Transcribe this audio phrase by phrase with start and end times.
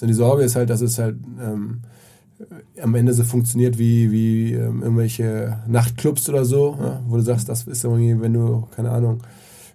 [0.00, 1.80] Und die Sorge ist halt, dass es halt ähm,
[2.80, 7.48] am Ende so funktioniert wie, wie ähm, irgendwelche Nachtclubs oder so, ja, wo du sagst,
[7.48, 9.22] das ist irgendwie, wenn du, keine Ahnung,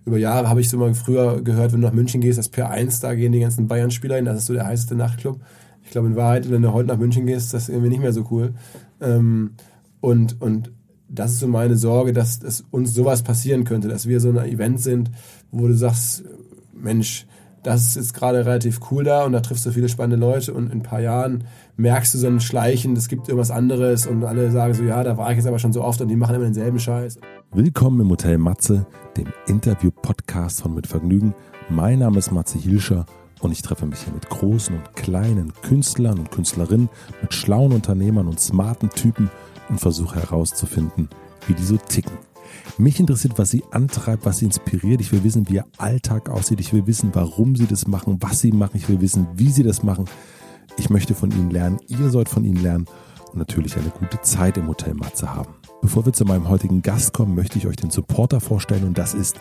[0.05, 3.01] über Jahre habe ich so mal früher gehört, wenn du nach München gehst, das P1,
[3.01, 5.39] da gehen die ganzen Bayern-Spieler hin, das ist so der heißeste Nachtclub.
[5.83, 8.13] Ich glaube, in Wahrheit, wenn du heute nach München gehst, ist das irgendwie nicht mehr
[8.13, 8.53] so cool.
[8.99, 9.51] Ähm,
[9.99, 10.71] und, und
[11.09, 14.37] das ist so meine Sorge, dass, dass uns sowas passieren könnte, dass wir so ein
[14.37, 15.11] Event sind,
[15.51, 16.23] wo du sagst,
[16.73, 17.27] Mensch,
[17.63, 20.67] das ist jetzt gerade relativ cool da und da triffst du viele spannende Leute und
[20.67, 21.43] in ein paar Jahren
[21.77, 25.17] merkst du so ein Schleichen, es gibt irgendwas anderes und alle sagen so, ja, da
[25.17, 27.19] war ich jetzt aber schon so oft und die machen immer denselben Scheiß.
[27.51, 28.85] Willkommen im Hotel Matze,
[29.15, 31.35] dem Interview-Podcast von Mit Vergnügen.
[31.69, 33.05] Mein Name ist Matze Hilscher
[33.41, 36.89] und ich treffe mich hier mit großen und kleinen Künstlern und Künstlerinnen,
[37.21, 39.29] mit schlauen Unternehmern und smarten Typen
[39.69, 41.09] und versuche herauszufinden,
[41.47, 42.30] wie die so ticken.
[42.77, 45.01] Mich interessiert, was sie antreibt, was sie inspiriert.
[45.01, 46.59] Ich will wissen, wie ihr Alltag aussieht.
[46.59, 48.77] Ich will wissen, warum sie das machen, was sie machen.
[48.77, 50.05] Ich will wissen, wie sie das machen.
[50.77, 51.79] Ich möchte von ihnen lernen.
[51.87, 52.85] Ihr sollt von ihnen lernen
[53.31, 55.53] und natürlich eine gute Zeit im Hotel Matze haben.
[55.81, 59.13] Bevor wir zu meinem heutigen Gast kommen, möchte ich euch den Supporter vorstellen und das
[59.13, 59.39] ist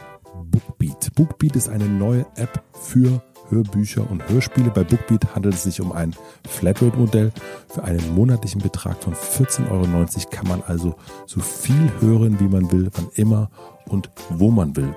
[0.50, 1.14] Bookbeat.
[1.14, 4.70] Bookbeat ist eine neue App für Hörbücher und Hörspiele.
[4.70, 6.14] Bei Bookbeat handelt es sich um ein
[6.48, 7.32] Flatrate-Modell.
[7.68, 9.84] Für einen monatlichen Betrag von 14,90 Euro
[10.30, 13.50] kann man also so viel hören, wie man will, wann immer
[13.86, 14.94] und wo man will.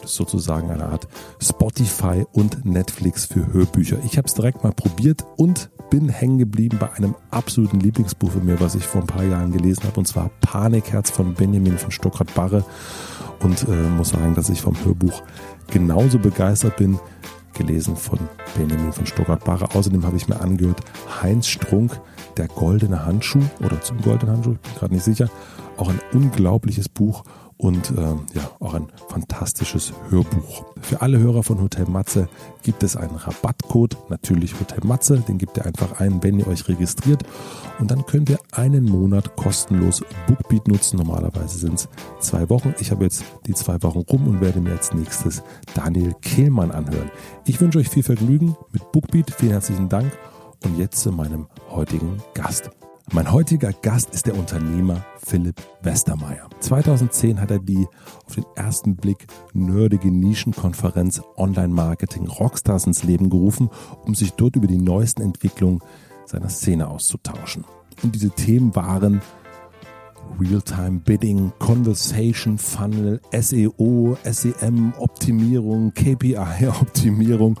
[0.00, 1.06] Das ist sozusagen eine Art
[1.42, 3.98] Spotify und Netflix für Hörbücher.
[4.04, 8.44] Ich habe es direkt mal probiert und bin hängen geblieben bei einem absoluten Lieblingsbuch von
[8.44, 11.90] mir, was ich vor ein paar Jahren gelesen habe, und zwar Panikherz von Benjamin von
[11.90, 12.64] Stuckrad-Barre.
[13.40, 15.22] Und äh, muss sagen, dass ich vom Hörbuch
[15.70, 16.98] genauso begeistert bin
[17.54, 18.18] gelesen von
[18.56, 19.74] Benjamin von Stuttgart-Barre.
[19.74, 20.80] Außerdem habe ich mir angehört
[21.22, 22.00] Heinz Strunk,
[22.36, 25.28] der goldene Handschuh oder zum goldenen Handschuh, ich bin gerade nicht sicher.
[25.76, 27.24] Auch ein unglaubliches Buch
[27.60, 30.64] und äh, ja, auch ein fantastisches Hörbuch.
[30.80, 32.28] Für alle Hörer von Hotel Matze
[32.62, 36.68] gibt es einen Rabattcode, natürlich Hotel Matze, den gebt ihr einfach ein, wenn ihr euch
[36.68, 37.22] registriert
[37.78, 40.96] und dann könnt ihr einen Monat kostenlos Bookbeat nutzen.
[40.96, 41.88] Normalerweise sind es
[42.20, 42.74] zwei Wochen.
[42.80, 45.42] Ich habe jetzt die zwei Wochen rum und werde mir als nächstes
[45.74, 47.10] Daniel Kehlmann anhören.
[47.44, 50.10] Ich wünsche euch viel Vergnügen mit Bookbeat, vielen herzlichen Dank
[50.64, 52.70] und jetzt zu meinem heutigen Gast.
[53.12, 56.48] Mein heutiger Gast ist der Unternehmer Philipp Westermeier.
[56.60, 57.88] 2010 hat er die
[58.24, 63.68] auf den ersten Blick nerdige Nischenkonferenz Online Marketing Rockstars ins Leben gerufen,
[64.04, 65.80] um sich dort über die neuesten Entwicklungen
[66.24, 67.64] seiner Szene auszutauschen.
[68.04, 69.20] Und diese Themen waren
[70.38, 77.58] Real-Time Bidding, Conversation Funnel, SEO, SEM Optimierung, KPI Optimierung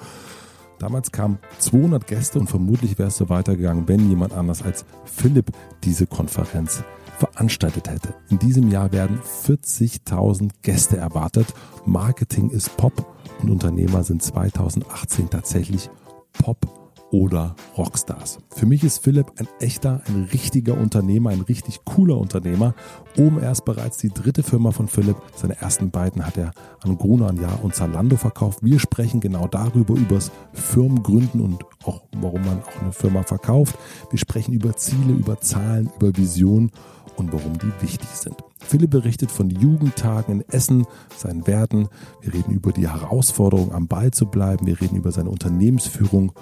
[0.80, 5.52] Damals kamen 200 Gäste und vermutlich wäre es so weitergegangen, wenn jemand anders als Philipp
[5.84, 6.82] diese Konferenz
[7.18, 8.14] veranstaltet hätte.
[8.30, 11.48] In diesem Jahr werden 40.000 Gäste erwartet.
[11.84, 15.90] Marketing ist Pop und Unternehmer sind 2018 tatsächlich
[16.32, 16.79] Pop
[17.10, 18.38] oder Rockstars.
[18.54, 22.74] Für mich ist Philipp ein echter, ein richtiger Unternehmer, ein richtig cooler Unternehmer.
[23.18, 25.16] OMR ist bereits die dritte Firma von Philipp.
[25.34, 28.60] Seine ersten beiden hat er an Gruner, Ja und Zalando verkauft.
[28.62, 33.76] Wir sprechen genau darüber, übers Firmengründen und auch warum man auch eine Firma verkauft.
[34.10, 36.70] Wir sprechen über Ziele, über Zahlen, über Visionen
[37.16, 38.36] und warum die wichtig sind.
[38.60, 41.88] Philipp berichtet von Jugendtagen in Essen, seinen Werten.
[42.20, 44.66] Wir reden über die Herausforderung, am Ball zu bleiben.
[44.66, 46.32] Wir reden über seine Unternehmensführung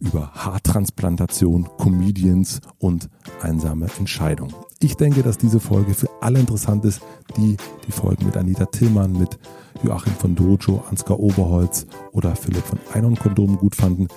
[0.00, 3.08] über Haartransplantation, Comedians und
[3.42, 4.54] einsame Entscheidungen.
[4.80, 7.00] Ich denke, dass diese Folge für alle interessant ist,
[7.36, 9.38] die die Folgen mit Anita Tillmann, mit
[9.82, 14.08] Joachim von Dojo, Ansgar Oberholz oder Philipp von Einon Kondom gut fanden.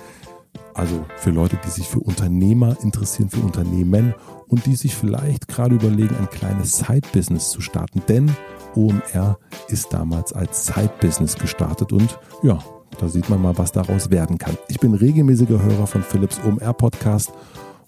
[0.74, 4.14] Also für Leute, die sich für Unternehmer interessieren, für Unternehmen
[4.48, 8.02] und die sich vielleicht gerade überlegen, ein kleines Side-Business zu starten.
[8.08, 8.30] Denn
[8.74, 9.38] OMR
[9.68, 12.58] ist damals als Side-Business gestartet und ja,
[12.98, 14.56] da sieht man mal, was daraus werden kann.
[14.68, 17.32] Ich bin regelmäßiger Hörer von Philips OMR Podcast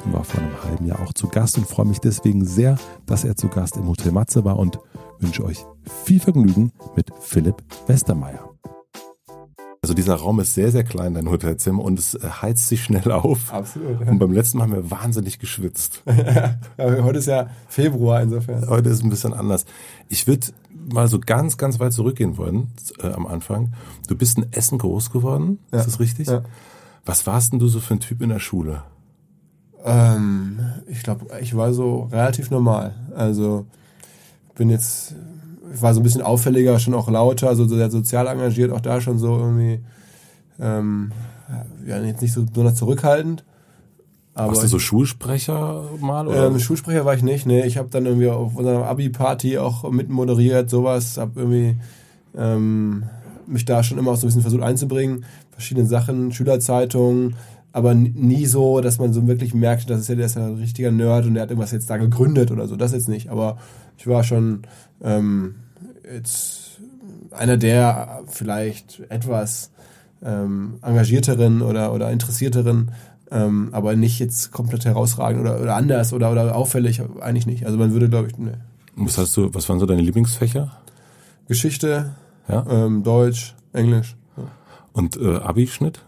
[0.04, 3.24] und war vor einem halben Jahr auch zu Gast und freue mich deswegen sehr, dass
[3.24, 4.78] er zu Gast im Hotel Matze war und
[5.20, 5.64] wünsche euch
[6.04, 8.54] viel Vergnügen mit Philipp Westermeier.
[9.84, 13.12] Also dieser Raum ist sehr, sehr klein, dein Hotelzimmer, und es äh, heizt sich schnell
[13.12, 13.52] auf.
[13.52, 14.00] Absolut.
[14.00, 16.02] Und beim letzten Mal haben wir wahnsinnig geschwitzt.
[16.78, 18.66] heute ist ja Februar insofern.
[18.66, 19.66] Heute ist ein bisschen anders.
[20.08, 20.46] Ich würde
[20.92, 22.68] mal so ganz, ganz weit zurückgehen wollen
[23.00, 23.72] äh, am Anfang.
[24.08, 25.78] Du bist in Essen groß geworden, ja.
[25.78, 26.28] ist das richtig?
[26.28, 26.42] Ja.
[27.04, 28.82] Was warst denn du so für ein Typ in der Schule?
[29.84, 32.94] Ähm, ich glaube, ich war so relativ normal.
[33.14, 33.66] Also
[34.54, 35.14] bin jetzt,
[35.74, 39.00] ich war so ein bisschen auffälliger, schon auch lauter, so sehr sozial engagiert, auch da
[39.00, 39.80] schon so irgendwie,
[40.58, 41.12] ähm,
[41.86, 43.44] ja, jetzt nicht so besonders zurückhaltend.
[44.34, 46.26] Aber Warst du so Schulsprecher mal?
[46.26, 46.48] Oder?
[46.48, 47.66] Ähm, Schulsprecher war ich nicht, ne.
[47.66, 51.76] Ich habe dann irgendwie auf unserer Abi-Party auch mit moderiert, sowas, habe irgendwie
[52.36, 53.04] ähm,
[53.46, 55.24] mich da schon immer auch so ein bisschen versucht einzubringen.
[55.52, 57.36] Verschiedene Sachen, Schülerzeitungen,
[57.72, 60.54] aber nie so, dass man so wirklich merkt, das ist ja, der ist ja ein
[60.54, 62.74] richtiger Nerd und der hat irgendwas jetzt da gegründet oder so.
[62.74, 63.30] Das jetzt nicht.
[63.30, 63.58] Aber
[63.98, 64.62] ich war schon
[65.02, 65.56] ähm,
[66.12, 66.80] jetzt
[67.30, 69.70] einer der vielleicht etwas
[70.24, 72.90] ähm, engagierteren oder, oder interessierteren,
[73.34, 77.66] ähm, aber nicht jetzt komplett herausragend oder, oder anders oder, oder auffällig, eigentlich nicht.
[77.66, 78.60] Also man würde, glaube ich, ne.
[78.96, 80.70] Was hast du, was waren so deine Lieblingsfächer?
[81.48, 82.14] Geschichte,
[82.48, 82.64] ja?
[82.70, 84.14] ähm, Deutsch, Englisch.
[84.36, 84.44] Ja.
[84.92, 86.00] Und äh, Abischnitt?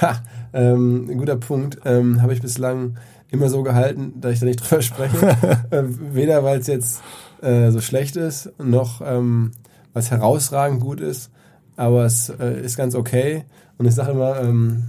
[0.00, 0.20] Ha,
[0.52, 1.78] ähm, ein guter Punkt.
[1.86, 2.98] Ähm, Habe ich bislang
[3.30, 5.16] immer so gehalten, dass ich da nicht drüber spreche.
[5.70, 7.02] äh, weder weil es jetzt
[7.40, 9.52] äh, so schlecht ist, noch ähm,
[9.94, 11.30] weil es herausragend gut ist.
[11.76, 13.44] Aber es äh, ist ganz okay.
[13.78, 14.84] Und ich sage immer, ähm,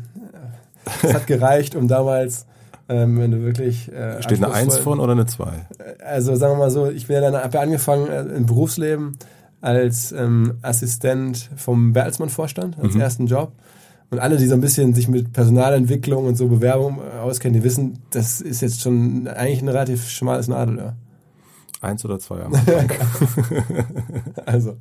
[1.03, 2.45] es hat gereicht, um damals,
[2.89, 3.91] ähm, wenn du wirklich.
[3.91, 5.65] Äh, Steht eine Eins von oder eine Zwei?
[6.05, 9.17] Also sagen wir mal so, ich bin ja dann hab ja angefangen äh, im Berufsleben
[9.61, 13.01] als ähm, Assistent vom Bertelsmann-Vorstand, als mhm.
[13.01, 13.51] ersten Job.
[14.09, 17.99] Und alle, die so ein bisschen sich mit Personalentwicklung und so Bewerbung auskennen, die wissen,
[18.09, 20.95] das ist jetzt schon eigentlich ein relativ schmales Nadelöhr.
[21.81, 22.51] Eins oder zwei Jahre.
[24.45, 24.77] also.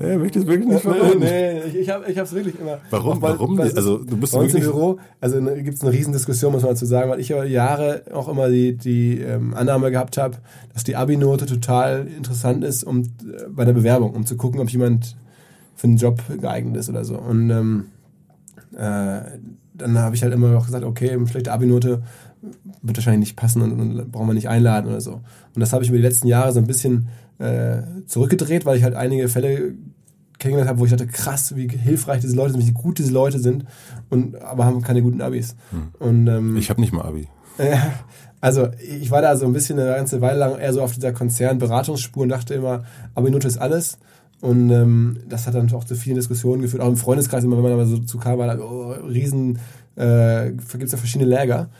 [0.00, 0.08] Ja.
[0.08, 1.18] Ja, möchte es wirklich nicht verraten.
[1.18, 2.78] Nee, ich, ich habe es wirklich immer.
[2.88, 3.20] Warum?
[3.20, 3.60] Weil, Warum?
[3.60, 6.72] Also du bist bei uns im Büro, also ne, gibt es eine Riesendiskussion, muss man
[6.72, 10.38] dazu sagen, weil ich über Jahre auch immer die, die ähm, Annahme gehabt habe,
[10.72, 13.04] dass die Abi-Note total interessant ist um, äh,
[13.50, 15.16] bei der Bewerbung, um zu gucken, ob jemand
[15.76, 17.18] für einen Job geeignet ist oder so.
[17.18, 17.86] Und ähm,
[18.72, 19.20] äh,
[19.74, 22.02] dann habe ich halt immer auch gesagt, okay, schlechte Abi-Note
[22.82, 25.14] wird wahrscheinlich nicht passen und, und brauchen wir nicht einladen oder so.
[25.54, 27.08] Und das habe ich mir die letzten Jahre so ein bisschen
[27.38, 29.74] äh, zurückgedreht, weil ich halt einige Fälle
[30.38, 33.38] kennengelernt habe, wo ich dachte, krass, wie hilfreich diese Leute sind, wie gut diese Leute
[33.38, 33.64] sind,
[34.10, 35.56] und aber haben keine guten Abis.
[35.70, 35.88] Hm.
[35.98, 37.28] Und, ähm, ich habe nicht mal Abi.
[37.56, 37.76] Äh,
[38.40, 38.68] also
[39.00, 42.24] ich war da so ein bisschen eine ganze Weile lang eher so auf dieser Konzernberatungsspur
[42.24, 42.82] und dachte immer,
[43.14, 43.96] Abi-Note ist alles.
[44.40, 47.62] Und ähm, das hat dann auch zu vielen Diskussionen geführt, auch im Freundeskreis immer, wenn
[47.62, 49.60] man aber so zu kam, war da, oh, riesen,
[49.96, 51.70] äh, gibt es ja verschiedene Läger.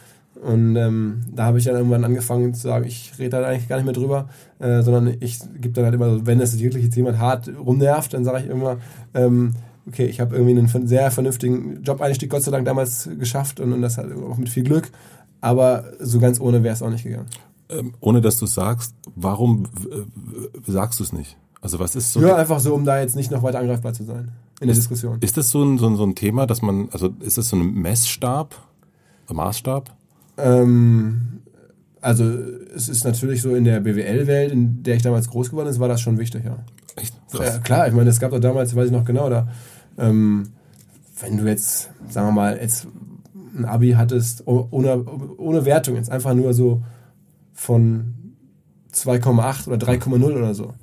[0.43, 3.77] Und ähm, da habe ich dann irgendwann angefangen zu sagen, ich rede da eigentlich gar
[3.77, 4.29] nicht mehr drüber,
[4.59, 8.25] äh, sondern ich gebe dann halt immer, wenn es wirklich jetzt jemand hart rumnervt, dann
[8.25, 8.79] sage ich immer,
[9.15, 9.55] ähm,
[9.87, 13.81] okay, ich habe irgendwie einen sehr vernünftigen Job-Einstieg Gott sei Dank damals geschafft und, und
[13.83, 14.91] das halt auch mit viel Glück,
[15.41, 17.29] aber so ganz ohne wäre es auch nicht gegangen.
[17.69, 21.37] Ähm, ohne dass du sagst, warum äh, sagst du es nicht?
[21.61, 22.21] Also was ist so?
[22.21, 25.19] Ja, einfach so, um da jetzt nicht noch weiter angreifbar zu sein in der Diskussion.
[25.21, 27.57] Ist das so ein, so, ein, so ein Thema, dass man, also ist das so
[27.57, 28.55] ein Messstab,
[29.29, 29.91] ein Maßstab?
[30.39, 31.41] Ähm,
[32.01, 32.25] also
[32.75, 35.89] es ist natürlich so in der BWL-Welt, in der ich damals groß geworden bin, war
[35.89, 36.59] das schon wichtig, ja.
[36.97, 37.15] Echt?
[37.31, 37.55] Krass.
[37.55, 39.49] Ja, klar, ich meine, es gab doch damals, weiß ich noch genau, da,
[39.99, 40.51] ähm,
[41.21, 42.87] wenn du jetzt, sagen wir mal, jetzt
[43.57, 45.05] ein Abi hattest, ohne,
[45.39, 46.83] ohne Wertung, jetzt einfach nur so
[47.53, 48.15] von
[48.93, 50.75] 2,8 oder 3,0 oder so.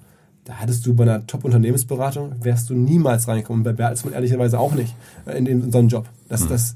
[0.45, 3.63] Da hattest du bei einer Top-Unternehmensberatung, wärst du niemals reingekommen.
[3.63, 4.95] Bei Bertelsmann ehrlicherweise auch nicht
[5.25, 6.07] äh, in, in so einen Job.
[6.29, 6.49] Das, hm.
[6.49, 6.75] das,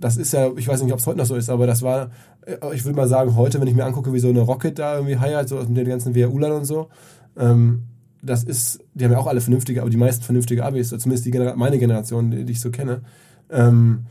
[0.00, 2.10] das ist ja, ich weiß nicht, ob es heute noch so ist, aber das war,
[2.46, 4.96] äh, ich würde mal sagen, heute, wenn ich mir angucke, wie so eine Rocket da
[4.96, 6.88] irgendwie heiert, so mit den ganzen WHU-Lern und so,
[7.36, 7.82] ähm,
[8.22, 11.30] das ist, die haben ja auch alle vernünftige, aber die meisten vernünftige Abis, zumindest die
[11.30, 13.02] Genera meine Generation, die, die, ich so kenne.
[13.50, 14.06] Ähm,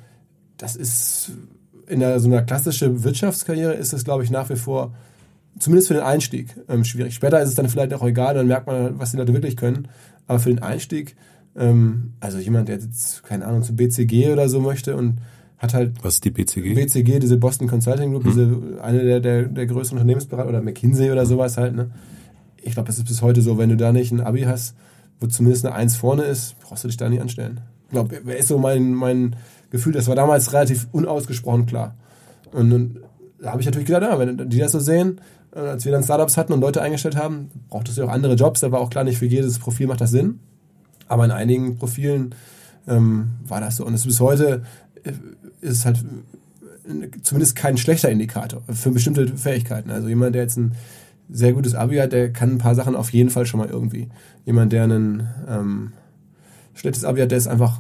[0.58, 1.32] das ist
[1.88, 4.94] in der, so einer klassischen Wirtschaftskarriere ist das, glaube ich, nach wie vor,
[5.58, 7.16] zumindest für den Einstieg, ähm, schwierig.
[7.16, 9.88] Später ist es dann vielleicht auch egal, dann merkt man, was die Leute wirklich können.
[10.28, 11.16] Aber für den Einstieg,
[11.56, 15.18] ähm, also jemand, der jetzt, keine Ahnung, zum BCG oder so möchte und
[15.60, 16.04] hat halt.
[16.04, 16.74] Was ist die BCG?
[16.74, 18.32] BCG, diese Boston Consulting Group, hm.
[18.32, 21.92] diese, eine der, der, der größten Unternehmensberater oder McKinsey oder sowas halt, ne?
[22.62, 24.76] Ich glaube, das ist bis heute so, wenn du da nicht ein Abi hast,
[25.20, 27.62] wo zumindest eine Eins vorne ist, brauchst du dich da nicht anstellen.
[27.86, 29.36] Ich glaube, ist so mein, mein
[29.70, 31.96] Gefühl, das war damals relativ unausgesprochen klar.
[32.52, 33.00] Und, und
[33.42, 35.22] da habe ich natürlich gedacht, ja, wenn die das so sehen,
[35.56, 38.36] äh, als wir dann Startups hatten und Leute eingestellt haben, braucht es ja auch andere
[38.36, 40.40] Jobs, da war auch klar, nicht für jedes Profil macht das Sinn.
[41.08, 42.36] Aber in einigen Profilen
[42.88, 43.86] ähm, war das so.
[43.86, 44.64] Und es ist bis heute
[45.62, 46.04] ist es halt
[47.24, 49.92] zumindest kein schlechter Indikator für bestimmte Fähigkeiten.
[49.92, 50.74] Also jemand, der jetzt ein
[51.30, 54.10] sehr gutes Abi hat, der kann ein paar Sachen auf jeden Fall schon mal irgendwie.
[54.46, 55.94] Jemand, der ein ähm,
[56.74, 57.80] schlechtes Abi hat, der ist einfach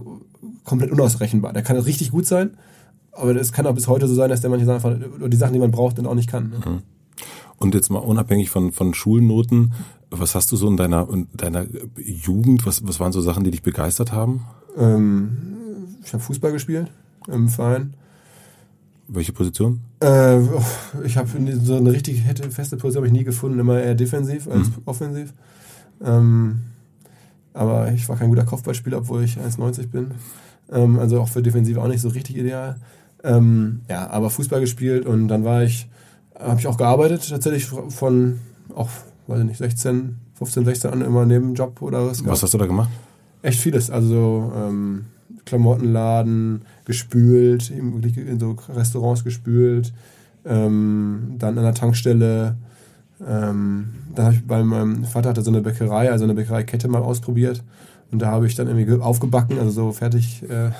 [0.63, 1.53] komplett unausrechenbar.
[1.53, 2.51] Der kann richtig gut sein,
[3.11, 5.53] aber es kann auch bis heute so sein, dass der manche Sachen oder die Sachen,
[5.53, 6.49] die man braucht, dann auch nicht kann.
[6.49, 6.57] Ne?
[6.57, 6.81] Mhm.
[7.57, 9.73] Und jetzt mal unabhängig von, von Schulnoten,
[10.11, 11.65] was hast du so in deiner, in deiner
[11.97, 14.45] Jugend, was, was waren so Sachen, die dich begeistert haben?
[14.77, 15.37] Ähm,
[16.05, 16.89] ich habe Fußball gespielt
[17.31, 17.93] im Verein.
[19.07, 19.81] Welche Position?
[20.03, 20.39] Äh,
[21.03, 21.27] ich habe
[21.61, 24.73] so eine richtig feste Position habe ich nie gefunden, immer eher defensiv als mhm.
[24.85, 25.33] offensiv.
[26.03, 26.59] Ähm,
[27.53, 30.11] aber ich war kein guter Kopfballspieler, obwohl ich 1,90 bin.
[30.71, 32.77] Ähm, also auch für Defensiv auch nicht so richtig ideal.
[33.23, 35.89] Ähm, ja, aber Fußball gespielt und dann war ich,
[36.39, 38.39] habe ich auch gearbeitet, tatsächlich von
[38.73, 38.89] auch,
[39.27, 42.25] weiß ich nicht, 16, 15, 16 an immer neben Job oder was.
[42.25, 42.89] Was hast du da gemacht?
[43.41, 43.89] Echt vieles.
[43.89, 45.05] Also ähm,
[45.45, 49.93] Klamottenladen, gespült, in so Restaurants gespült,
[50.43, 52.55] ähm, dann an der Tankstelle.
[53.23, 57.03] Ähm, da habe ich bei meinem Vater hatte so eine Bäckerei, also eine Bäckereikette mal
[57.03, 57.63] ausprobiert.
[58.11, 60.71] Und da habe ich dann irgendwie aufgebacken, also so fertig äh,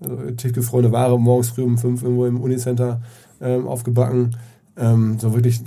[0.00, 3.02] also tiefgefrorene Ware morgens früh um fünf irgendwo im Unicenter
[3.40, 4.36] ähm, aufgebacken.
[4.76, 5.62] Ähm, so wirklich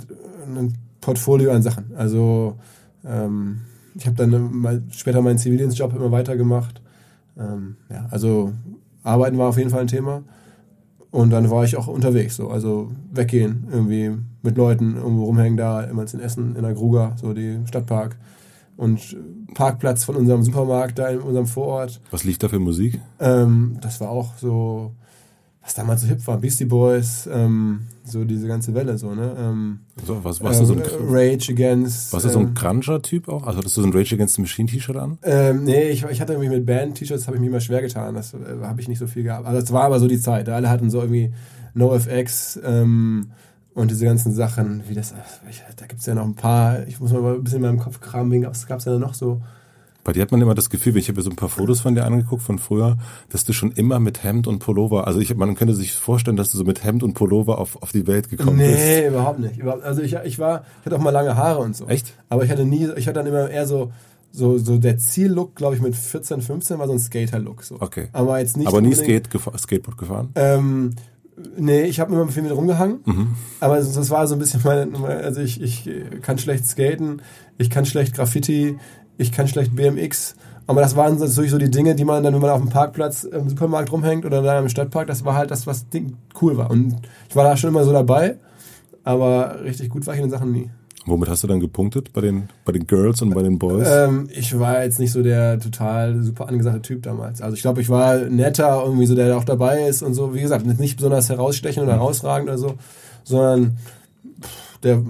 [0.46, 0.72] ein
[1.02, 1.94] Portfolio an Sachen.
[1.94, 2.56] Also
[3.04, 3.60] ähm,
[3.94, 6.80] ich habe dann mal später meinen Zivildienstjob immer weitergemacht.
[7.38, 8.54] Ähm, ja, also
[9.04, 10.24] Arbeiten war auf jeden Fall ein Thema.
[11.12, 15.84] Und dann war ich auch unterwegs, so, also weggehen, irgendwie mit Leuten irgendwo rumhängen da,
[15.84, 18.16] immer in Essen, in der Gruger, so die Stadtpark.
[18.76, 19.16] Und
[19.54, 22.00] Parkplatz von unserem Supermarkt da in unserem Vorort.
[22.10, 23.00] Was lief da für Musik?
[23.20, 24.90] Ähm, das war auch so
[25.64, 29.34] was damals so hip war, Beastie Boys, ähm, so diese ganze Welle, so, ne?
[29.38, 32.12] Ähm, so, was, was äh, so ein Rage Against.
[32.12, 33.46] Warst du so ein ähm, Cruncher-Typ auch?
[33.46, 35.16] Also hattest du so ein Rage Against the Machine-T-Shirt an?
[35.22, 38.14] Ähm, nee, ich, ich hatte irgendwie mit Band-T-Shirts, habe ich mir immer schwer getan.
[38.14, 39.46] Das äh, habe ich nicht so viel gehabt.
[39.46, 40.50] Also, das war aber so die Zeit.
[40.50, 41.32] Alle hatten so irgendwie
[41.72, 43.30] NoFX ähm,
[43.72, 45.14] und diese ganzen Sachen, wie das,
[45.48, 47.78] ich, da gibt es ja noch ein paar, ich muss mal ein bisschen in meinem
[47.78, 49.40] Kopf kramen, was gab es da noch so?
[50.04, 51.94] Bei dir hat man immer das Gefühl, ich habe mir so ein paar Fotos von
[51.94, 52.98] dir angeguckt von früher,
[53.30, 56.50] dass du schon immer mit Hemd und Pullover, also ich, man könnte sich vorstellen, dass
[56.50, 58.84] du so mit Hemd und Pullover auf, auf die Welt gekommen nee, bist.
[58.84, 59.62] Nee, überhaupt nicht.
[59.62, 61.86] Also ich, ich war, ich hatte auch mal lange Haare und so.
[61.88, 62.12] Echt?
[62.28, 63.92] Aber ich hatte nie, ich hatte dann immer eher so,
[64.30, 67.62] so, so der Ziellook, glaube ich, mit 14, 15 war so ein Skater-Look.
[67.62, 67.76] So.
[67.80, 68.08] Okay.
[68.12, 68.66] Aber jetzt nicht.
[68.66, 70.30] Aber nie Skate gefahr, Skateboard gefahren?
[70.34, 70.96] Ähm,
[71.56, 72.98] nee, ich habe immer viel mit rumgehangen.
[73.04, 73.28] Mhm.
[73.60, 75.88] Aber das war so ein bisschen meine, also ich, ich
[76.20, 77.22] kann schlecht skaten,
[77.58, 78.76] ich kann schlecht Graffiti,
[79.18, 80.36] ich kann schlecht BMX.
[80.66, 83.24] Aber das waren natürlich so die Dinge, die man dann, wenn man auf dem Parkplatz
[83.24, 85.84] im Supermarkt rumhängt oder da im Stadtpark, das war halt das, was
[86.40, 86.70] cool war.
[86.70, 86.96] Und
[87.28, 88.38] ich war da schon immer so dabei,
[89.02, 90.70] aber richtig gut war ich in den Sachen nie.
[91.06, 93.86] Womit hast du dann gepunktet bei den, bei den Girls und bei den Boys?
[93.86, 97.42] Ähm, ich war jetzt nicht so der total super angesagte Typ damals.
[97.42, 100.34] Also ich glaube, ich war netter, irgendwie so, der auch dabei ist und so.
[100.34, 102.74] Wie gesagt, nicht besonders herausstechend oder herausragend oder so,
[103.22, 103.76] sondern
[104.40, 105.02] pff, der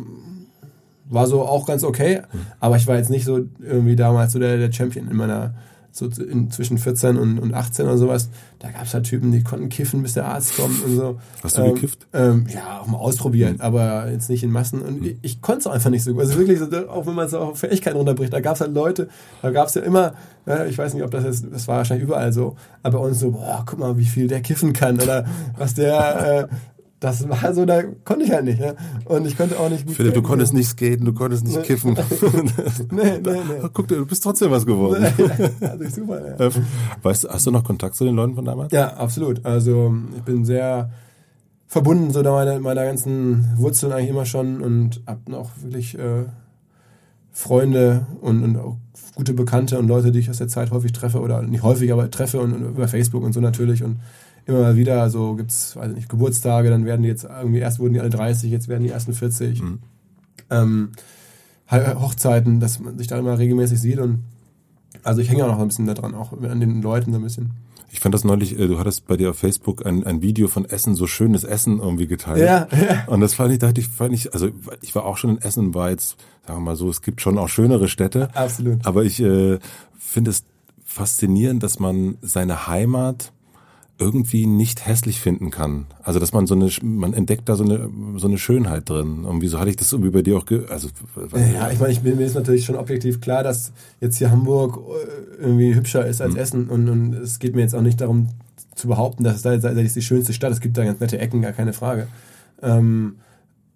[1.14, 2.38] war so auch ganz okay, mhm.
[2.60, 5.54] aber ich war jetzt nicht so irgendwie damals so der, der Champion in meiner,
[5.90, 8.28] so in, zwischen 14 und, und 18 oder sowas.
[8.58, 11.20] Da gab es halt Typen, die konnten kiffen, bis der Arzt kommt und so.
[11.42, 12.06] Hast du ähm, gekifft?
[12.12, 13.60] Ähm, ja, auch mal ausprobiert, mhm.
[13.60, 14.82] aber jetzt nicht in Massen.
[14.82, 15.06] Und mhm.
[15.06, 16.22] ich, ich konnte es auch einfach nicht so gut.
[16.22, 19.08] Also wirklich, so, auch wenn man es auf Fähigkeiten runterbricht, da gab es halt Leute,
[19.40, 20.14] da gab es ja immer,
[20.46, 23.20] ja, ich weiß nicht, ob das jetzt, das war wahrscheinlich überall so, aber bei uns
[23.20, 25.24] so, boah, guck mal, wie viel der kiffen kann oder
[25.56, 26.54] was der, äh,
[27.04, 28.58] das war so, da konnte ich halt nicht.
[28.58, 28.72] Ja?
[29.04, 31.92] Und ich konnte auch nicht gut Philipp, du konntest nicht skaten, du konntest nicht kiffen.
[32.90, 33.68] nee, nee, nee.
[33.74, 35.04] Guck dir, du bist trotzdem was geworden.
[35.60, 36.50] ja, also super, ja.
[37.02, 38.72] Weißt du, hast du noch Kontakt zu den Leuten von damals?
[38.72, 39.44] Ja, absolut.
[39.44, 40.90] Also ich bin sehr
[41.66, 46.24] verbunden so meiner, meiner ganzen Wurzeln eigentlich immer schon und hab noch wirklich äh,
[47.32, 48.78] Freunde und, und auch
[49.14, 52.10] gute Bekannte und Leute, die ich aus der Zeit häufig treffe oder nicht häufig, aber
[52.10, 53.98] treffe und, und über Facebook und so natürlich und
[54.46, 57.78] immer mal wieder, also gibt es, weiß nicht, Geburtstage, dann werden die jetzt irgendwie, erst
[57.78, 59.62] wurden die alle 30, jetzt werden die ersten 40.
[59.62, 59.78] Mhm.
[60.50, 60.92] Ähm,
[61.70, 64.24] Hochzeiten, dass man sich da immer regelmäßig sieht und
[65.02, 67.24] also ich hänge auch noch ein bisschen da dran, auch an den Leuten so ein
[67.24, 67.50] bisschen.
[67.90, 70.64] Ich fand das neulich, äh, du hattest bei dir auf Facebook ein, ein Video von
[70.64, 72.40] Essen, so schönes Essen irgendwie geteilt.
[72.40, 73.04] Ja, ja.
[73.06, 74.48] Und das fand ich, dachte ich, fand ich, also
[74.82, 77.38] ich war auch schon in Essen, war jetzt, sagen wir mal so, es gibt schon
[77.38, 78.30] auch schönere Städte.
[78.34, 78.84] Absolut.
[78.84, 79.58] Aber ich äh,
[79.96, 80.44] finde es
[80.84, 83.32] faszinierend, dass man seine Heimat
[83.98, 85.86] irgendwie nicht hässlich finden kann.
[86.02, 89.24] Also dass man so eine, man entdeckt da so eine so eine Schönheit drin.
[89.24, 90.88] Und wieso hatte ich das irgendwie bei dir auch, ge also
[91.36, 95.42] ja, ich meine, ich mir ist natürlich schon objektiv klar, dass jetzt hier Hamburg äh,
[95.42, 96.40] irgendwie hübscher ist als mhm.
[96.40, 98.30] Essen und, und es geht mir jetzt auch nicht darum
[98.74, 100.50] zu behaupten, dass es da ist die schönste Stadt.
[100.50, 102.08] Es gibt da ganz nette Ecken, gar keine Frage.
[102.62, 103.16] Ähm,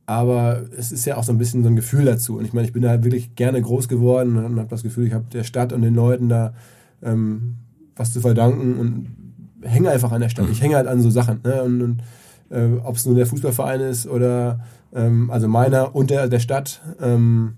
[0.06, 2.38] aber es ist ja auch so ein bisschen so ein Gefühl dazu.
[2.38, 5.06] Und ich meine, ich bin da halt wirklich gerne groß geworden und habe das Gefühl,
[5.06, 6.54] ich habe der Stadt und den Leuten da
[7.02, 7.56] ähm,
[7.94, 9.27] was zu verdanken und
[9.62, 10.48] hänge einfach an der Stadt.
[10.50, 11.40] Ich hänge halt an so Sachen.
[11.44, 11.62] Ne?
[11.62, 12.02] Und, und
[12.50, 14.60] äh, ob es nun der Fußballverein ist oder
[14.94, 16.80] ähm, also meiner und der, der Stadt.
[17.00, 17.54] Ähm,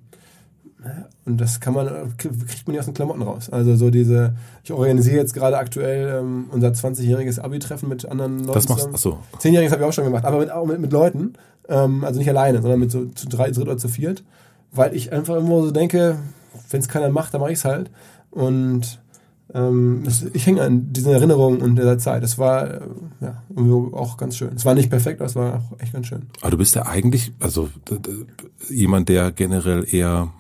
[1.27, 3.51] und das kann man, kriegt man nicht aus den Klamotten raus.
[3.51, 8.53] Also so diese, ich organisiere jetzt gerade aktuell ähm, unser 20-jähriges Abi-Treffen mit anderen Leuten.
[8.55, 9.19] Das machst du, achso.
[9.39, 11.35] 10-jähriges habe ich auch schon gemacht, aber mit, auch mit, mit Leuten.
[11.69, 14.25] Ähm, also nicht alleine, sondern mit so zu drei, dritt oder zu viert.
[14.73, 16.19] Weil ich einfach immer so denke,
[16.71, 17.91] wenn es keiner macht, dann mache ich es halt.
[18.31, 19.00] Und
[19.55, 22.23] ähm, ich hänge an diesen Erinnerungen und dieser Zeit.
[22.23, 22.81] Es war äh,
[23.21, 23.43] ja
[23.93, 24.53] auch ganz schön.
[24.55, 26.27] Es war nicht perfekt, aber es war auch echt ganz schön.
[26.41, 27.69] Aber du bist ja eigentlich, also
[28.69, 30.33] jemand, der generell eher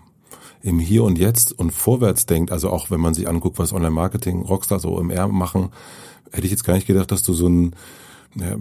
[0.62, 2.52] im Hier und Jetzt und vorwärts denkt.
[2.52, 5.70] Also auch wenn man sich anguckt, was Online-Marketing, Rockstar so im R machen,
[6.30, 7.74] hätte ich jetzt gar nicht gedacht, dass du so ein
[8.36, 8.56] ja,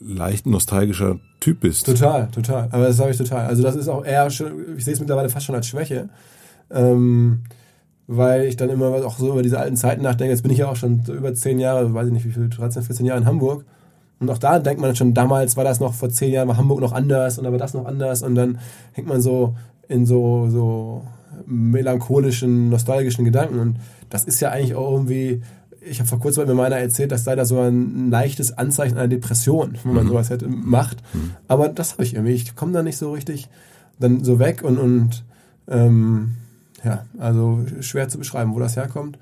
[0.00, 1.86] leicht nostalgischer Typ bist.
[1.86, 2.68] Total, total.
[2.72, 3.46] Aber das habe ich total.
[3.46, 6.08] Also das ist auch eher schon, ich sehe es mittlerweile fast schon als Schwäche.
[6.70, 7.44] Ähm,
[8.08, 10.32] weil ich dann immer auch so über diese alten Zeiten nachdenke.
[10.32, 12.82] Jetzt bin ich ja auch schon über zehn Jahre, weiß ich nicht wie viel, 13,
[12.82, 13.66] 14 Jahre in Hamburg.
[14.18, 16.80] Und auch da denkt man schon, damals war das noch vor zehn Jahren, war Hamburg
[16.80, 18.58] noch anders und war das noch anders und dann
[18.92, 19.54] hängt man so
[19.88, 21.02] in so, so
[21.46, 23.76] melancholischen, nostalgischen Gedanken und
[24.10, 25.42] das ist ja eigentlich auch irgendwie,
[25.80, 29.06] ich habe vor kurzem mir meiner erzählt, das sei da so ein leichtes Anzeichen einer
[29.06, 30.08] Depression, wenn man mhm.
[30.08, 30.98] sowas hätte, macht.
[31.14, 31.32] Mhm.
[31.46, 33.48] Aber das habe ich irgendwie, ich komme da nicht so richtig
[34.00, 35.24] dann so weg und, und
[35.68, 36.34] ähm,
[36.84, 39.18] ja, also schwer zu beschreiben, wo das herkommt.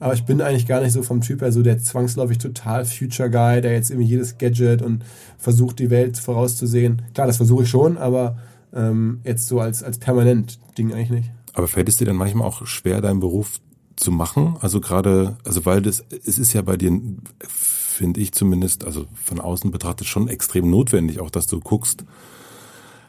[0.00, 3.30] Aber ich bin eigentlich gar nicht so vom Typ her so der zwangsläufig total Future
[3.30, 5.04] Guy, der jetzt irgendwie jedes Gadget und
[5.38, 7.02] versucht, die Welt vorauszusehen.
[7.14, 8.36] Klar, das versuche ich schon, aber
[8.74, 11.30] ähm, jetzt so als, als permanent Ding eigentlich nicht.
[11.54, 13.60] Aber fällt es dir dann manchmal auch schwer, deinen Beruf
[13.96, 14.56] zu machen?
[14.60, 17.00] Also gerade, also weil das, es ist ja bei dir,
[17.48, 22.04] finde ich zumindest, also von außen betrachtet schon extrem notwendig, auch dass du guckst,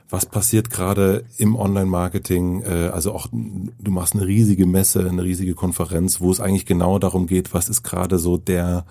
[0.10, 2.62] was passiert gerade im Online-Marketing?
[2.62, 7.00] Äh, also auch, du machst eine riesige Messe, eine riesige Konferenz, wo es eigentlich genau
[7.00, 8.86] darum geht, was ist gerade so der,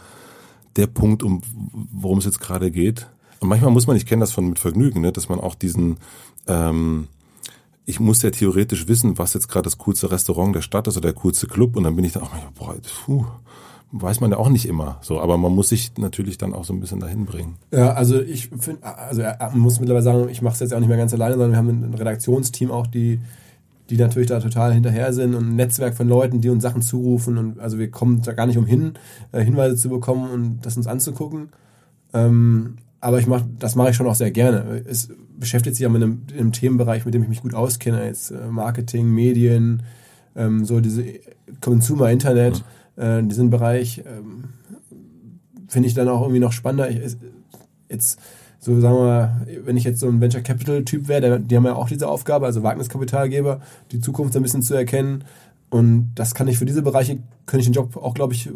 [0.76, 1.42] der Punkt, um
[1.92, 3.08] worum es jetzt gerade geht.
[3.40, 5.98] Und manchmal muss man, ich kenne das von mit Vergnügen, ne, dass man auch diesen,
[6.46, 7.08] ähm,
[7.86, 11.12] ich muss ja theoretisch wissen, was jetzt gerade das coolste Restaurant der Stadt ist oder
[11.12, 11.76] der coolste Club.
[11.76, 13.26] Und dann bin ich dann auch manchmal, boah, puh,
[13.92, 16.72] weiß man ja auch nicht immer so, aber man muss sich natürlich dann auch so
[16.72, 17.56] ein bisschen dahin bringen.
[17.72, 20.88] Ja, also ich finde, also man muss mittlerweile sagen, ich mache es jetzt auch nicht
[20.88, 23.20] mehr ganz alleine, sondern wir haben ein Redaktionsteam auch, die
[23.90, 27.36] die natürlich da total hinterher sind und ein Netzwerk von Leuten, die uns Sachen zurufen
[27.36, 28.94] und also wir kommen da gar nicht umhin,
[29.32, 31.50] äh, Hinweise zu bekommen und das uns anzugucken.
[32.14, 34.82] Ähm, aber ich mach, das mache ich schon auch sehr gerne.
[34.86, 38.30] Es beschäftigt sich ja mit einem, einem Themenbereich, mit dem ich mich gut auskenne, jetzt
[38.30, 39.82] äh, Marketing, Medien,
[40.34, 41.04] ähm, so diese
[41.60, 42.60] Consumer Internet.
[42.60, 44.44] Mhm äh, diesen Bereich ähm,
[45.68, 46.90] finde ich dann auch irgendwie noch spannender.
[46.90, 47.16] Ich,
[47.88, 48.18] jetzt
[48.64, 51.74] so sagen wir, wenn ich jetzt so ein Venture Capital Typ wäre, die haben ja
[51.74, 53.60] auch diese Aufgabe, also Wagniskapitalgeber,
[53.92, 55.24] die Zukunft ein bisschen zu erkennen.
[55.68, 58.48] Und das kann ich für diese Bereiche, könnte ich den Job auch, glaube ich,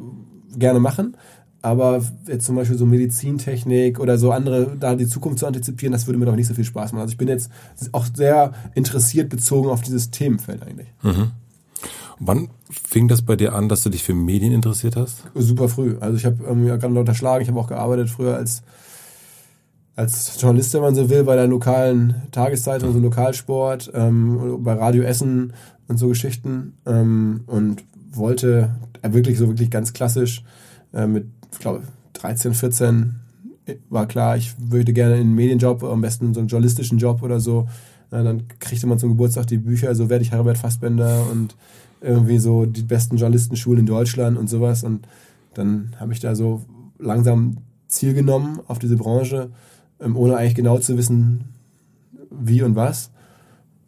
[0.57, 1.14] gerne machen.
[1.61, 6.07] Aber jetzt zum Beispiel so Medizintechnik oder so andere, da die Zukunft zu antizipieren, das
[6.07, 7.02] würde mir doch nicht so viel Spaß machen.
[7.02, 7.50] Also ich bin jetzt
[7.92, 10.89] auch sehr interessiert bezogen auf dieses Themenfeld eigentlich.
[11.02, 11.32] Mhm.
[12.19, 15.25] Wann fing das bei dir an, dass du dich für Medien interessiert hast?
[15.35, 15.97] Super früh.
[16.00, 18.63] Also ich habe ähm, gerade unterschlagen, ich habe auch gearbeitet früher als
[19.99, 25.02] als Journalist, wenn man so will, bei der lokalen Tageszeitung, so Lokalsport, ähm, bei Radio
[25.02, 25.52] Essen
[25.89, 30.45] und so Geschichten ähm, und wollte äh, wirklich so wirklich ganz klassisch
[30.95, 33.17] äh, mit, ich glaube, 13, 14
[33.91, 37.67] war klar, ich würde gerne einen Medienjob, am besten so einen journalistischen Job oder so.
[38.13, 41.57] Äh, dann kriegte man zum Geburtstag die Bücher, so werde ich Herbert Fassbender und
[42.00, 44.84] irgendwie so die besten Journalistenschulen in Deutschland und sowas.
[44.84, 45.06] Und
[45.54, 46.63] dann habe ich da so
[46.99, 47.58] langsam
[47.89, 49.50] Ziel genommen auf diese Branche,
[50.00, 51.45] ähm, ohne eigentlich genau zu wissen,
[52.30, 53.11] wie und was.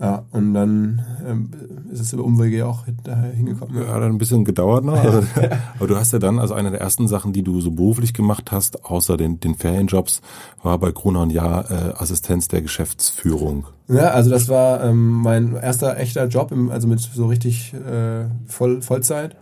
[0.01, 1.51] Ja, und dann ähm,
[1.93, 3.83] ist es über Umwege auch daher hingekommen.
[3.83, 4.97] Ja, hat ein bisschen gedauert noch.
[4.97, 5.19] Also,
[5.79, 8.51] aber du hast ja dann, also eine der ersten Sachen, die du so beruflich gemacht
[8.51, 10.23] hast, außer den, den Ferienjobs,
[10.63, 13.67] war bei Gruner und Jahr äh, Assistenz der Geschäftsführung.
[13.89, 18.25] Ja, also das war ähm, mein erster echter Job, im, also mit so richtig äh,
[18.47, 19.37] Voll, Vollzeit.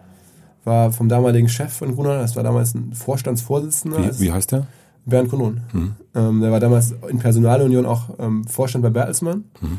[0.64, 4.18] War vom damaligen Chef von Gruner, das war damals ein Vorstandsvorsitzender.
[4.18, 4.66] Wie, wie heißt der?
[5.06, 5.60] Bernd Kunon.
[5.72, 5.94] Mhm.
[6.16, 9.44] Ähm, der war damals in Personalunion auch ähm, Vorstand bei Bertelsmann.
[9.60, 9.78] Mhm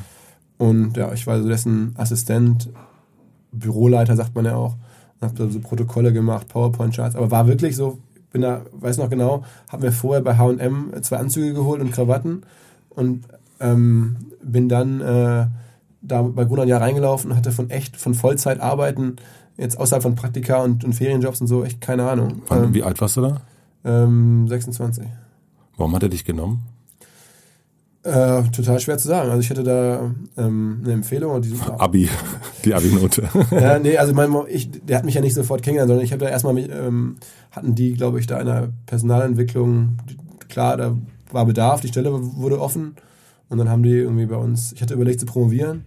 [0.59, 2.69] und ja, ich war so dessen Assistent,
[3.53, 4.75] Büroleiter sagt man ja auch.
[5.19, 7.15] Und habe da so Protokolle gemacht, PowerPoint-Charts.
[7.15, 7.99] Aber war wirklich so,
[8.33, 12.43] bin da, weiß noch genau, habe mir vorher bei H&M zwei Anzüge geholt und Krawatten
[12.89, 13.23] und
[13.61, 15.47] ähm, bin dann äh,
[16.01, 19.15] da bei Gunnar Jahr reingelaufen und hatte von echt, von Vollzeit arbeiten,
[19.55, 22.41] jetzt außerhalb von Praktika und, und Ferienjobs und so, echt keine Ahnung.
[22.51, 23.41] Ähm, wie alt warst du da?
[23.85, 25.05] Ähm, 26.
[25.77, 26.65] Warum hat er dich genommen?
[28.09, 29.29] Äh, total schwer zu sagen.
[29.29, 31.39] Also ich hätte da ähm, eine Empfehlung.
[31.41, 32.09] Die Abi,
[32.65, 33.29] die Abi-Note.
[33.51, 36.25] ja, nee, also mein, ich, der hat mich ja nicht sofort kennengelernt, sondern ich habe
[36.25, 37.17] da erstmal, ähm,
[37.51, 39.97] hatten die, glaube ich, da einer Personalentwicklung,
[40.47, 40.97] klar, da
[41.31, 42.95] war Bedarf, die Stelle wurde offen
[43.49, 45.83] und dann haben die irgendwie bei uns, ich hatte überlegt zu promovieren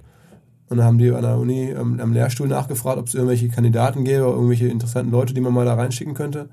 [0.69, 4.05] und dann haben die an der Uni ähm, am Lehrstuhl nachgefragt, ob es irgendwelche Kandidaten
[4.05, 6.49] gäbe oder irgendwelche interessanten Leute, die man mal da reinschicken könnte.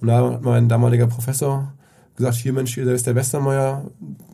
[0.00, 1.72] Und da hat mein damaliger Professor
[2.14, 3.90] gesagt, hier Mensch, hier ist der Westermeier,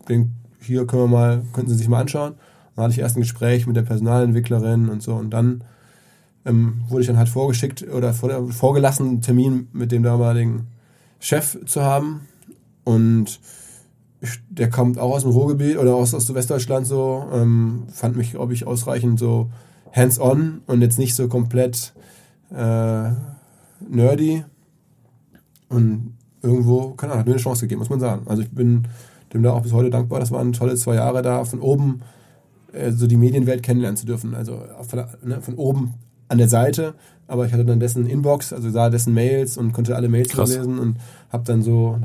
[0.09, 2.35] den hier können wir mal, könnten Sie sich mal anschauen.
[2.77, 5.65] Dann hatte ich erst ein Gespräch mit der Personalentwicklerin und so und dann
[6.45, 10.69] ähm, wurde ich dann halt vorgeschickt oder vorgelassen, einen Termin mit dem damaligen
[11.19, 12.23] Chef zu haben
[12.85, 13.41] und
[14.49, 18.53] der kommt auch aus dem Ruhrgebiet oder aus, aus Westdeutschland so, ähm, fand mich, glaube
[18.53, 19.51] ich, ausreichend so
[19.93, 21.93] hands-on und jetzt nicht so komplett
[22.51, 23.11] äh,
[23.89, 24.45] nerdy
[25.69, 28.23] und irgendwo, keine Ahnung, hat mir eine Chance gegeben, muss man sagen.
[28.27, 28.89] Also ich bin
[29.33, 30.21] dem da auch bis heute dankbar.
[30.21, 32.01] Das waren tolle zwei Jahre da, von oben
[32.73, 34.35] äh, so die Medienwelt kennenlernen zu dürfen.
[34.35, 35.95] Also von, ne, von oben
[36.29, 36.95] an der Seite,
[37.27, 40.55] aber ich hatte dann dessen Inbox, also sah dessen Mails und konnte alle Mails Krass.
[40.55, 40.99] lesen und
[41.31, 41.99] habe dann so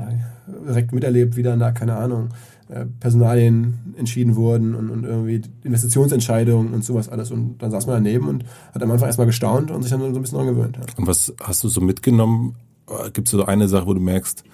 [0.66, 2.30] direkt miterlebt, wie dann da, keine Ahnung,
[2.68, 7.30] äh, Personalien entschieden wurden und, und irgendwie Investitionsentscheidungen und sowas alles.
[7.30, 10.06] Und dann saß man daneben und hat am Anfang erstmal gestaunt und sich dann so
[10.06, 10.76] ein bisschen dran gewöhnt.
[10.76, 10.82] Ja.
[10.96, 12.56] Und was hast du so mitgenommen?
[13.12, 14.44] Gibt es so eine Sache, wo du merkst,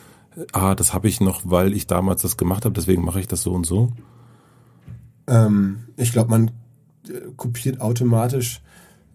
[0.53, 3.43] ah, das habe ich noch, weil ich damals das gemacht habe, deswegen mache ich das
[3.43, 3.91] so und so?
[5.27, 6.51] Ähm, ich glaube, man
[7.09, 8.61] äh, kopiert automatisch.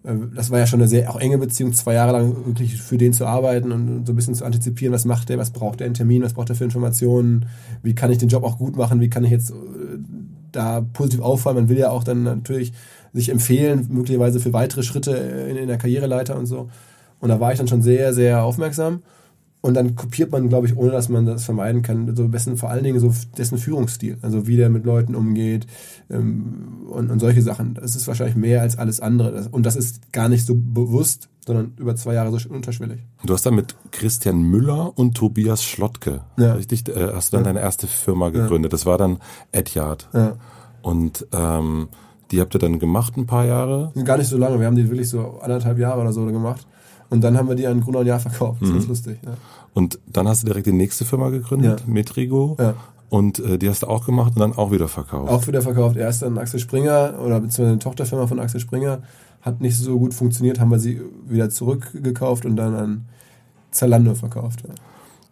[0.04, 2.98] Äh, das war ja schon eine sehr auch enge Beziehung, zwei Jahre lang wirklich für
[2.98, 5.86] den zu arbeiten und so ein bisschen zu antizipieren, was macht der, was braucht der
[5.86, 7.46] in Termin, was braucht er für Informationen,
[7.82, 9.54] wie kann ich den Job auch gut machen, wie kann ich jetzt äh,
[10.52, 11.56] da positiv auffallen.
[11.56, 12.72] Man will ja auch dann natürlich
[13.12, 16.68] sich empfehlen, möglicherweise für weitere Schritte in, in der Karriereleiter und so.
[17.20, 19.02] Und da war ich dann schon sehr, sehr aufmerksam.
[19.68, 22.70] Und dann kopiert man, glaube ich, ohne dass man das vermeiden kann, so besten vor
[22.70, 25.66] allen Dingen so dessen Führungsstil, also wie der mit Leuten umgeht
[26.08, 27.74] ähm, und, und solche Sachen.
[27.74, 29.46] Das ist wahrscheinlich mehr als alles andere.
[29.50, 33.00] Und das ist gar nicht so bewusst, sondern über zwei Jahre so unterschwellig.
[33.26, 36.54] Du hast dann mit Christian Müller und Tobias Schlottke, Ja.
[36.54, 37.52] richtig, äh, hast du dann Ja.
[37.52, 38.72] deine erste Firma gegründet.
[38.72, 39.18] Das war dann
[39.52, 40.08] Edyard.
[40.14, 40.36] Ja.
[40.80, 41.88] Und ähm,
[42.30, 43.92] die habt ihr dann gemacht ein paar Jahre.
[44.02, 46.66] Gar nicht so lange, wir haben die wirklich so anderthalb Jahre oder so gemacht.
[47.10, 48.60] Und dann haben wir die an Gruner und Jahr verkauft.
[48.60, 49.18] Das ist ganz lustig.
[49.24, 49.32] Ja.
[49.78, 51.86] Und dann hast du direkt die nächste Firma gegründet, Ja.
[51.86, 52.56] Metrigo.
[52.58, 52.74] Ja.
[53.10, 55.30] Und äh, die hast du auch gemacht und dann auch wieder verkauft.
[55.30, 55.96] Auch wieder verkauft.
[55.96, 59.02] Erst an Axel Springer oder beziehungsweise eine Tochterfirma von Axel Springer.
[59.40, 63.04] Hat nicht so gut funktioniert, haben wir sie wieder zurückgekauft und dann an
[63.70, 64.64] Zalando verkauft.
[64.66, 64.74] Ja.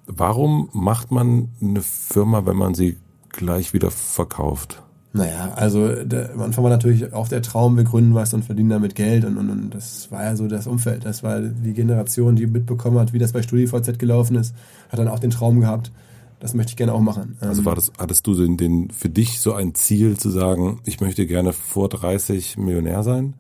[0.07, 2.99] Warum macht man eine Firma, wenn man sie
[3.31, 4.81] gleich wieder verkauft?
[5.17, 8.69] Naja, also der, am Anfang war natürlich auch der Traum, wir gründen was und verdienen
[8.69, 11.07] damit Geld und, und, und das war ja so das Umfeld.
[11.07, 14.55] Das war die Generation, die mitbekommen hat, wie das bei StudiVZ gelaufen ist,
[14.91, 15.91] hat dann auch den Traum gehabt,
[16.39, 17.37] das möchte ich gerne auch machen.
[17.41, 20.81] Also Ähm, war das, hattest du den, den für dich so ein Ziel zu sagen,
[20.85, 23.35] ich möchte gerne vor 30 Millionär sein?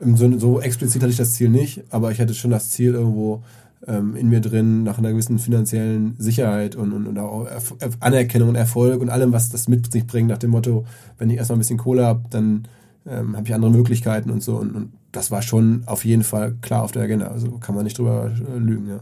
[0.00, 3.42] Sinne, so explizit hatte ich das Ziel nicht, aber ich hatte schon das Ziel irgendwo
[3.86, 8.54] in mir drin, nach einer gewissen finanziellen Sicherheit und, und, und auch Erf Anerkennung und
[8.56, 10.84] Erfolg und allem, was das mit sich bringt, nach dem Motto,
[11.18, 12.68] wenn ich erstmal ein bisschen Kohle habe, dann
[13.06, 14.56] ähm, habe ich andere Möglichkeiten und so.
[14.56, 17.28] Und, und das war schon auf jeden Fall klar auf der Agenda.
[17.28, 19.00] Also kann man nicht drüber äh, lügen, ja.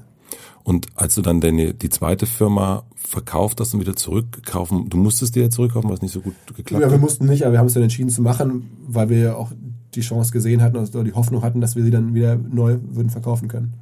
[0.62, 5.34] Und als du dann deine, die zweite Firma verkauft hast und wieder zurückkaufen, du musstest
[5.34, 7.00] dir ja zurückkaufen, was nicht so gut geklappt Ja, wir hat.
[7.00, 9.50] mussten nicht, aber wir haben uns dann entschieden zu machen, weil wir ja auch
[9.94, 13.08] die Chance gesehen hatten oder die Hoffnung hatten, dass wir sie dann wieder neu würden
[13.08, 13.72] verkaufen können.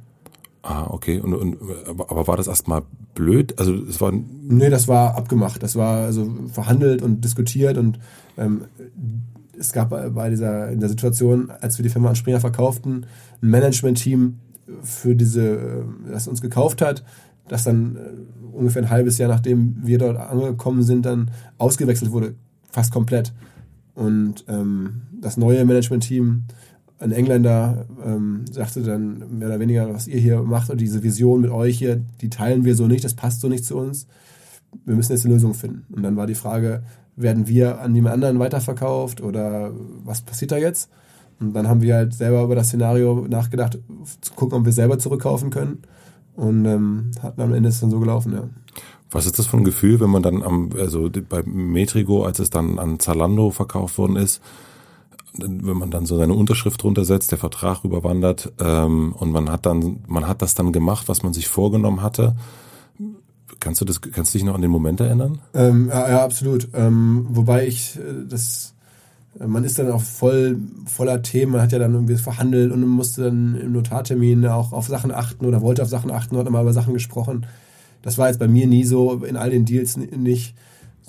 [0.69, 1.21] Ah, okay.
[1.21, 2.81] Und, und, aber, war das erstmal
[3.15, 3.57] blöd?
[3.57, 5.63] Also es war Nee, das war abgemacht.
[5.63, 7.99] Das war also verhandelt und diskutiert und
[8.37, 8.65] ähm,
[9.57, 13.05] es gab bei bei dieser in der Situation, als wir die Firma an Springer verkauften,
[13.41, 14.39] ein Management-Team
[14.83, 17.05] für diese, äh, das uns gekauft hat,
[17.47, 22.35] das dann äh, ungefähr ein halbes Jahr nachdem wir dort angekommen sind, dann ausgewechselt wurde,
[22.69, 23.31] fast komplett.
[23.95, 26.43] Und ähm, das neue Management-Team,
[26.99, 31.41] ein Engländer, ähm, sagte dann mehr oder weniger, was ihr hier macht und diese Vision
[31.41, 34.07] mit euch hier, die teilen wir so nicht, das passt so nicht zu uns.
[34.85, 35.85] Wir müssen jetzt eine Lösung finden.
[35.93, 36.83] Und dann war die Frage,
[37.15, 39.71] werden wir an jemand anderen weiterverkauft oder
[40.03, 40.89] was passiert da jetzt?
[41.39, 43.77] Und dann haben wir halt selber über das Szenario nachgedacht,
[44.21, 45.83] zu gucken, ob wir selber zurückkaufen können.
[46.35, 48.49] Und ähm, hatten am Ende ist es dann so gelaufen, ja.
[49.09, 52.49] Was ist das für ein Gefühl, wenn man dann am, also bei Metrigo, als es
[52.49, 54.41] dann an Zalando verkauft worden ist,
[55.37, 59.99] wenn man dann so seine Unterschrift runtersetzt, der Vertrag überwandert ähm, und man hat dann,
[60.07, 62.35] man hat das dann gemacht, was man sich vorgenommen hatte.
[63.59, 65.39] Kannst du das, kannst du dich noch an den Moment erinnern?
[65.53, 66.67] Ähm, ja, ja, absolut.
[66.73, 68.75] Ähm, wobei ich äh, das,
[69.39, 72.85] äh, man ist dann auch voll voller Themen, man hat ja dann irgendwie verhandelt und
[72.87, 76.61] musste dann im Notartermin auch auf Sachen achten oder wollte auf Sachen achten, hat immer
[76.61, 77.45] über Sachen gesprochen.
[78.03, 80.53] Das war jetzt bei mir nie so, in all den Deals ni- nicht.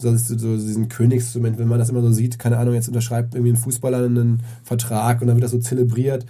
[0.00, 3.52] So, so, diesen Königsmoment, wenn man das immer so sieht, keine Ahnung, jetzt unterschreibt irgendwie
[3.52, 6.24] ein Fußballer einen Vertrag und dann wird das so zelebriert.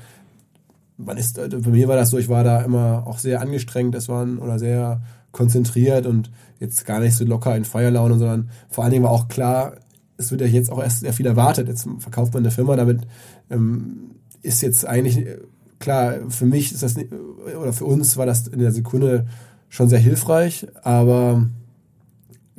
[0.96, 3.94] Man ist, äh, bei mir war das so, ich war da immer auch sehr angestrengt,
[3.94, 5.02] das waren oder sehr
[5.32, 9.28] konzentriert und jetzt gar nicht so locker in Feierlaune, sondern vor allen Dingen war auch
[9.28, 9.74] klar,
[10.16, 11.68] es wird ja jetzt auch erst sehr viel erwartet.
[11.68, 13.02] Jetzt verkauft man eine Firma, damit
[13.50, 15.38] ähm, ist jetzt eigentlich äh,
[15.78, 19.26] klar, für mich ist das nicht, oder für uns war das in der Sekunde
[19.68, 21.48] schon sehr hilfreich, aber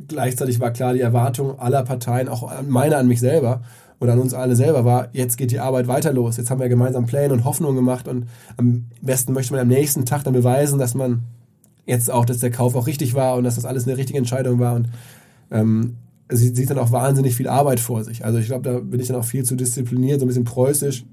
[0.09, 3.61] gleichzeitig war klar, die Erwartung aller Parteien, auch an- meine an mich selber
[3.99, 6.37] oder an uns alle selber war, jetzt geht die Arbeit weiter los.
[6.37, 10.05] Jetzt haben wir gemeinsam Pläne und Hoffnungen gemacht und am besten möchte man am nächsten
[10.05, 11.23] Tag dann beweisen, dass man
[11.85, 14.59] jetzt auch, dass der Kauf auch richtig war und dass das alles eine richtige Entscheidung
[14.59, 14.89] war und
[15.51, 15.95] ähm,
[16.29, 18.23] sie sieht dann auch wahnsinnig viel Arbeit vor sich.
[18.23, 21.05] Also ich glaube, da bin ich dann auch viel zu diszipliniert, so ein bisschen preußisch.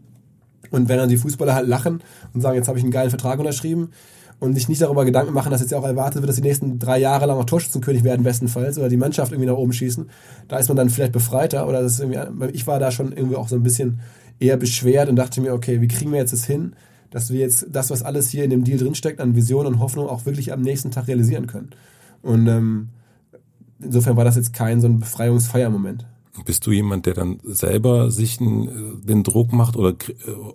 [0.71, 2.03] Und wenn dann die Fußballer halt lachen
[2.35, 3.91] und sagen, jetzt habe ich einen geilen Vertrag unterschrieben
[4.39, 6.79] und sich nicht darüber Gedanken machen, dass jetzt ja auch erwartet wird, dass die nächsten
[6.79, 10.11] drei Jahre lang auch Torschützenkönig werden, bestenfalls, oder die Mannschaft irgendwie nach oben schießen,
[10.49, 11.67] da ist man dann vielleicht befreiter.
[11.69, 14.01] Oder das ist irgendwie, ich war da schon irgendwie auch so ein bisschen
[14.39, 16.75] eher beschwert und dachte mir, okay, wie kriegen wir jetzt das hin,
[17.11, 20.09] dass wir jetzt das, was alles hier in dem Deal drinsteckt, an Vision und Hoffnung
[20.09, 21.71] auch wirklich am nächsten Tag realisieren können.
[22.21, 22.89] Und ähm,
[23.81, 26.05] insofern war das jetzt kein so ein Befreiungsfeiermoment.
[26.45, 29.95] Bist du jemand, der dann selber sich den Druck macht oder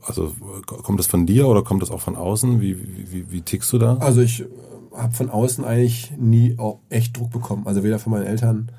[0.05, 0.33] also
[0.65, 2.61] kommt das von dir oder kommt das auch von außen?
[2.61, 2.77] Wie,
[3.11, 3.97] wie, wie tickst du da?
[3.97, 4.45] Also ich
[4.95, 7.63] habe von außen eigentlich nie auch echt Druck bekommen.
[7.65, 8.71] Also weder von meinen Eltern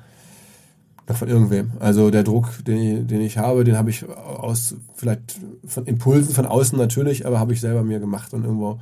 [1.07, 1.71] noch von irgendwem.
[1.79, 6.33] Also der Druck, den ich, den ich habe, den habe ich aus vielleicht von Impulsen
[6.33, 8.79] von außen natürlich, aber habe ich selber mir gemacht und irgendwo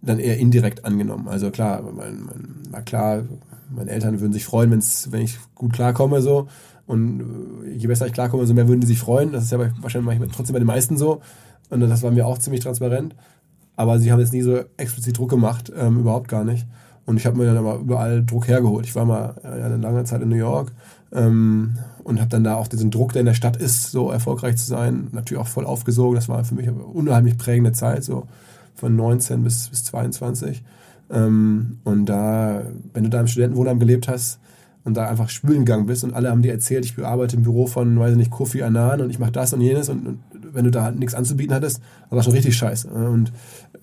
[0.00, 1.28] dann eher indirekt angenommen.
[1.28, 3.22] Also klar, mein, mein, na klar,
[3.70, 6.48] meine Eltern würden sich freuen, wenn's, wenn ich gut klarkomme so.
[6.92, 9.32] Und äh, je besser ich klarkomme, umso mehr würden die sich freuen.
[9.32, 11.22] Das ist ja wahrscheinlich trotzdem bei den meisten so.
[11.70, 13.16] Und das war mir auch ziemlich transparent.
[13.76, 16.66] Aber sie haben jetzt nie so explizit Druck gemacht, ähm, überhaupt gar nicht.
[17.06, 18.84] Und ich habe mir dann aber überall Druck hergeholt.
[18.84, 20.72] Ich war mal ja, eine lange Zeit in New York
[21.12, 24.58] ähm, und habe dann da auch diesen Druck, der in der Stadt ist, so erfolgreich
[24.58, 26.14] zu sein, natürlich auch voll aufgesogen.
[26.14, 28.26] Das war für mich eine unheimlich prägende Zeit, so
[28.74, 30.62] von 19 bis, bis 22.
[31.10, 34.41] Ähm, und da, wenn du da im Studentenwohnheim gelebt hast,
[34.84, 37.66] und da einfach spülen gegangen bist und alle haben dir erzählt, ich arbeite im Büro
[37.66, 40.18] von, weiß ich nicht, Kofi Annan und ich mache das und jenes und, und,
[40.54, 42.88] wenn du da halt nichts anzubieten hattest, das war schon richtig scheiße.
[42.88, 43.32] Und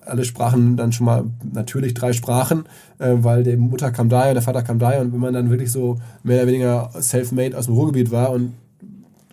[0.06, 2.64] alle sprachen dann schon mal natürlich drei Sprachen,
[2.98, 5.72] äh, weil die Mutter kam daher, der Vater kam daher und wenn man dann wirklich
[5.72, 8.52] so mehr oder weniger self-made aus dem Ruhrgebiet war und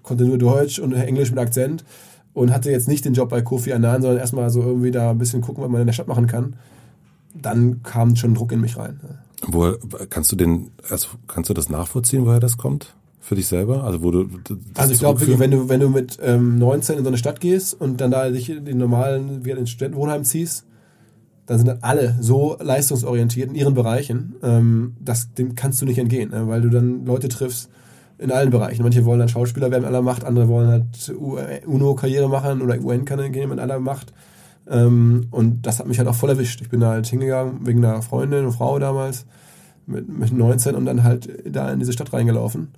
[0.02, 1.84] konnte nur Deutsch und Englisch mit Akzent
[2.34, 5.18] und hatte jetzt nicht den Job bei Kofi Annan, sondern erstmal so irgendwie da ein
[5.18, 6.56] bisschen gucken, was man in der Stadt machen kann,
[7.34, 9.00] dann kam schon Druck in mich rein.
[9.46, 9.74] Wo
[10.10, 12.96] kannst du den, also kannst du das nachvollziehen, woher das kommt?
[13.20, 13.84] Für dich selber?
[13.84, 14.30] Also wo du
[14.76, 17.42] Also ich glaube wirklich, wenn du, wenn du mit ähm, 19 in so eine Stadt
[17.42, 20.66] gehst und dann da dich den normalen, wie in Studentenwohnheim ziehst,
[21.46, 25.98] dann sind dann alle so leistungsorientiert in ihren Bereichen, ähm, das, dem kannst du nicht
[25.98, 26.48] entgehen, ne?
[26.48, 27.70] weil du dann Leute triffst
[28.18, 28.84] in allen Bereichen.
[28.84, 31.10] Manche wollen dann Schauspieler werden in aller Macht, andere wollen halt
[31.66, 34.14] UNO-Karriere machen oder UN-Karriere in aller Macht.
[34.70, 36.62] Ähm, und das hat mich halt auch voll erwischt.
[36.62, 39.26] Ich bin da halt hingegangen wegen einer Freundin und Frau damals
[39.86, 42.70] mit, mit 19 und dann halt da in diese Stadt reingelaufen.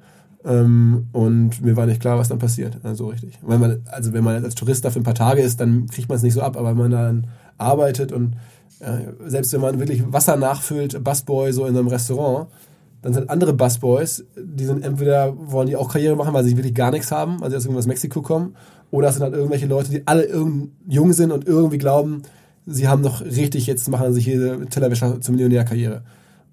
[0.45, 2.79] Ähm, und mir war nicht klar, was dann passiert.
[2.83, 3.39] Also richtig.
[3.41, 6.09] Weil man, also wenn man als Tourist da für ein paar Tage ist, dann kriegt
[6.09, 8.35] man es nicht so ab, aber wenn man dann arbeitet und
[8.79, 12.47] äh, selbst wenn man wirklich Wasser nachfüllt, Busboy so in einem Restaurant,
[13.01, 16.75] dann sind andere Busboys, die sind entweder wollen die auch Karriere machen, weil sie wirklich
[16.75, 18.55] gar nichts haben, weil sie aus irgendwas Mexiko kommen,
[18.91, 20.27] oder es sind halt irgendwelche Leute, die alle
[20.87, 22.23] jung sind und irgendwie glauben,
[22.65, 26.03] sie haben noch richtig, jetzt machen sich hier Tellerwäscher zur Millionärkarriere.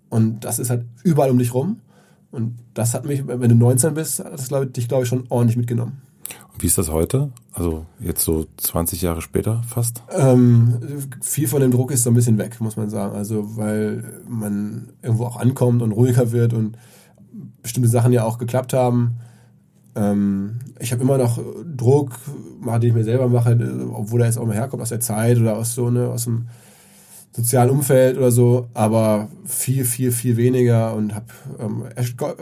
[0.09, 1.81] Und das ist halt überall um dich rum.
[2.31, 5.25] Und das hat mich, wenn du 19 bist, hat das glaub, dich, glaube ich, schon
[5.31, 6.03] ordentlich mitgenommen.
[6.59, 7.31] Wie ist das heute?
[7.53, 10.03] Also jetzt so 20 Jahre später fast?
[10.11, 10.79] Ähm,
[11.21, 13.15] viel von dem Druck ist so ein bisschen weg, muss man sagen.
[13.15, 16.79] Also weil man irgendwo auch ankommt und ruhiger wird und
[17.63, 19.17] bestimmte Sachen ja auch geklappt haben.
[19.95, 21.39] Ähm, ich habe immer noch
[21.77, 22.19] Druck,
[22.65, 23.59] den ich mir selber mache,
[23.93, 26.49] obwohl er jetzt auch mal herkommt aus der Zeit oder aus so ne, aus dem
[27.33, 31.27] sozialen Umfeld oder so, aber viel, viel, viel weniger und habe
[31.59, 31.85] ähm,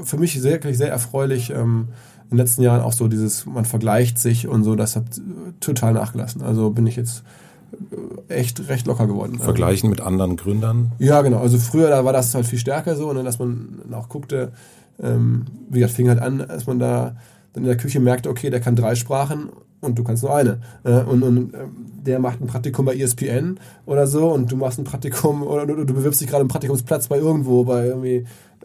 [0.04, 1.88] für mich sehr, sehr erfreulich ähm,
[2.24, 5.04] in den letzten Jahren auch so dieses, man vergleicht sich und so, das hat
[5.60, 6.42] total nachgelassen.
[6.42, 7.22] Also bin ich jetzt
[8.28, 9.38] äh, echt recht locker geworden.
[9.38, 10.92] Vergleichen mit anderen Gründern?
[10.98, 11.38] Ja, genau.
[11.38, 14.52] Also früher, da war das halt viel stärker so, ne, dass man auch guckte,
[15.02, 17.16] ähm, wie gesagt, fing halt an, als man da
[17.52, 20.58] dann in der Küche merkte, okay, der kann drei Sprachen und du kannst nur eine.
[20.82, 24.78] Äh, und, und ähm, der macht ein Praktikum bei ESPN oder so und du machst
[24.78, 28.16] ein Praktikum oder du, du bewirbst dich gerade einen Praktikumsplatz bei irgendwo, bei irgendwie,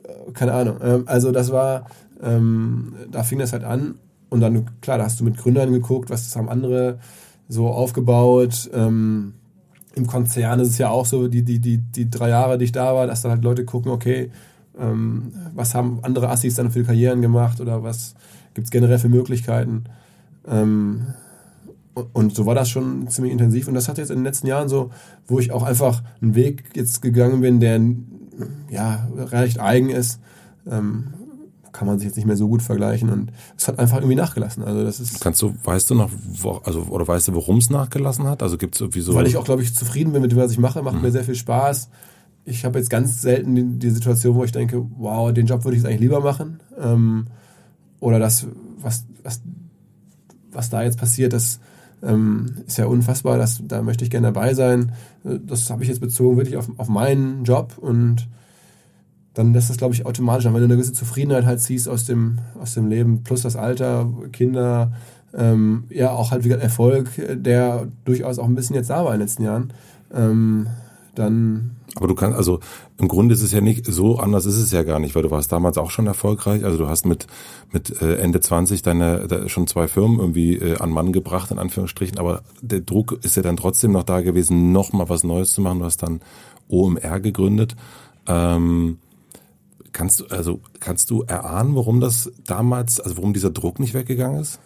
[0.04, 0.78] äh, keine Ahnung.
[0.82, 1.86] Ähm, also das war,
[2.22, 3.96] ähm, da fing das halt an
[4.30, 7.00] und dann, klar, da hast du mit Gründern geguckt, was haben andere
[7.48, 8.70] so aufgebaut.
[8.74, 9.34] Ähm,
[9.96, 12.72] Im Konzern ist es ja auch so, die, die, die, die drei Jahre, die ich
[12.72, 14.32] da war, dass dann halt Leute gucken, okay,
[14.80, 18.16] ähm, was haben andere Assis dann für Karrieren gemacht oder was
[18.54, 19.86] gibt es generell für Möglichkeiten.
[20.48, 21.08] Ähm,
[22.14, 23.68] und so war das schon ziemlich intensiv.
[23.68, 24.92] Und das hat jetzt in den letzten Jahren so,
[25.28, 27.82] wo ich auch einfach einen Weg jetzt gegangen bin, der
[28.70, 30.20] ja recht eigen ist,
[30.70, 31.14] ähm,
[31.72, 33.10] kann man sich jetzt nicht mehr so gut vergleichen.
[33.10, 34.64] Und es hat einfach irgendwie nachgelassen.
[34.64, 35.22] Also das ist.
[35.22, 36.10] Kannst du, weißt du noch,
[36.42, 38.44] wo, also oder weißt du, warum es nachgelassen hat?
[38.44, 39.14] Also gibt es irgendwie so.
[39.16, 41.02] Weil ich auch, glaube ich, zufrieden bin mit dem, was ich mache, macht mhm.
[41.02, 41.90] mir sehr viel Spaß.
[42.46, 45.78] Ich habe jetzt ganz selten die, die, Situation, wo ich denke, wow, den Job würde
[45.78, 46.60] ich jetzt eigentlich lieber machen.
[46.80, 47.28] Ähm,
[48.00, 48.48] oder das,
[48.80, 49.42] was, was,
[50.52, 51.60] was da jetzt passiert, das
[52.02, 54.94] ähm, ist ja unfassbar, das, da möchte ich gerne dabei sein.
[55.24, 58.28] Das habe ich jetzt bezogen wirklich auf, auf meinen Job und
[59.40, 60.54] dann lässt das, glaube ich, automatisch an.
[60.54, 64.10] Wenn du eine gewisse Zufriedenheit halt ziehst aus dem, aus dem Leben, plus das Alter,
[64.34, 64.92] Kinder,
[65.34, 69.20] ähm, ja, auch halt wieder Erfolg, der durchaus auch ein bisschen jetzt da war in
[69.20, 69.72] den letzten Jahren,
[70.14, 70.68] ähm,
[71.16, 72.60] dann Aber du kannst, also
[72.98, 75.32] im Grunde ist es ja nicht, so anders ist es ja gar nicht, weil du
[75.32, 76.66] warst damals auch schon erfolgreich.
[76.66, 77.28] Also du hast mit,
[77.72, 82.20] mit äh, Ende 20 deine schon zwei Firmen irgendwie äh, an Mann gebracht, in Anführungsstrichen,
[82.20, 85.62] aber der Druck ist ja dann trotzdem noch da gewesen, noch mal was Neues zu
[85.62, 85.80] machen.
[85.80, 86.20] Du hast dann
[86.68, 87.78] OMR gegründet.
[88.28, 88.98] Ähm,
[89.92, 94.42] kannst du, also kannst du erahnen, warum das damals, also warum dieser Druck nicht weggegangen
[94.42, 94.60] ist?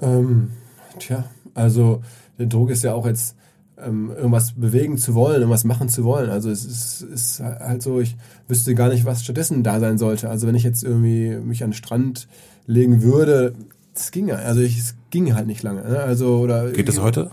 [0.00, 0.50] Ähm,
[0.98, 2.02] tja, also
[2.38, 3.36] der Druck ist ja auch jetzt
[3.78, 6.30] ähm, irgendwas bewegen zu wollen, irgendwas machen zu wollen.
[6.30, 8.16] Also es ist, ist halt so, ich
[8.48, 10.30] wüsste gar nicht, was stattdessen da sein sollte.
[10.30, 12.28] Also wenn ich jetzt irgendwie mich an den Strand
[12.66, 13.54] legen würde,
[13.94, 14.36] das ging ja.
[14.36, 15.82] Also ich, es ging halt nicht lange.
[15.82, 16.00] Ne?
[16.00, 17.30] Also oder geht es heute?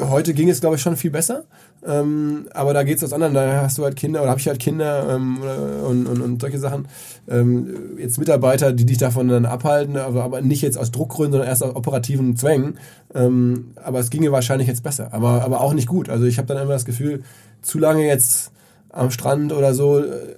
[0.00, 1.44] Heute ging es, glaube ich, schon viel besser.
[1.86, 4.46] Ähm, aber da geht es aus anderen, da hast du halt Kinder oder habe ich
[4.46, 5.38] halt Kinder ähm,
[5.86, 6.88] und, und, und solche Sachen.
[7.26, 11.48] Ähm, jetzt Mitarbeiter, die dich davon dann abhalten, aber, aber nicht jetzt aus Druckgründen, sondern
[11.48, 12.78] erst aus operativen Zwängen.
[13.14, 16.10] Ähm, aber es ginge wahrscheinlich jetzt besser, aber, aber auch nicht gut.
[16.10, 17.22] Also ich habe dann immer das Gefühl,
[17.62, 18.52] zu lange jetzt
[18.90, 20.36] am Strand oder so, äh,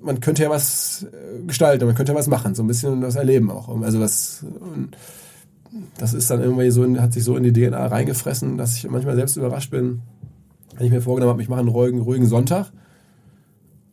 [0.00, 3.16] man könnte ja was äh, gestalten, man könnte ja was machen, so ein bisschen was
[3.16, 3.68] erleben auch.
[3.82, 4.44] Also das,
[5.98, 9.16] das ist dann irgendwie so, hat sich so in die DNA reingefressen, dass ich manchmal
[9.16, 10.02] selbst überrascht bin,
[10.76, 12.72] wenn ich mir vorgenommen habe, ich mache einen ruhigen, ruhigen Sonntag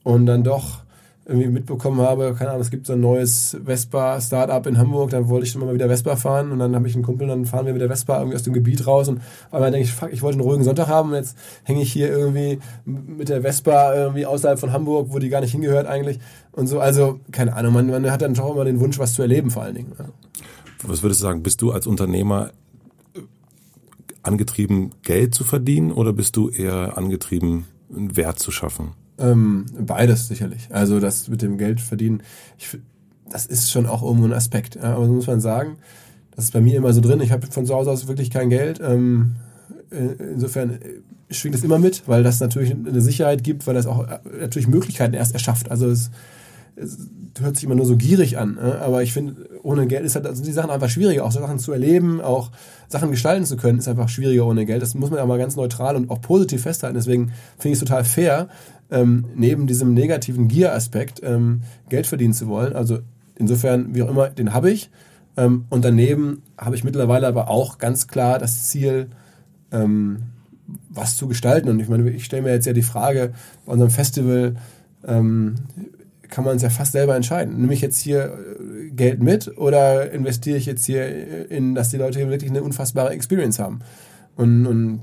[0.03, 0.83] und dann doch
[1.27, 5.45] irgendwie mitbekommen habe, keine Ahnung, es gibt so ein neues Vespa-Startup in Hamburg, da wollte
[5.45, 7.73] ich dann mal wieder Vespa fahren und dann habe ich einen Kumpel, dann fahren wir
[7.73, 10.39] mit der Vespa irgendwie aus dem Gebiet raus und aber denke ich, fuck, ich wollte
[10.39, 14.57] einen ruhigen Sonntag haben und jetzt hänge ich hier irgendwie mit der Vespa irgendwie außerhalb
[14.57, 16.19] von Hamburg, wo die gar nicht hingehört eigentlich
[16.53, 19.21] und so, also keine Ahnung, man, man hat dann doch immer den Wunsch, was zu
[19.21, 19.91] erleben vor allen Dingen.
[20.83, 22.51] Was würdest du sagen, bist du als Unternehmer
[24.27, 28.91] angetrieben, Geld zu verdienen oder bist du eher angetrieben, einen Wert zu schaffen?
[29.17, 30.67] Ähm, beides sicherlich.
[30.69, 32.21] Also das mit dem Geld verdienen,
[32.57, 32.77] ich,
[33.29, 34.75] das ist schon auch irgendwo ein Aspekt.
[34.75, 35.77] Ja, aber so muss man sagen,
[36.35, 37.19] das ist bei mir immer so drin.
[37.21, 38.79] Ich habe von zu Hause aus wirklich kein Geld.
[38.79, 39.37] Ähm,
[39.89, 43.87] äh, insofern äh, schwingt es immer mit, weil das natürlich eine Sicherheit gibt, weil das
[43.87, 45.71] auch äh, natürlich Möglichkeiten erst erschafft.
[45.71, 46.11] Also es,
[47.39, 50.43] hört sich immer nur so gierig an, aber ich finde, ohne Geld ist halt, also
[50.43, 52.51] die Sachen einfach schwieriger, auch so Sachen zu erleben, auch
[52.87, 54.81] Sachen gestalten zu können, ist einfach schwieriger ohne Geld.
[54.81, 56.95] Das muss man ja mal ganz neutral und auch positiv festhalten.
[56.95, 58.47] Deswegen finde ich es total fair,
[58.91, 62.73] ähm, neben diesem negativen Gier-Aspekt ähm, Geld verdienen zu wollen.
[62.73, 62.99] Also
[63.35, 64.89] insofern, wie auch immer, den habe ich.
[65.35, 69.07] Ähm, und daneben habe ich mittlerweile aber auch ganz klar das Ziel,
[69.71, 70.23] ähm,
[70.89, 71.69] was zu gestalten.
[71.69, 73.33] Und ich meine, ich stelle mir jetzt ja die Frage
[73.65, 74.55] bei unserem Festival,
[75.05, 75.55] ähm,
[76.29, 77.59] kann man es ja fast selber entscheiden.
[77.59, 81.97] Nehme ich jetzt hier äh, Geld mit oder investiere ich jetzt hier in, dass die
[81.97, 83.79] Leute wirklich eine unfassbare Experience haben?
[84.35, 85.01] Und, und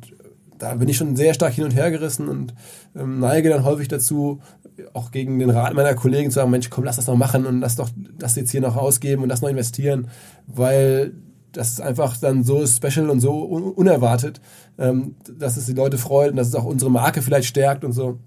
[0.58, 2.54] da bin ich schon sehr stark hin und her gerissen und
[2.96, 4.40] ähm, neige dann häufig dazu,
[4.92, 7.60] auch gegen den Rat meiner Kollegen zu sagen, Mensch, komm, lass das noch machen und
[7.60, 10.08] lass doch das jetzt hier noch ausgeben und das noch investieren,
[10.46, 11.14] weil
[11.52, 14.40] das ist einfach dann so special und so unerwartet,
[14.78, 17.92] ähm, dass es die Leute freut und dass es auch unsere Marke vielleicht stärkt und
[17.92, 18.18] so.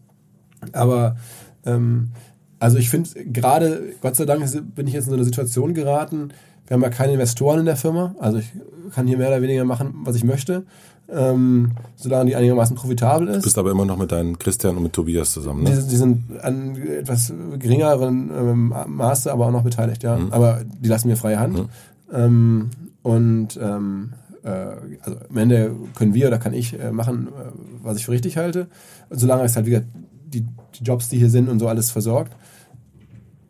[0.72, 1.18] Aber
[1.66, 2.12] ähm,
[2.60, 6.30] also ich finde gerade, Gott sei Dank bin ich jetzt in so eine Situation geraten,
[6.68, 8.52] wir haben ja keine Investoren in der Firma, also ich
[8.94, 10.66] kann hier mehr oder weniger machen, was ich möchte,
[11.10, 13.38] ähm, solange die einigermaßen profitabel ist.
[13.38, 15.72] Du bist aber immer noch mit deinen Christian und mit Tobias zusammen, ne?
[15.72, 20.18] Die, die sind an etwas geringeren ähm, Maße aber auch noch beteiligt, ja.
[20.18, 20.34] Mhm.
[20.34, 21.58] Aber die lassen mir freie Hand.
[21.58, 21.70] Mhm.
[22.14, 22.70] Ähm,
[23.04, 24.50] und ähm, äh,
[25.02, 27.52] also am Ende können wir oder kann ich äh, machen, äh,
[27.84, 28.68] was ich für richtig halte,
[29.10, 29.84] solange es halt wieder
[30.26, 32.34] die, die Jobs, die hier sind und so alles versorgt.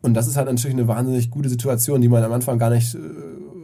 [0.02, 2.94] Und das ist halt natürlich eine wahnsinnig gute Situation, die man am Anfang gar nicht
[2.94, 2.98] äh,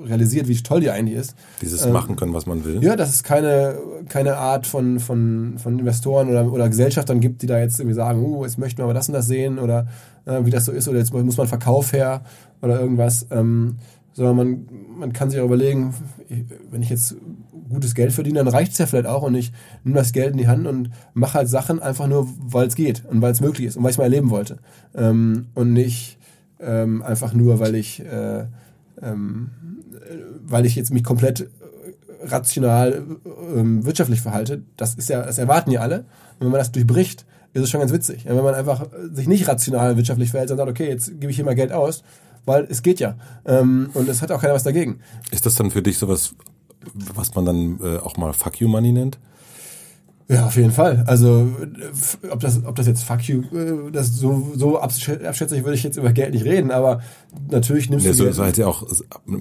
[0.05, 1.35] realisiert, wie toll die eigentlich ist.
[1.61, 2.83] Dieses ähm, machen können, was man will.
[2.83, 3.77] Ja, dass es keine,
[4.09, 8.23] keine Art von, von, von Investoren oder, oder Gesellschaftern gibt, die da jetzt irgendwie sagen,
[8.23, 9.87] uh, jetzt möchten wir aber das und das sehen oder
[10.25, 12.23] äh, wie das so ist oder jetzt muss man Verkauf her
[12.63, 13.27] oder irgendwas.
[13.31, 13.77] Ähm,
[14.13, 14.69] sondern man,
[14.99, 15.93] man kann sich auch überlegen,
[16.71, 17.17] wenn ich jetzt
[17.69, 20.39] gutes Geld verdiene, dann reicht es ja vielleicht auch und ich nehme das Geld in
[20.39, 23.67] die Hand und mache halt Sachen einfach nur, weil es geht und weil es möglich
[23.67, 24.59] ist und weil ich es mal erleben wollte.
[24.95, 26.19] Ähm, und nicht
[26.65, 28.47] ähm, einfach nur, weil ich, äh,
[29.03, 29.51] ähm,
[30.45, 31.47] weil ich jetzt mich komplett äh,
[32.23, 33.03] rational
[33.55, 34.63] ähm, wirtschaftlich verhalte.
[34.77, 36.01] Das ist ja, das erwarten ja alle.
[36.39, 38.25] Und wenn man das durchbricht, ist es schon ganz witzig.
[38.27, 41.45] Wenn man einfach sich nicht rational wirtschaftlich verhält, sondern sagt, okay, jetzt gebe ich hier
[41.45, 42.03] mal Geld aus,
[42.45, 43.17] weil es geht ja.
[43.45, 45.01] Ähm, und es hat auch keiner was dagegen.
[45.31, 46.35] Ist das dann für dich sowas,
[46.95, 49.19] was man dann äh, auch mal Fuck You Money nennt?
[50.27, 51.05] Ja, auf jeden Fall.
[51.07, 51.49] Also
[52.31, 55.99] ob das, ob das jetzt fuck you, äh, das so, so abschätzig würde ich jetzt
[55.99, 57.03] über Geld nicht reden, aber
[57.51, 58.17] natürlich nimmst nee, du.
[58.17, 58.87] So, so heißt ja auch,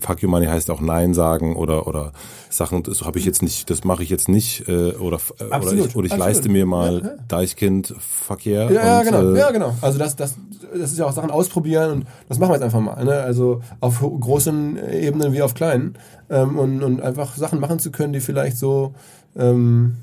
[0.01, 2.11] fuck you money heißt auch Nein sagen oder oder
[2.49, 5.19] Sachen, das habe ich jetzt nicht, das mache ich jetzt nicht äh, oder
[5.49, 7.15] absolut, oder ich, oder ich leiste mir mal ja, ja.
[7.29, 8.69] Deichkind Verkehr.
[8.69, 9.73] Ja, ja, genau, äh, ja, genau.
[9.79, 10.35] Also das, das,
[10.77, 13.01] das ist ja auch Sachen ausprobieren und das machen wir jetzt einfach mal.
[13.05, 13.13] Ne?
[13.21, 15.93] Also auf großen Ebenen wie auf kleinen
[16.29, 18.93] ähm, und, und einfach Sachen machen zu können, die vielleicht so
[19.37, 19.95] ähm,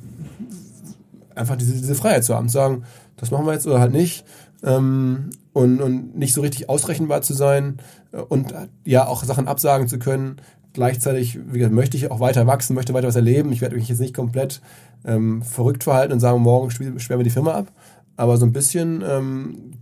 [1.41, 2.84] einfach diese, diese Freiheit zu haben, zu sagen,
[3.16, 4.24] das machen wir jetzt oder halt nicht.
[4.62, 7.78] Ähm, und, und nicht so richtig ausrechenbar zu sein
[8.12, 10.36] äh, und ja auch Sachen absagen zu können.
[10.72, 13.53] Gleichzeitig wie gesagt, möchte ich auch weiter wachsen, möchte weiter was erleben.
[13.53, 14.61] Ich werde mich jetzt nicht komplett
[15.05, 17.72] ähm, verrückt verhalten und sagen, morgen sperren wir die Firma ab.
[18.16, 19.72] Aber so ein bisschen, ähm,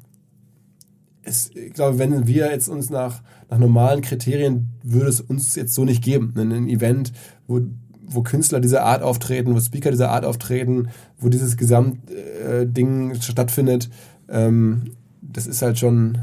[1.28, 5.74] ist, ich glaube, wenn wir jetzt uns nach, nach normalen Kriterien, würde es uns jetzt
[5.74, 6.32] so nicht geben.
[6.36, 7.12] Ein Event,
[7.46, 7.60] wo
[8.08, 10.88] wo Künstler dieser Art auftreten, wo Speaker dieser Art auftreten,
[11.18, 13.90] wo dieses Gesamtding äh, stattfindet,
[14.28, 16.18] ähm, das ist halt schon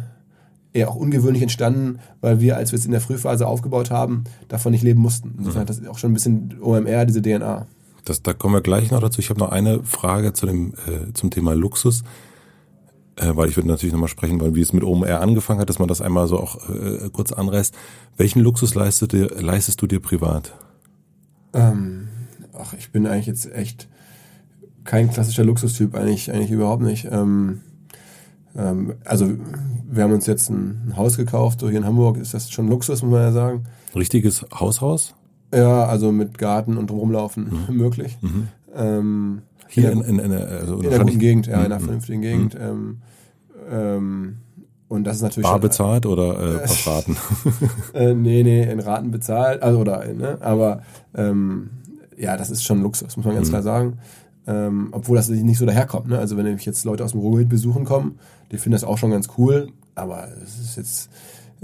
[0.73, 4.71] eher auch ungewöhnlich entstanden, weil wir, als wir es in der Frühphase aufgebaut haben, davon
[4.71, 5.35] nicht leben mussten.
[5.37, 5.61] Insofern mhm.
[5.61, 7.65] hat das auch schon ein bisschen OMR, diese DNA.
[8.03, 9.19] Das, da kommen wir gleich noch dazu.
[9.19, 12.03] Ich habe noch eine Frage zu dem, äh, zum Thema Luxus.
[13.15, 15.79] Äh, weil ich würde natürlich nochmal sprechen wollen, wie es mit OMR angefangen hat, dass
[15.79, 17.73] man das einmal so auch äh, kurz anreißt.
[18.17, 20.53] Welchen Luxus leistest du dir, leistest du dir privat?
[21.55, 22.07] Ähm,
[22.53, 23.87] ach, ich bin eigentlich jetzt echt
[24.83, 27.07] kein klassischer Luxustyp, eigentlich, eigentlich überhaupt nicht.
[27.11, 27.61] Ähm,
[28.55, 29.31] ähm, also
[29.89, 33.01] wir haben uns jetzt ein, Haus gekauft, so hier in Hamburg ist das schon Luxus,
[33.01, 33.63] muss man ja sagen.
[33.95, 35.15] Richtiges Haushaus?
[35.53, 37.75] Ja, also mit Garten und rumlaufen mhm.
[37.77, 38.17] möglich.
[38.21, 38.47] Mhm.
[38.75, 41.83] Ähm, hier in, in, in, also in einer guten Gegend, ja, in einer mhm.
[41.83, 42.55] vernünftigen Gegend.
[42.55, 42.61] Mhm.
[42.61, 42.97] Ähm,
[43.71, 44.37] ähm,
[44.87, 45.49] und das ist natürlich.
[45.49, 47.17] Bar bezahlt oder äh, Raten?
[47.93, 50.81] äh, nee, nee, in Raten bezahlt, also oder, ne, aber
[51.15, 51.69] ähm,
[52.17, 53.51] ja, das ist schon Luxus, muss man ganz mhm.
[53.51, 53.99] klar sagen.
[54.47, 56.07] Ähm, obwohl das nicht so daherkommt.
[56.07, 56.19] Ne?
[56.19, 58.19] Also wenn nämlich jetzt Leute aus dem Ruhrgebiet besuchen kommen,
[58.51, 61.09] die finden das auch schon ganz cool, aber es ist jetzt,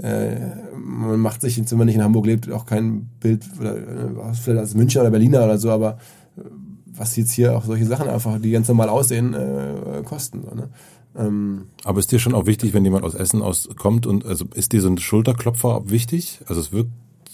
[0.02, 0.34] äh,
[0.74, 4.58] man macht sich, wenn man nicht in Hamburg lebt, auch kein Bild, oder, äh, vielleicht
[4.58, 5.98] als Münchner oder Berliner oder so, aber
[6.36, 6.40] äh,
[6.86, 10.42] was jetzt hier auch solche Sachen einfach, die ganz normal aussehen, äh, kosten.
[10.42, 10.68] So, ne?
[11.16, 14.46] Ähm, aber ist dir schon auch wichtig, wenn jemand aus Essen aus kommt und also
[14.54, 16.40] ist dir so ein Schulterklopfer wichtig?
[16.46, 16.90] Also es wirkt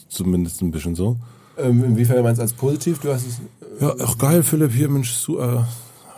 [0.09, 1.17] zumindest ein bisschen so.
[1.57, 2.99] Ähm, inwiefern meinst du als positiv?
[3.01, 3.41] Du hast es
[3.81, 5.59] ja, ach geil, Philipp, hier, Mensch, so, äh,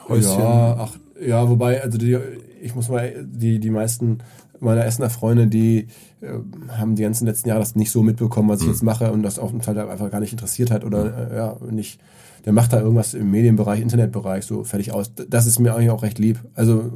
[0.08, 0.38] Häuschen.
[0.38, 2.16] Ja, ach, ja, wobei, also die,
[2.62, 4.18] ich muss mal, die, die meisten
[4.60, 5.88] meiner Essener Freunde, die
[6.20, 6.28] äh,
[6.68, 8.72] haben die ganzen letzten Jahre das nicht so mitbekommen, was ich mhm.
[8.72, 11.32] jetzt mache und das auch Teil einfach gar nicht interessiert hat oder mhm.
[11.32, 12.00] äh, ja, nicht,
[12.44, 15.12] der macht da irgendwas im Medienbereich, Internetbereich so fertig aus.
[15.14, 16.38] Das ist mir eigentlich auch recht lieb.
[16.54, 16.90] Also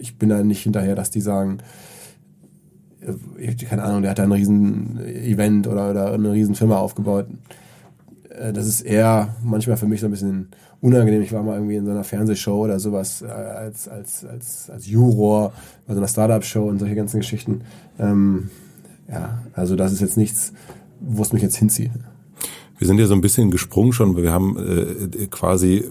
[0.00, 1.58] ich bin da nicht hinterher, dass die sagen,
[3.38, 7.26] äh, keine Ahnung, der hat da ein riesen Event oder, oder eine riesen Firma aufgebaut.
[8.28, 10.48] Äh, das ist eher manchmal für mich so ein bisschen
[10.80, 11.22] unangenehm.
[11.22, 14.86] Ich war mal irgendwie in so einer Fernsehshow oder sowas äh, als, als, als, als
[14.86, 15.52] Juror
[15.86, 17.62] bei so einer Startup-Show und solche ganzen Geschichten.
[17.98, 18.50] Ähm,
[19.08, 20.52] ja, also das ist jetzt nichts,
[21.00, 21.90] wo es mich jetzt hinzieht.
[22.80, 25.84] Wir sind ja so ein bisschen gesprungen schon, weil wir haben äh, quasi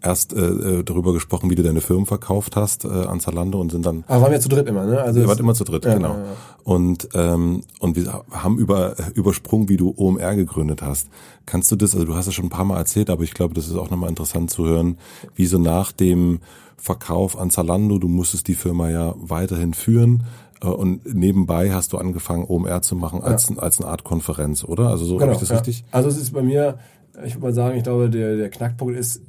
[0.00, 3.70] erst äh, äh, darüber gesprochen, wie du deine Firmen verkauft hast äh, an Zalando und
[3.70, 4.04] sind dann.
[4.06, 5.02] Aber waren wir zu dritt immer, ne?
[5.02, 6.14] Also wir waren immer zu dritt, ja, genau.
[6.14, 6.36] Ja, ja.
[6.64, 11.08] Und ähm, und wir haben über übersprungen, wie du OMR gegründet hast.
[11.44, 11.92] Kannst du das?
[11.92, 13.90] Also du hast es schon ein paar Mal erzählt, aber ich glaube, das ist auch
[13.90, 14.96] nochmal interessant zu hören,
[15.34, 16.40] wie so nach dem
[16.78, 20.22] Verkauf an Zalando, du musstest die Firma ja weiterhin führen.
[20.62, 24.88] Äh, und nebenbei hast du angefangen, OMR zu machen als, als eine Art Konferenz, oder?
[24.88, 25.84] Also so genau, habe ich das richtig?
[25.90, 26.78] Also es ist bei mir,
[27.24, 29.22] ich würde mal sagen, ich glaube, der, der Knackpunkt ist,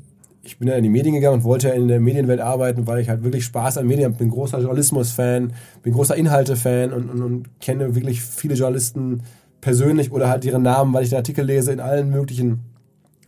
[0.44, 3.00] ich bin ja in die Medien gegangen und wollte ja in der Medienwelt arbeiten, weil
[3.00, 4.18] ich halt wirklich Spaß an Medien habe.
[4.18, 5.54] Bin großer Journalismus-Fan,
[5.84, 9.22] bin großer Inhalte-Fan und, und, und kenne wirklich viele Journalisten
[9.62, 12.62] persönlich oder halt ihre Namen, weil ich den Artikel lese in allen möglichen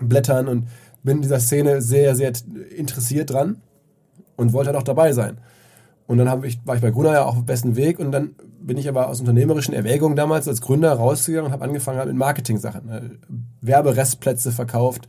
[0.02, 0.68] Blättern und
[1.04, 2.34] bin in dieser Szene sehr, sehr
[2.76, 3.58] interessiert dran
[4.36, 5.38] und wollte halt auch dabei sein.
[6.06, 8.36] Und dann ich, war ich bei Gruner ja auch auf dem besten Weg und dann
[8.60, 12.18] bin ich aber aus unternehmerischen Erwägungen damals als Gründer rausgegangen und habe angefangen halt mit
[12.18, 12.86] Marketing-Sachen.
[12.86, 13.12] Ne?
[13.62, 15.08] Werberestplätze verkauft,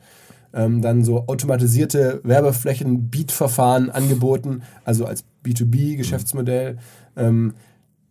[0.53, 6.78] ähm, dann so automatisierte Werbeflächen, Beat-Verfahren angeboten, also als B2B-Geschäftsmodell.
[7.16, 7.55] Ähm,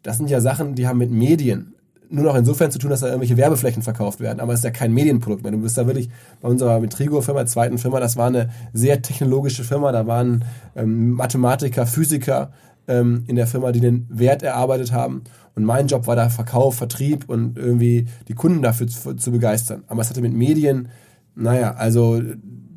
[0.02, 1.74] das sind ja Sachen, die haben mit Medien
[2.14, 4.72] nur noch insofern zu tun, dass da irgendwelche Werbeflächen verkauft werden, aber es ist ja
[4.72, 5.52] kein Medienprodukt mehr.
[5.52, 6.10] Du bist da wirklich
[6.42, 11.88] bei unserer Metrigo-Firma, zweiten Firma, das war eine sehr technologische Firma, da waren ähm, Mathematiker,
[11.88, 12.52] Physiker
[12.88, 15.24] ähm, in der Firma, die den Wert erarbeitet haben.
[15.56, 19.84] Und mein Job war da Verkauf, Vertrieb und irgendwie die Kunden dafür zu, zu begeistern.
[19.88, 20.90] Aber es hatte mit Medien
[21.36, 22.22] naja, also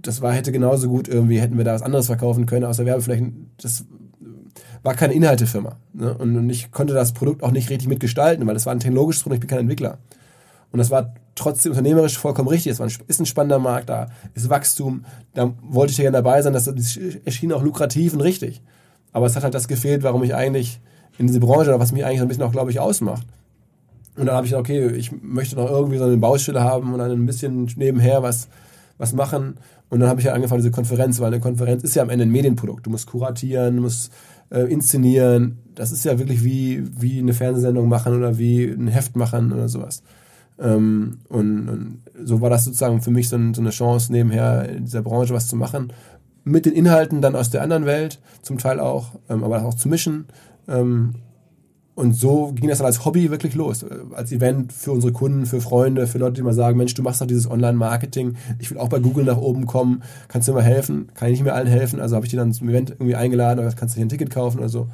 [0.02, 3.50] das war, hätte genauso gut irgendwie, hätten wir da was anderes verkaufen können außer Werbeflächen.
[3.60, 3.84] Das
[4.82, 5.76] war keine Inhaltefirma.
[5.92, 6.16] Ne?
[6.16, 9.36] Und, ich konnte das Produkt auch nicht richtig mitgestalten, weil das war ein technologisches Produkt,
[9.36, 9.98] ich bin kein Entwickler.
[10.72, 12.72] Und das war trotzdem unternehmerisch vollkommen richtig.
[12.72, 15.04] Es war ein, ist ein spannender Markt, da ist Wachstum,
[15.34, 18.62] da wollte ich ja gerne dabei sein, das, das erschien auch lukrativ und richtig.
[19.16, 20.78] Aber es hat halt das gefehlt, warum ich eigentlich
[21.16, 23.26] in diese Branche oder was mich eigentlich so ein bisschen auch, glaube ich, ausmacht.
[24.14, 26.98] Und dann habe ich gesagt, okay, ich möchte noch irgendwie so eine Baustelle haben und
[26.98, 28.48] dann ein bisschen nebenher was,
[28.98, 29.56] was machen.
[29.88, 32.26] Und dann habe ich ja angefangen, diese Konferenz, weil eine Konferenz ist ja am Ende
[32.26, 32.84] ein Medienprodukt.
[32.84, 34.12] Du musst kuratieren, du musst
[34.50, 35.60] äh, inszenieren.
[35.74, 39.70] Das ist ja wirklich wie, wie eine Fernsehsendung machen oder wie ein Heft machen oder
[39.70, 40.02] sowas.
[40.58, 44.68] Ähm, und, und, so war das sozusagen für mich so, ein, so, eine Chance, nebenher
[44.68, 45.90] in dieser Branche was zu machen.
[46.46, 49.88] Mit den Inhalten dann aus der anderen Welt, zum Teil auch, ähm, aber auch zu
[49.88, 50.26] mischen.
[50.68, 51.16] Ähm,
[51.96, 53.82] und so ging das dann als Hobby wirklich los.
[53.82, 57.02] Äh, als Event für unsere Kunden, für Freunde, für Leute, die mal sagen, Mensch, du
[57.02, 60.58] machst doch dieses Online-Marketing, ich will auch bei Google nach oben kommen, kannst du mir
[60.58, 61.08] mal helfen?
[61.14, 62.00] Kann ich nicht mehr allen helfen?
[62.00, 64.30] Also habe ich die dann zum Event irgendwie eingeladen oder kannst du hier ein Ticket
[64.30, 64.86] kaufen oder so.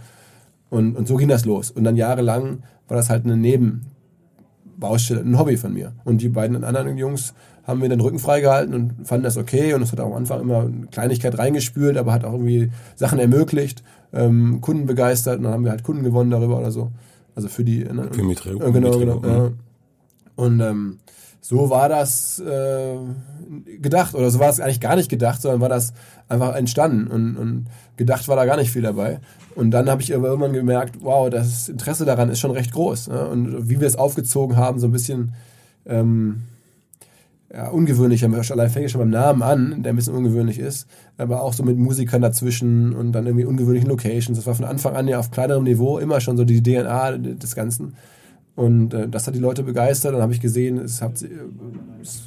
[0.71, 1.71] Und, und so ging das los.
[1.71, 5.93] Und dann jahrelang war das halt eine Nebenbaustelle, ein Hobby von mir.
[6.05, 7.35] Und die beiden anderen Jungs
[7.65, 9.75] haben mir den Rücken freigehalten und fanden das okay.
[9.75, 13.19] Und es hat auch am Anfang immer eine Kleinigkeit reingespült, aber hat auch irgendwie Sachen
[13.19, 13.83] ermöglicht,
[14.13, 15.39] ähm, Kunden begeistert.
[15.39, 16.91] Und dann haben wir halt Kunden gewonnen darüber oder so.
[17.35, 17.85] Also für die.
[17.85, 19.23] Ne, für Mitrio, äh, genau, genau.
[19.25, 19.51] Ja.
[20.35, 20.99] Und ähm,
[21.41, 22.97] so war das äh,
[23.81, 24.15] gedacht.
[24.15, 25.93] Oder so war es eigentlich gar nicht gedacht, sondern war das
[26.29, 27.09] einfach entstanden.
[27.09, 29.21] Und, und gedacht war da gar nicht viel dabei.
[29.55, 33.09] Und dann habe ich aber irgendwann gemerkt, wow, das Interesse daran ist schon recht groß.
[33.09, 33.29] Ne?
[33.29, 35.35] Und wie wir es aufgezogen haben, so ein bisschen
[35.85, 36.43] ähm,
[37.55, 40.87] ja, ungewöhnlich, allein fängt schon beim Namen an, der ein bisschen ungewöhnlich ist,
[41.19, 44.39] aber auch so mit Musikern dazwischen und dann irgendwie ungewöhnlichen Locations.
[44.39, 47.55] Das war von Anfang an ja auf kleinerem Niveau immer schon so die DNA des
[47.55, 47.95] Ganzen.
[48.55, 50.15] Und äh, das hat die Leute begeistert.
[50.15, 51.23] Dann habe ich gesehen, es, hat,
[52.01, 52.23] es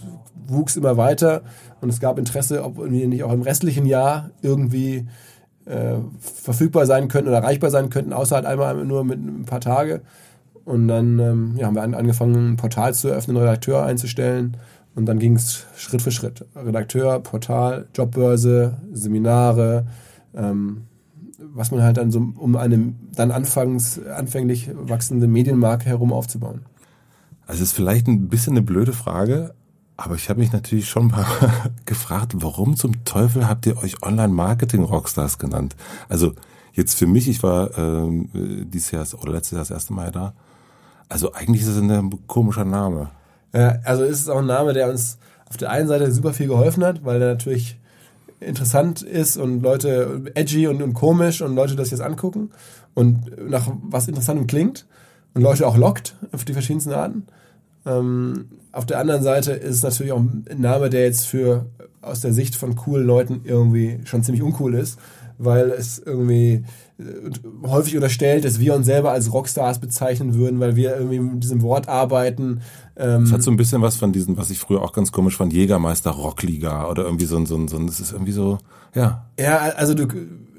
[0.46, 1.42] wuchs immer weiter
[1.82, 5.08] und es gab Interesse, ob wir nicht auch im restlichen Jahr irgendwie
[5.66, 9.62] äh, verfügbar sein könnten oder erreichbar sein könnten, außer halt einmal nur mit ein paar
[9.62, 10.02] Tage.
[10.66, 14.58] Und dann ähm, ja, haben wir angefangen, ein Portal zu eröffnen, einen Redakteur einzustellen
[14.96, 16.46] und dann ging es Schritt für Schritt.
[16.56, 19.88] Redakteur, Portal, Jobbörse, Seminare,
[20.34, 20.84] ähm,
[21.38, 26.62] was man halt dann so, um eine dann anfangs, anfänglich wachsende Medienmarke herum aufzubauen.
[27.46, 29.54] Also ist vielleicht ein bisschen eine blöde Frage,
[29.98, 31.26] aber ich habe mich natürlich schon mal
[31.86, 35.76] gefragt, warum zum Teufel habt ihr euch Online-Marketing-Rockstars genannt?
[36.10, 36.34] Also
[36.74, 40.34] jetzt für mich, ich war ähm, dieses Jahr oder letztes Jahr das erste Mal da.
[41.08, 43.12] Also eigentlich ist es ein komischer Name.
[43.84, 45.18] Also ist es auch ein Name, der uns
[45.50, 47.78] auf der einen Seite super viel geholfen hat, weil der natürlich
[48.40, 52.52] interessant ist und Leute edgy und, und komisch und Leute das jetzt angucken
[52.94, 54.86] und nach was Interessantem klingt
[55.34, 57.28] und Leute auch lockt auf die verschiedensten Arten.
[57.86, 61.66] Ähm, auf der anderen Seite ist es natürlich auch ein Name, der jetzt für
[62.02, 65.00] aus der Sicht von coolen Leuten irgendwie schon ziemlich uncool ist,
[65.38, 66.64] weil es irgendwie
[66.98, 67.04] äh,
[67.64, 71.62] häufig unterstellt, dass wir uns selber als Rockstars bezeichnen würden, weil wir irgendwie mit diesem
[71.62, 72.62] Wort arbeiten.
[72.96, 75.38] Ähm es hat so ein bisschen was von diesen, was ich früher auch ganz komisch
[75.38, 78.58] fand, Jägermeister Rockliga oder irgendwie so ein, so ein, so ein, das ist irgendwie so,
[78.94, 79.26] ja.
[79.40, 80.08] Ja, also du,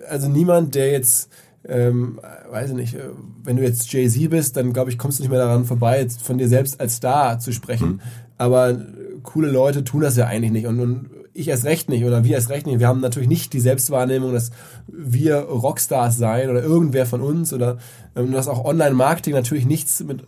[0.09, 1.31] also niemand, der jetzt
[1.69, 2.21] ähm,
[2.51, 3.11] weiß ich nicht, äh,
[3.43, 6.39] wenn du jetzt Jay-Z bist, dann glaube ich, kommst du nicht mehr daran vorbei, von
[6.39, 7.89] dir selbst als Star zu sprechen.
[7.89, 8.01] Mhm.
[8.39, 8.79] Aber
[9.23, 10.67] coole Leute tun das ja eigentlich nicht.
[10.67, 12.81] Und, und ich erst recht nicht oder wir erst recht nicht.
[12.81, 14.51] Wir haben natürlich nicht die Selbstwahrnehmung, dass
[14.87, 17.79] wir Rockstars sein oder irgendwer von uns oder
[18.15, 20.25] ähm, dass auch Online-Marketing natürlich nichts mit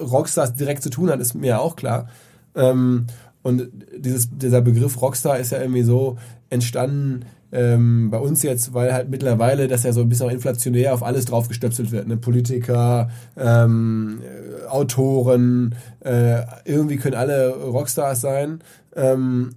[0.00, 2.08] Rockstars direkt zu tun hat, ist mir auch klar.
[2.54, 3.06] Ähm,
[3.42, 6.18] und dieses, dieser Begriff Rockstar ist ja irgendwie so
[6.50, 10.92] entstanden ähm, bei uns jetzt, weil halt mittlerweile das ja so ein bisschen auch inflationär
[10.92, 12.08] auf alles draufgestöpselt wird.
[12.08, 12.16] Ne?
[12.16, 14.20] Politiker, ähm,
[14.68, 18.60] Autoren, äh, irgendwie können alle Rockstars sein.
[18.94, 19.52] Ähm,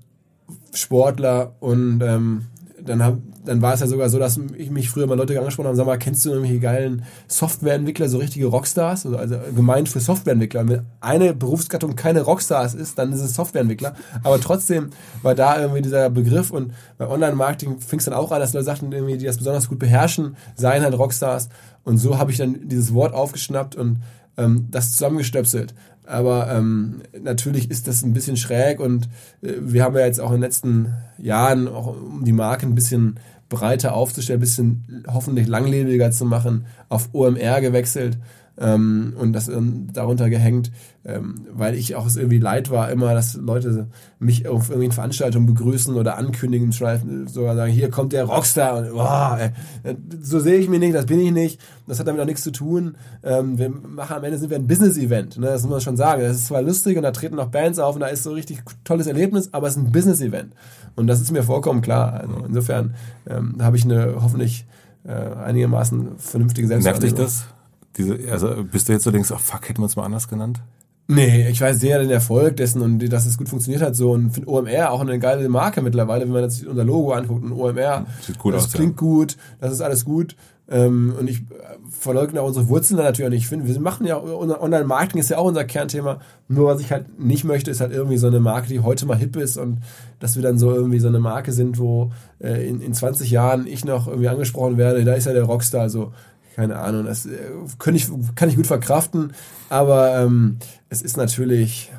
[0.74, 2.48] Sportler und ähm,
[2.86, 5.68] dann, hab, dann war es ja sogar so, dass ich mich früher mal Leute angesprochen
[5.68, 9.06] habe, sag mal, kennst du irgendwelche geilen Softwareentwickler, so richtige Rockstars?
[9.06, 10.68] Also, also gemeint für Softwareentwickler.
[10.68, 13.96] Wenn eine Berufsgattung keine Rockstars ist, dann ist es Softwareentwickler.
[14.24, 14.90] Aber trotzdem
[15.22, 18.66] war da irgendwie dieser Begriff und bei Online-Marketing fing es dann auch an, dass Leute
[18.66, 21.50] sagten, irgendwie, die das besonders gut beherrschen, seien halt Rockstars.
[21.84, 24.02] Und so habe ich dann dieses Wort aufgeschnappt und
[24.38, 25.74] ähm, das zusammengestöpselt.
[26.06, 29.06] Aber ähm, natürlich ist das ein bisschen schräg und
[29.42, 32.76] äh, wir haben ja jetzt auch in den letzten Jahren, auch um die Marke ein
[32.76, 38.18] bisschen breiter aufzustellen, ein bisschen hoffentlich langlebiger zu machen, auf OMR gewechselt
[38.62, 40.72] ähm, und das ähm, darunter gehängt,
[41.04, 43.88] ähm, weil ich auch es irgendwie leid war, immer, dass Leute
[44.20, 49.38] mich auf irgendwelchen Veranstaltungen begrüßen oder ankündigen, sogar sagen, hier kommt der Rockstar und boah,
[49.84, 52.44] ey, so sehe ich mich nicht, das bin ich nicht, das hat damit auch nichts
[52.44, 52.96] zu tun.
[53.24, 55.48] Ähm, wir machen am Ende sind wir ein Business-Event, ne?
[55.48, 56.22] das muss man schon sagen.
[56.22, 58.36] Das ist zwar lustig und da treten noch Bands auf und da ist so ein
[58.36, 60.54] richtig tolles Erlebnis, aber es ist ein Business-Event.
[60.96, 62.14] Und das ist mir vollkommen klar.
[62.14, 62.94] Also insofern
[63.28, 64.66] ähm, habe ich eine hoffentlich
[65.04, 67.18] äh, einigermaßen vernünftige Selbstverantwortung.
[67.18, 67.61] Nervt dich das?
[67.98, 70.62] Diese, also bist du jetzt so denkst, oh fuck, hätten wir uns mal anders genannt?
[71.08, 74.32] Nee, ich weiß sehr den Erfolg dessen und dass es gut funktioniert hat so und
[74.32, 78.06] finde OMR auch eine geile Marke mittlerweile, wenn man sich unser Logo anguckt und OMR.
[78.22, 78.70] Sieht gut das aus.
[78.70, 79.08] Das klingt ja.
[79.08, 80.38] gut, das ist alles gut.
[80.70, 81.42] Ähm, und ich
[81.90, 83.42] verleugne auch unsere Wurzeln da natürlich nicht.
[83.44, 86.22] Ich finde, wir machen ja, unser Online-Marketing ist ja auch unser Kernthema.
[86.48, 89.18] Nur was ich halt nicht möchte, ist halt irgendwie so eine Marke, die heute mal
[89.18, 89.80] hip ist und
[90.20, 93.68] dass wir dann so irgendwie so eine Marke sind, wo äh, in, in 20 Jahren
[93.68, 96.14] ich noch irgendwie angesprochen werde, da ist ja der Rockstar, so
[96.56, 99.34] keine Ahnung, das äh, kann ich, kann ich gut verkraften,
[99.70, 100.58] aber ähm,
[100.90, 101.92] es ist natürlich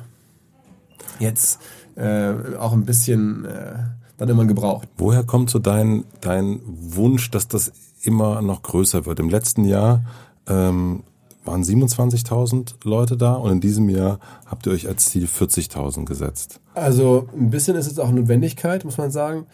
[1.19, 1.59] jetzt
[1.95, 3.75] äh, auch ein bisschen, äh,
[4.17, 4.87] dann irgendwann gebraucht.
[4.97, 9.19] Woher kommt so dein, dein Wunsch, dass das immer noch größer wird?
[9.19, 10.03] Im letzten Jahr
[10.47, 11.03] ähm,
[11.45, 16.59] waren 27.000 Leute da und in diesem Jahr habt ihr euch als Ziel 40.000 gesetzt.
[16.73, 19.45] Also ein bisschen ist es auch Notwendigkeit, muss man sagen,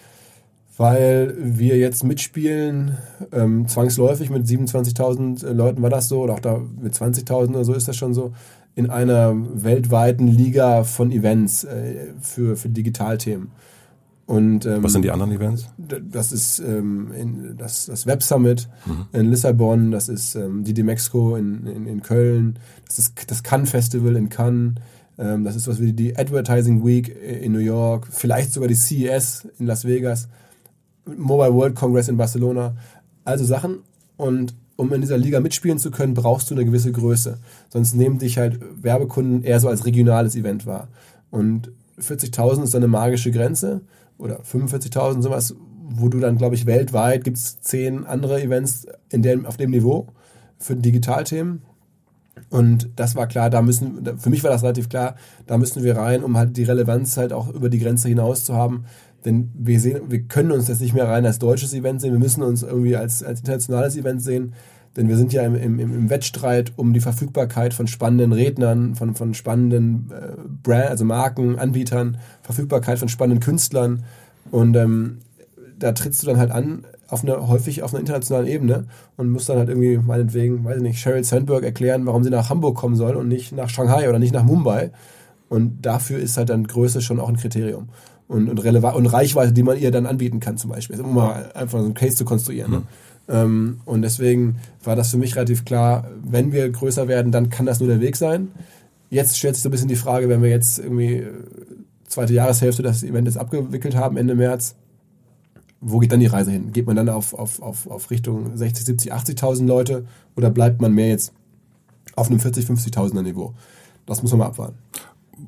[0.80, 2.98] weil wir jetzt mitspielen,
[3.34, 7.74] ähm, zwangsläufig mit 27.000 Leuten war das so, oder auch da mit 20.000 oder so
[7.74, 8.32] ist das schon so,
[8.76, 13.52] in einer weltweiten Liga von Events äh, für, für Digitalthemen.
[14.26, 15.68] Und, ähm, Was sind die anderen Events?
[15.78, 19.08] Das ist ähm, in, das, das Web Summit mhm.
[19.12, 22.58] in Lissabon, das ist ähm, die Demexco in, in, in Köln,
[22.88, 24.76] das ist das Cannes Festival in Cannes,
[25.18, 29.46] ähm, das ist was wie die Advertising Week in New York, vielleicht sogar die CES
[29.60, 30.30] in Las Vegas,
[31.18, 32.76] Mobile World Congress in Barcelona,
[33.26, 33.80] also Sachen.
[34.18, 37.38] Und um in dieser Liga mitspielen zu können, brauchst du eine gewisse Größe.
[37.70, 40.88] Sonst nehmen dich halt Werbekunden eher so als regionales Event wahr.
[41.32, 43.82] Und 40.000 ist dann eine magische Grenze
[44.18, 45.56] oder 45.000 sowas,
[45.90, 49.72] wo du dann, glaube ich, weltweit gibt es zehn andere Events in dem, auf dem
[49.72, 50.08] Niveau
[50.60, 51.62] für Digitalthemen.
[52.50, 55.98] Und das war klar, da müssen, für mich war das relativ klar, da müssen wir
[55.98, 58.86] rein, um halt die Relevanz halt auch über die Grenze hinaus zu haben.
[59.26, 62.20] Denn wir sehen, wir können uns jetzt nicht mehr rein als deutsches Event sehen, wir
[62.20, 64.54] müssen uns irgendwie als, als internationales Event sehen.
[64.96, 69.16] Denn wir sind ja im, im, im Wettstreit um die Verfügbarkeit von spannenden Rednern, von,
[69.16, 74.04] von spannenden äh, Brand, also Marken, Anbietern, Verfügbarkeit von spannenden Künstlern.
[74.52, 75.20] Und ähm,
[75.78, 78.86] da trittst du dann halt an, auf eine, häufig auf einer internationalen Ebene
[79.18, 82.50] und musst dann halt irgendwie, meinetwegen, weiß ich nicht, Sheryl Sandberg erklären, warum sie nach
[82.50, 84.92] Hamburg kommen soll und nicht nach Shanghai oder nicht nach Mumbai.
[85.50, 87.90] Und dafür ist halt dann Größe schon auch ein Kriterium.
[88.30, 91.02] Und, und, und Reichweite, die man ihr dann anbieten kann, zum Beispiel.
[91.02, 92.72] Um mal einfach so einen Case zu konstruieren.
[92.72, 92.82] Ne?
[93.28, 97.66] Ähm, und deswegen war das für mich relativ klar, wenn wir größer werden, dann kann
[97.66, 98.50] das nur der Weg sein.
[99.10, 101.34] Jetzt stellt sich so ein bisschen die Frage, wenn wir jetzt irgendwie äh,
[102.08, 104.76] zweite Jahreshälfte das Event jetzt abgewickelt haben, Ende März,
[105.82, 106.72] wo geht dann die Reise hin?
[106.72, 110.06] Geht man dann auf, auf, auf, auf Richtung 60, 70, 80.000 Leute
[110.36, 111.34] oder bleibt man mehr jetzt
[112.16, 113.54] auf einem 40, 50.000er Niveau?
[114.06, 114.78] Das muss man mal abwarten.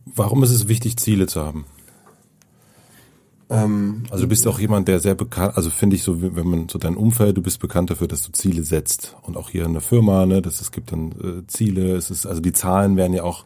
[0.06, 1.66] Warum ist es wichtig, Ziele zu haben?
[3.52, 6.70] Ähm, also du bist auch jemand, der sehr bekannt, also finde ich so, wenn man
[6.70, 9.16] so dein Umfeld, du bist bekannt dafür, dass du Ziele setzt.
[9.24, 12.26] Und auch hier in der Firma, ne, dass es gibt dann äh, Ziele, es ist,
[12.26, 13.44] also die Zahlen werden ja auch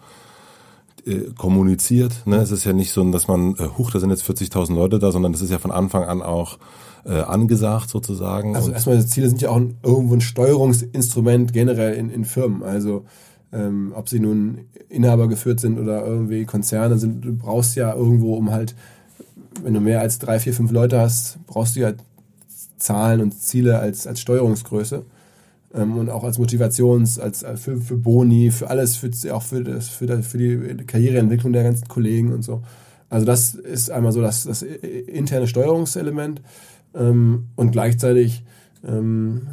[1.05, 2.25] äh, kommuniziert.
[2.25, 2.37] Ne?
[2.37, 5.11] Es ist ja nicht so, dass man, äh, huch, da sind jetzt 40.000 Leute da,
[5.11, 6.59] sondern das ist ja von Anfang an auch
[7.05, 8.55] äh, angesagt sozusagen.
[8.55, 12.63] Also erstmal, Ziele sind ja auch ein, irgendwo ein Steuerungsinstrument generell in, in Firmen.
[12.63, 13.05] Also
[13.51, 18.35] ähm, ob sie nun Inhaber geführt sind oder irgendwie Konzerne sind, du brauchst ja irgendwo,
[18.35, 18.75] um halt
[19.63, 21.93] wenn du mehr als drei, vier, fünf Leute hast, brauchst du ja
[22.77, 25.03] Zahlen und Ziele als, als Steuerungsgröße
[25.73, 29.63] ähm, und auch als Motivations-, als, als für, für Boni, für alles, für, auch für,
[29.63, 32.61] das, für, das, für die Karriereentwicklung der ganzen Kollegen und so.
[33.09, 36.41] Also das ist einmal so das, das interne Steuerungselement
[36.93, 38.43] ähm, und gleichzeitig,
[38.85, 39.47] ähm,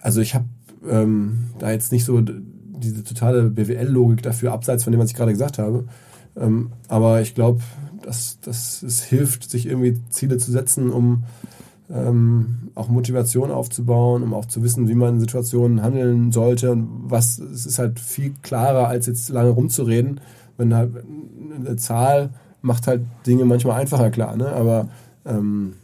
[0.00, 0.46] also ich habe
[0.88, 5.32] ähm, da jetzt nicht so diese totale BWL-Logik dafür, abseits von dem, was ich gerade
[5.32, 5.84] gesagt habe.
[6.36, 7.60] Ähm, aber ich glaube,
[8.08, 11.24] dass, dass es hilft, sich irgendwie Ziele zu setzen, um
[11.90, 16.88] ähm, auch Motivation aufzubauen, um auch zu wissen, wie man in Situationen handeln sollte und
[17.04, 20.20] was, es ist halt viel klarer, als jetzt lange rumzureden,
[20.56, 20.92] wenn halt
[21.54, 22.30] eine Zahl
[22.62, 24.52] macht halt Dinge manchmal einfacher klar, ne?
[24.52, 24.88] aber
[25.26, 25.74] ähm,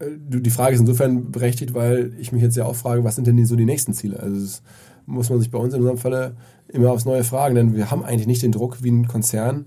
[0.00, 3.44] die Frage ist insofern berechtigt, weil ich mich jetzt ja auch frage, was sind denn
[3.44, 4.20] so die nächsten Ziele?
[4.20, 4.62] Also das
[5.06, 6.34] muss man sich bei uns in unserem Falle
[6.68, 9.66] immer aufs Neue fragen, denn wir haben eigentlich nicht den Druck wie ein Konzern,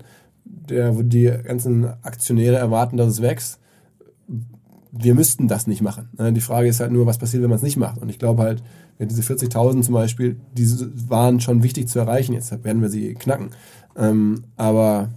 [0.68, 3.58] der, wo die ganzen Aktionäre erwarten, dass es wächst.
[4.90, 6.08] Wir müssten das nicht machen.
[6.18, 6.32] Ne?
[6.32, 8.00] Die Frage ist halt nur, was passiert, wenn man es nicht macht.
[8.00, 8.62] Und ich glaube halt,
[8.98, 10.66] diese 40.000 zum Beispiel, die
[11.08, 12.32] waren schon wichtig zu erreichen.
[12.32, 13.50] Jetzt werden wir sie knacken.
[13.96, 15.10] Ähm, aber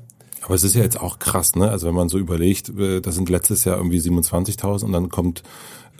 [0.43, 1.69] aber es ist ja jetzt auch krass, ne?
[1.69, 5.43] Also wenn man so überlegt, äh, da sind letztes Jahr irgendwie 27.000 und dann kommt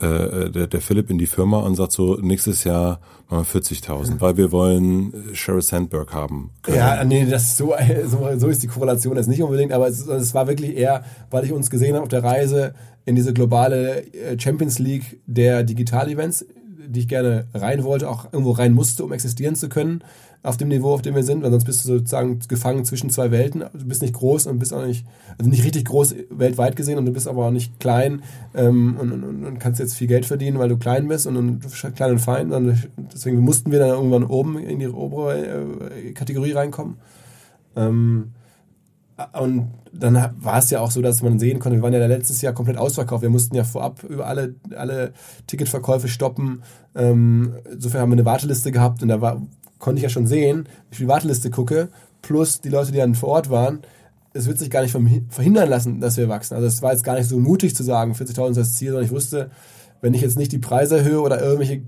[0.00, 4.20] äh, der, der Philipp in die Firma und sagt so, nächstes Jahr machen wir 40.000,
[4.20, 6.50] weil wir wollen äh, Sheryl Sandberg haben.
[6.62, 6.76] Können.
[6.76, 7.74] Ja, nee, das so,
[8.06, 11.44] so, so ist die Korrelation jetzt nicht unbedingt, aber es, es war wirklich eher, weil
[11.44, 12.74] ich uns gesehen habe auf der Reise
[13.04, 16.46] in diese globale äh, Champions League der Digital-Events,
[16.88, 20.02] die ich gerne rein wollte, auch irgendwo rein musste, um existieren zu können
[20.44, 23.30] auf dem Niveau, auf dem wir sind, weil sonst bist du sozusagen gefangen zwischen zwei
[23.30, 23.64] Welten.
[23.72, 25.06] Du bist nicht groß und bist auch nicht,
[25.38, 28.22] also nicht richtig groß weltweit gesehen und du bist aber auch nicht klein
[28.54, 31.94] ähm, und, und, und, kannst jetzt viel Geld verdienen, weil du klein bist und, und
[31.94, 32.52] klein und fein.
[32.52, 36.96] Und deswegen mussten wir dann irgendwann oben in die obere äh, Kategorie reinkommen.
[37.76, 38.32] Ähm,
[39.40, 42.42] und dann war es ja auch so, dass man sehen konnte, wir waren ja letztes
[42.42, 43.22] Jahr komplett ausverkauft.
[43.22, 45.12] Wir mussten ja vorab über alle, alle
[45.46, 46.62] Ticketverkäufe stoppen.
[46.96, 49.42] Ähm, insofern haben wir eine Warteliste gehabt und da war,
[49.82, 51.88] konnte ich ja schon sehen, wie viel Warteliste gucke,
[52.22, 53.80] plus die Leute, die dann vor Ort waren.
[54.32, 54.96] es wird sich gar nicht
[55.28, 56.54] verhindern lassen, dass wir wachsen.
[56.54, 59.04] Also es war jetzt gar nicht so mutig zu sagen, 40.000 ist das Ziel, sondern
[59.04, 59.50] ich wusste,
[60.00, 61.82] wenn ich jetzt nicht die Preise erhöhe oder irgendwelche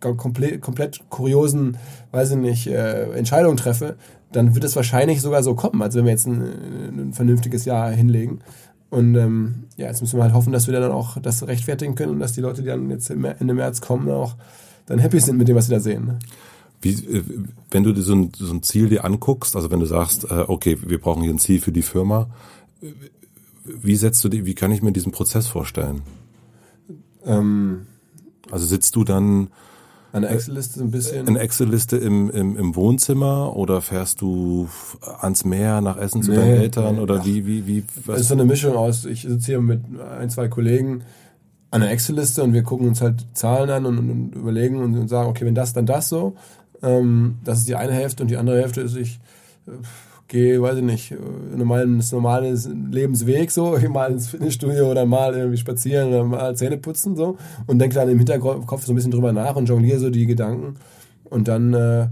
[0.00, 1.78] komplett, komplett kuriosen,
[2.12, 3.96] weiß ich nicht, äh, Entscheidungen treffe,
[4.32, 7.90] dann wird es wahrscheinlich sogar so kommen, als wenn wir jetzt ein, ein vernünftiges Jahr
[7.90, 8.40] hinlegen.
[8.90, 12.12] Und ähm, ja, jetzt müssen wir halt hoffen, dass wir dann auch das rechtfertigen können
[12.12, 14.36] und dass die Leute, die dann jetzt Ende März kommen, auch
[14.86, 16.04] dann happy sind mit dem, was sie da sehen.
[16.04, 16.18] Ne?
[16.80, 17.24] Wie, äh,
[17.70, 20.44] wenn du dir so ein, so ein Ziel dir anguckst, also wenn du sagst, äh,
[20.46, 22.28] okay, wir brauchen hier ein Ziel für die Firma,
[23.64, 26.02] wie setzt du die, wie kann ich mir diesen Prozess vorstellen?
[27.24, 27.86] Ähm,
[28.50, 29.48] also sitzt du dann
[30.12, 31.28] eine Excel-Liste so ein bisschen?
[31.28, 34.68] Eine Excel-Liste im, im, im Wohnzimmer oder fährst du
[35.20, 37.00] ans Meer nach Essen zu nee, deinen Eltern nee.
[37.00, 37.84] oder wie, wie, wie?
[38.06, 38.16] Was?
[38.16, 39.82] Es ist so eine Mischung aus, ich sitze hier mit
[40.18, 41.02] ein, zwei Kollegen
[41.70, 44.96] an der Excel-Liste und wir gucken uns halt Zahlen an und, und, und überlegen und,
[44.98, 46.34] und, sagen, okay, wenn das, dann das so.
[46.82, 49.20] Ähm, das ist die eine Hälfte und die andere Hälfte ist, ich
[49.66, 49.72] äh,
[50.28, 51.14] gehe, weiß ich nicht,
[51.54, 52.54] normalen, das normale
[52.90, 57.36] Lebensweg so, mal ins Fitnessstudio oder mal irgendwie spazieren oder mal Zähne putzen so.
[57.66, 60.76] Und denke dann im Hinterkopf so ein bisschen drüber nach und jongliere so die Gedanken.
[61.24, 62.08] Und dann äh,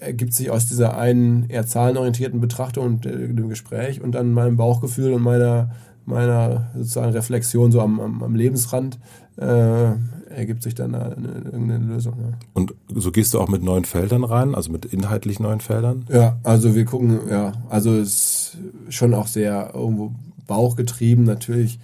[0.00, 4.56] ergibt sich aus dieser einen eher zahlenorientierten Betrachtung und äh, dem Gespräch und dann meinem
[4.56, 5.70] Bauchgefühl und meiner
[6.06, 8.98] meiner sozusagen Reflexion so am, am, am Lebensrand
[9.36, 9.92] äh,
[10.30, 12.14] ergibt sich dann eine, irgendeine Lösung.
[12.18, 12.38] Ja.
[12.52, 16.04] Und so gehst du auch mit neuen Feldern rein, also mit inhaltlich neuen Feldern?
[16.08, 18.56] Ja, also wir gucken, ja, also es
[18.88, 20.12] ist schon auch sehr irgendwo
[20.46, 21.78] bauchgetrieben natürlich.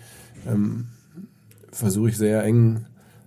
[0.48, 0.86] Ähm,
[1.72, 2.84] Versuche ich sehr eng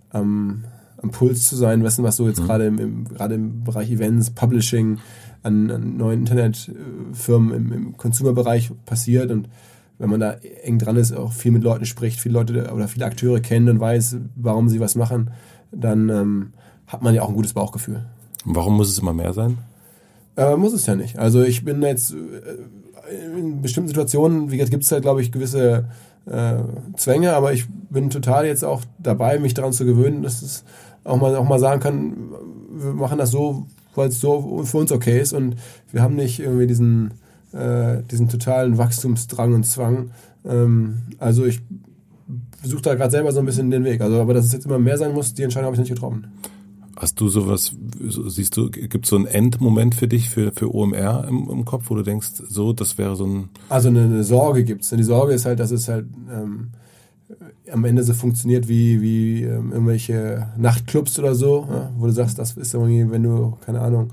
[0.10, 0.66] am,
[1.02, 2.46] am Puls zu sein, wissen, was so jetzt mhm.
[2.46, 5.00] gerade im, im, gerade im Bereich Events, Publishing,
[5.44, 9.50] an, an neuen Internetfirmen im, im Consumer-Bereich passiert und
[10.00, 10.32] wenn man da
[10.64, 13.80] eng dran ist, auch viel mit Leuten spricht, viele Leute oder viele Akteure kennt und
[13.80, 15.32] weiß, warum sie was machen,
[15.72, 16.54] dann ähm,
[16.88, 18.06] hat man ja auch ein gutes Bauchgefühl.
[18.46, 19.58] Warum muss es immer mehr sein?
[20.36, 21.18] Äh, muss es ja nicht.
[21.18, 25.32] Also ich bin jetzt äh, in bestimmten Situationen, wie gesagt, gibt es halt, glaube ich,
[25.32, 25.86] gewisse
[26.26, 26.56] äh,
[26.98, 30.64] Zwänge, aber ich bin total jetzt auch dabei, mich daran zu gewöhnen, dass es
[31.04, 32.14] auch mal, auch mal sagen kann,
[32.72, 35.56] wir machen das so, weil es so für uns okay ist und
[35.92, 37.12] wir haben nicht irgendwie diesen
[37.54, 40.12] äh, diesen totalen Wachstumsdrang und Zwang.
[40.46, 41.62] Ähm, also ich
[42.60, 44.02] versuche da gerade selber so ein bisschen den Weg.
[44.02, 46.28] Also, aber dass es jetzt immer mehr sein muss, die Entscheidung habe ich nicht getroffen.
[46.96, 51.26] Hast du sowas, siehst du, gibt es so einen Endmoment für dich, für, für OMR
[51.28, 53.50] im, im Kopf, wo du denkst, so, das wäre so ein...
[53.68, 54.90] Also eine, eine Sorge gibt es.
[54.92, 56.70] Die Sorge ist halt, dass es halt ähm,
[57.72, 62.38] am Ende so funktioniert wie, wie ähm, irgendwelche Nachtclubs oder so, ja, wo du sagst,
[62.38, 64.12] das ist irgendwie, wenn du, keine Ahnung,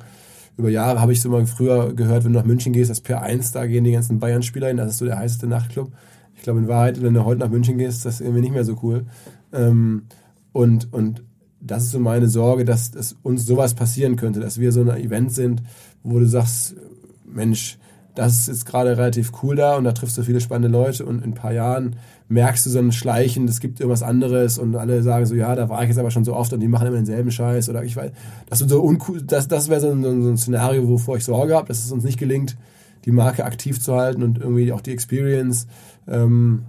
[0.60, 3.52] über Jahre habe ich so mal früher gehört, wenn du nach München gehst, das P1,
[3.52, 5.90] da gehen die ganzen Bayern-Spieler hin, das ist so der heißeste Nachtclub.
[6.36, 8.64] Ich glaube, in Wahrheit, wenn du heute nach München gehst, ist das irgendwie nicht mehr
[8.64, 9.06] so cool.
[9.52, 10.04] Ähm,
[10.52, 11.22] und, und
[11.60, 14.88] das ist so meine Sorge, dass, dass uns sowas passieren könnte, dass wir so ein
[14.88, 15.62] Event sind,
[16.02, 16.76] wo du sagst,
[17.24, 17.78] Mensch,
[18.14, 21.18] das ist jetzt gerade relativ cool da und da triffst du viele spannende Leute und
[21.18, 21.96] in ein paar Jahren
[22.28, 25.68] merkst du so ein Schleichen, es gibt irgendwas anderes und alle sagen so, ja, da
[25.68, 27.96] war ich jetzt aber schon so oft und die machen immer denselben Scheiß oder ich
[27.96, 28.12] weiß,
[28.48, 31.68] das so uncool, das, das wäre so ein, so ein Szenario, wovor ich Sorge habe,
[31.68, 32.56] dass es uns nicht gelingt,
[33.04, 35.66] die Marke aktiv zu halten und irgendwie auch die Experience
[36.06, 36.64] ähm,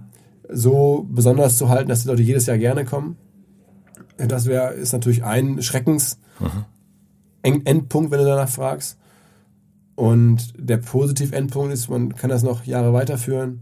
[0.48, 3.16] so besonders zu halten, dass die Leute jedes Jahr gerne kommen.
[4.16, 7.62] Das wäre, ist natürlich ein Schreckens mhm.
[7.64, 8.98] Endpunkt, wenn du danach fragst.
[9.94, 13.60] Und der Positiv-Endpunkt ist, man kann das noch Jahre weiterführen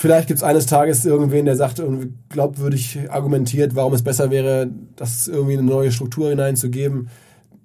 [0.00, 4.70] Vielleicht gibt es eines Tages irgendwen, der sagt, irgendwie glaubwürdig argumentiert, warum es besser wäre,
[4.96, 7.10] das irgendwie eine neue Struktur hineinzugeben.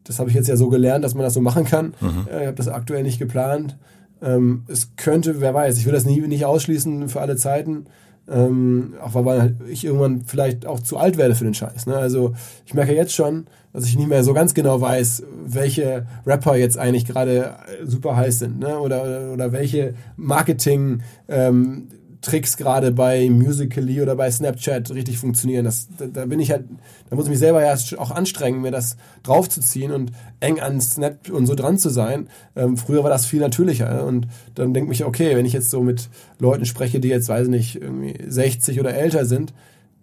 [0.03, 1.93] Das habe ich jetzt ja so gelernt, dass man das so machen kann.
[2.01, 2.27] Mhm.
[2.29, 3.77] Äh, ich habe das aktuell nicht geplant.
[4.21, 7.85] Ähm, es könnte, wer weiß, ich will das nie, nicht ausschließen für alle Zeiten.
[8.27, 11.85] Ähm, auch weil ich irgendwann vielleicht auch zu alt werde für den Scheiß.
[11.85, 11.95] Ne?
[11.95, 12.33] Also
[12.65, 16.77] ich merke jetzt schon, dass ich nicht mehr so ganz genau weiß, welche Rapper jetzt
[16.77, 18.79] eigentlich gerade super heiß sind, ne?
[18.79, 21.89] Oder, oder welche Marketing ähm,
[22.25, 25.63] Tricks gerade bei Musically oder bei Snapchat richtig funktionieren.
[25.63, 26.65] Das, da, da, bin ich halt,
[27.09, 31.29] da muss ich mich selber ja auch anstrengen, mir das draufzuziehen und eng an Snap
[31.29, 32.27] und so dran zu sein.
[32.55, 35.81] Ähm, früher war das viel natürlicher und dann denke ich, okay, wenn ich jetzt so
[35.81, 36.09] mit
[36.39, 39.53] Leuten spreche, die jetzt, weiß ich nicht, irgendwie 60 oder älter sind,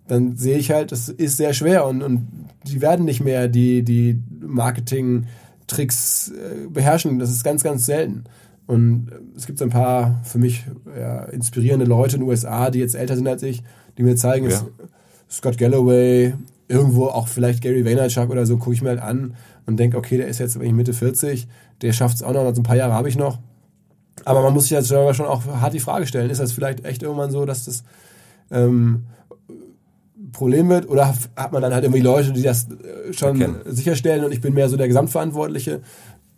[0.07, 2.29] dann sehe ich halt, das ist sehr schwer und, und
[2.68, 7.18] die werden nicht mehr die, die Marketing-Tricks äh, beherrschen.
[7.18, 8.25] Das ist ganz, ganz selten.
[8.67, 10.65] Und es gibt so ein paar für mich
[10.97, 13.63] ja, inspirierende Leute in den USA, die jetzt älter sind als ich,
[13.99, 14.67] die mir zeigen, ja.
[15.31, 16.35] Scott Galloway,
[16.69, 19.35] irgendwo auch vielleicht Gary Vaynerchuk oder so, gucke ich mir halt an
[19.67, 21.49] und denke, okay, der ist jetzt Mitte 40,
[21.83, 23.39] der schafft es auch noch, also ein paar Jahre habe ich noch.
[24.25, 26.85] Aber man muss sich jetzt selber schon auch hart die Frage stellen, ist das vielleicht
[26.85, 27.83] echt irgendwann so, dass das
[28.51, 29.05] ähm,
[30.33, 30.89] Problem wird?
[30.89, 33.61] Oder hat man dann halt irgendwie Leute, die das äh, schon Erkennen.
[33.67, 35.81] sicherstellen und ich bin mehr so der Gesamtverantwortliche?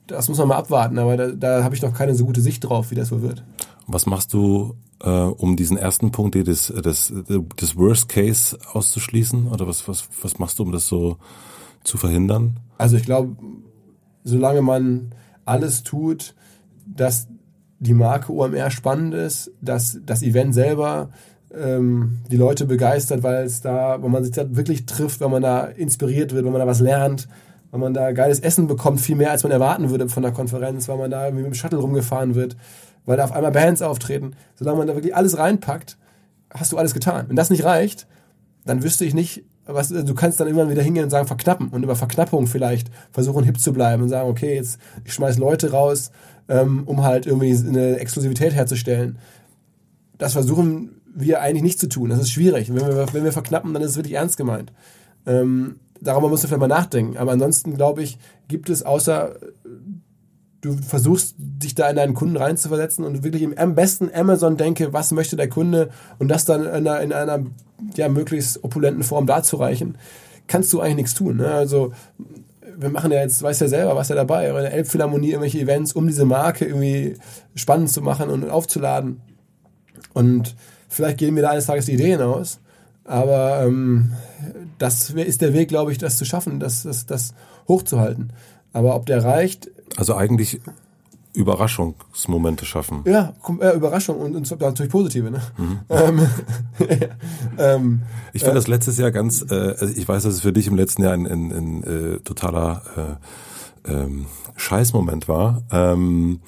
[0.06, 2.64] Das muss man mal abwarten, aber da, da habe ich noch keine so gute Sicht
[2.64, 3.42] drauf, wie das so wird.
[3.86, 9.48] Was machst du, äh, um diesen ersten Punkt, des, des, des Worst Case auszuschließen?
[9.48, 11.16] Oder was, was, was machst du, um das so
[11.84, 12.60] zu verhindern?
[12.78, 13.36] Also ich glaube,
[14.24, 16.34] solange man alles tut,
[16.86, 17.28] dass
[17.78, 21.10] die Marke OMR spannend ist, dass das Event selber
[21.54, 25.42] ähm, die Leute begeistert, weil es da, wenn man sich da wirklich trifft, wenn man
[25.42, 27.28] da inspiriert wird, wenn man da was lernt,
[27.74, 30.86] weil man da geiles Essen bekommt, viel mehr als man erwarten würde von der Konferenz,
[30.86, 32.56] weil man da irgendwie mit dem Shuttle rumgefahren wird,
[33.04, 34.36] weil da auf einmal Bands auftreten.
[34.54, 35.98] Solange man da wirklich alles reinpackt,
[36.50, 37.24] hast du alles getan.
[37.26, 38.06] Wenn das nicht reicht,
[38.64, 41.82] dann wüsste ich nicht, was, du kannst dann irgendwann wieder hingehen und sagen, verknappen und
[41.82, 46.12] über Verknappung vielleicht versuchen hip zu bleiben und sagen, okay, jetzt ich schmeiß Leute raus,
[46.48, 49.18] ähm, um halt irgendwie eine Exklusivität herzustellen.
[50.16, 52.10] Das versuchen wir eigentlich nicht zu tun.
[52.10, 52.72] Das ist schwierig.
[52.72, 54.72] Wenn wir, wenn wir verknappen, dann ist es wirklich ernst gemeint.
[55.26, 57.16] Ähm, darüber musst du vielleicht mal nachdenken.
[57.16, 59.34] Aber ansonsten, glaube ich, gibt es außer
[60.64, 64.92] du versuchst, dich da in deinen Kunden reinzuversetzen und wirklich im, am besten Amazon denke,
[64.92, 67.44] was möchte der Kunde und das dann in einer, in einer
[67.96, 69.98] ja, möglichst opulenten Form darzureichen,
[70.46, 71.36] kannst du eigentlich nichts tun.
[71.36, 71.48] Ne?
[71.48, 71.92] Also
[72.76, 75.92] wir machen ja jetzt, weißt ja selber, was ja dabei, in der Elbphilharmonie irgendwelche Events,
[75.92, 77.16] um diese Marke irgendwie
[77.54, 79.20] spannend zu machen und aufzuladen.
[80.12, 80.56] Und
[80.88, 82.60] vielleicht gehen mir da eines Tages die Ideen aus,
[83.04, 84.12] aber ähm,
[84.78, 87.34] das ist der Weg, glaube ich, das zu schaffen, das, das, das
[87.68, 88.32] hochzuhalten.
[88.72, 89.70] Aber ob der reicht.
[89.96, 90.60] Also eigentlich
[91.34, 93.02] Überraschungsmomente schaffen.
[93.06, 95.30] Ja, äh, Überraschung und, und natürlich positive.
[95.30, 95.40] Ne?
[95.56, 95.78] Mhm.
[95.90, 96.28] Ähm,
[97.58, 98.02] ähm,
[98.32, 100.66] ich finde äh, das letztes Jahr ganz, äh, also ich weiß, dass es für dich
[100.66, 103.18] im letzten Jahr ein, ein, ein äh, totaler
[103.86, 105.62] äh, ähm, Scheißmoment war.
[105.70, 106.40] Ähm,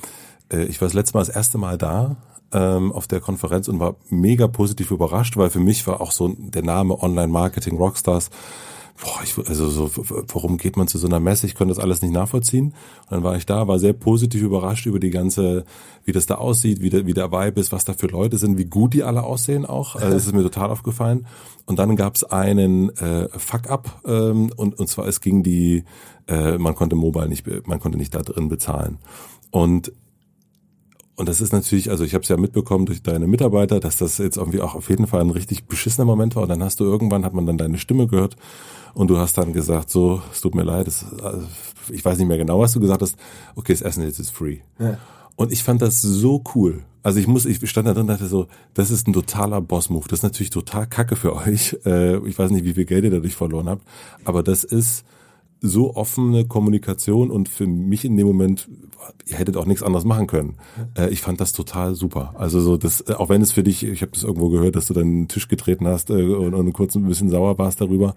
[0.53, 2.16] äh, ich war das letzte Mal das erste Mal da
[2.53, 6.34] ähm, auf der Konferenz und war mega positiv überrascht, weil für mich war auch so
[6.36, 8.30] der Name Online Marketing Rockstars
[9.01, 9.90] boah, ich, also so,
[10.32, 11.47] warum geht man zu so einer Messe?
[11.47, 12.66] Ich konnte das alles nicht nachvollziehen.
[12.66, 15.64] Und dann war ich da, war sehr positiv überrascht über die ganze,
[16.05, 18.59] wie das da aussieht, wie der, wie der Vibe ist, was da für Leute sind,
[18.59, 19.97] wie gut die alle aussehen auch.
[19.97, 21.26] Also das ist mir total aufgefallen.
[21.66, 25.84] Und dann gab es einen äh, Fuck-up ähm, und, und zwar es ging die,
[26.28, 28.99] äh, man konnte Mobile nicht, man konnte nicht da drin bezahlen.
[29.51, 29.92] Und
[31.16, 34.18] und das ist natürlich, also ich habe es ja mitbekommen durch deine Mitarbeiter, dass das
[34.18, 36.42] jetzt irgendwie auch auf jeden Fall ein richtig beschissener Moment war.
[36.42, 38.36] Und dann hast du irgendwann, hat man dann deine Stimme gehört
[38.92, 41.46] und du hast dann gesagt, so, es tut mir leid, es, also,
[41.88, 43.16] ich weiß nicht mehr genau, was du gesagt hast.
[43.54, 44.58] Okay, das Essen jetzt ist free.
[44.78, 44.98] Ja.
[45.36, 46.82] Und ich fand das so cool.
[47.02, 50.08] Also ich muss, ich stand da drin und dachte so, das ist ein totaler Boss-Move.
[50.08, 51.78] Das ist natürlich total kacke für euch.
[51.86, 53.86] Äh, ich weiß nicht, wie viel Geld ihr dadurch verloren habt.
[54.24, 55.04] Aber das ist
[55.61, 58.68] so offene Kommunikation und für mich in dem Moment,
[59.26, 60.57] ihr hättet auch nichts anderes machen können.
[60.96, 62.34] Äh, ich fand das total super.
[62.36, 64.86] Also so das, äh, auch wenn es für dich, ich habe das irgendwo gehört, dass
[64.86, 68.14] du deinen Tisch getreten hast äh, und, und kurz ein bisschen sauer warst darüber.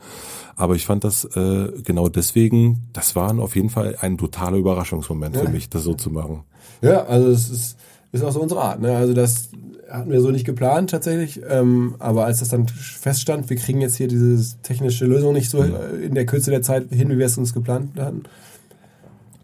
[0.55, 5.35] Aber ich fand das äh, genau deswegen, das war auf jeden Fall ein totaler Überraschungsmoment
[5.35, 5.43] ja.
[5.43, 6.43] für mich, das so zu machen.
[6.81, 7.77] Ja, also es ist,
[8.11, 8.81] ist auch so unsere Art.
[8.81, 8.95] Ne?
[8.95, 9.49] Also das
[9.89, 11.41] hatten wir so nicht geplant tatsächlich.
[11.49, 15.61] Ähm, aber als das dann feststand, wir kriegen jetzt hier diese technische Lösung nicht so
[15.61, 15.75] mhm.
[16.01, 18.23] in der Kürze der Zeit hin, wie wir es uns geplant hatten,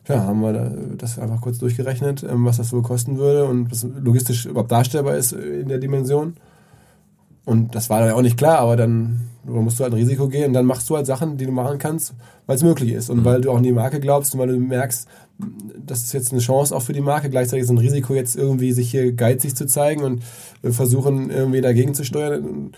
[0.08, 3.86] ja, haben wir das einfach kurz durchgerechnet, ähm, was das wohl kosten würde und was
[4.04, 6.36] logistisch überhaupt darstellbar ist in der Dimension.
[7.44, 10.48] Und das war ja auch nicht klar, aber dann musst du halt ein Risiko gehen
[10.48, 12.16] und dann machst du halt Sachen, die du machen kannst,
[12.48, 13.26] weil es möglich ist und mhm.
[13.26, 15.08] weil du auch in die Marke glaubst und weil du merkst,
[15.38, 18.72] das ist jetzt eine Chance auch für die Marke, gleichzeitig ist ein Risiko jetzt irgendwie
[18.72, 20.24] sich hier geizig zu zeigen und
[20.64, 22.72] versuchen irgendwie dagegen zu steuern.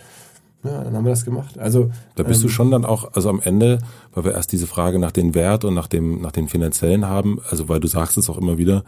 [0.64, 1.58] Ja, dann haben wir das gemacht.
[1.60, 3.78] Also da bist ähm, du schon dann auch, also am Ende,
[4.14, 7.40] weil wir erst diese Frage nach dem Wert und nach dem nach den finanziellen haben,
[7.50, 8.84] also weil du sagst es auch immer wieder,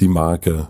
[0.00, 0.68] die Marke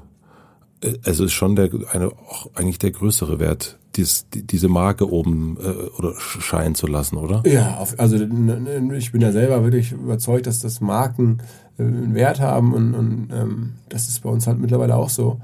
[1.05, 5.57] also ist schon der eine auch eigentlich der größere Wert, dies, die, diese Marke oben
[5.61, 5.69] äh,
[5.99, 7.43] oder scheinen zu lassen, oder?
[7.47, 12.41] Ja, auf, also ich bin ja selber wirklich überzeugt, dass das Marken äh, einen Wert
[12.41, 15.41] haben und, und ähm, das ist bei uns halt mittlerweile auch so.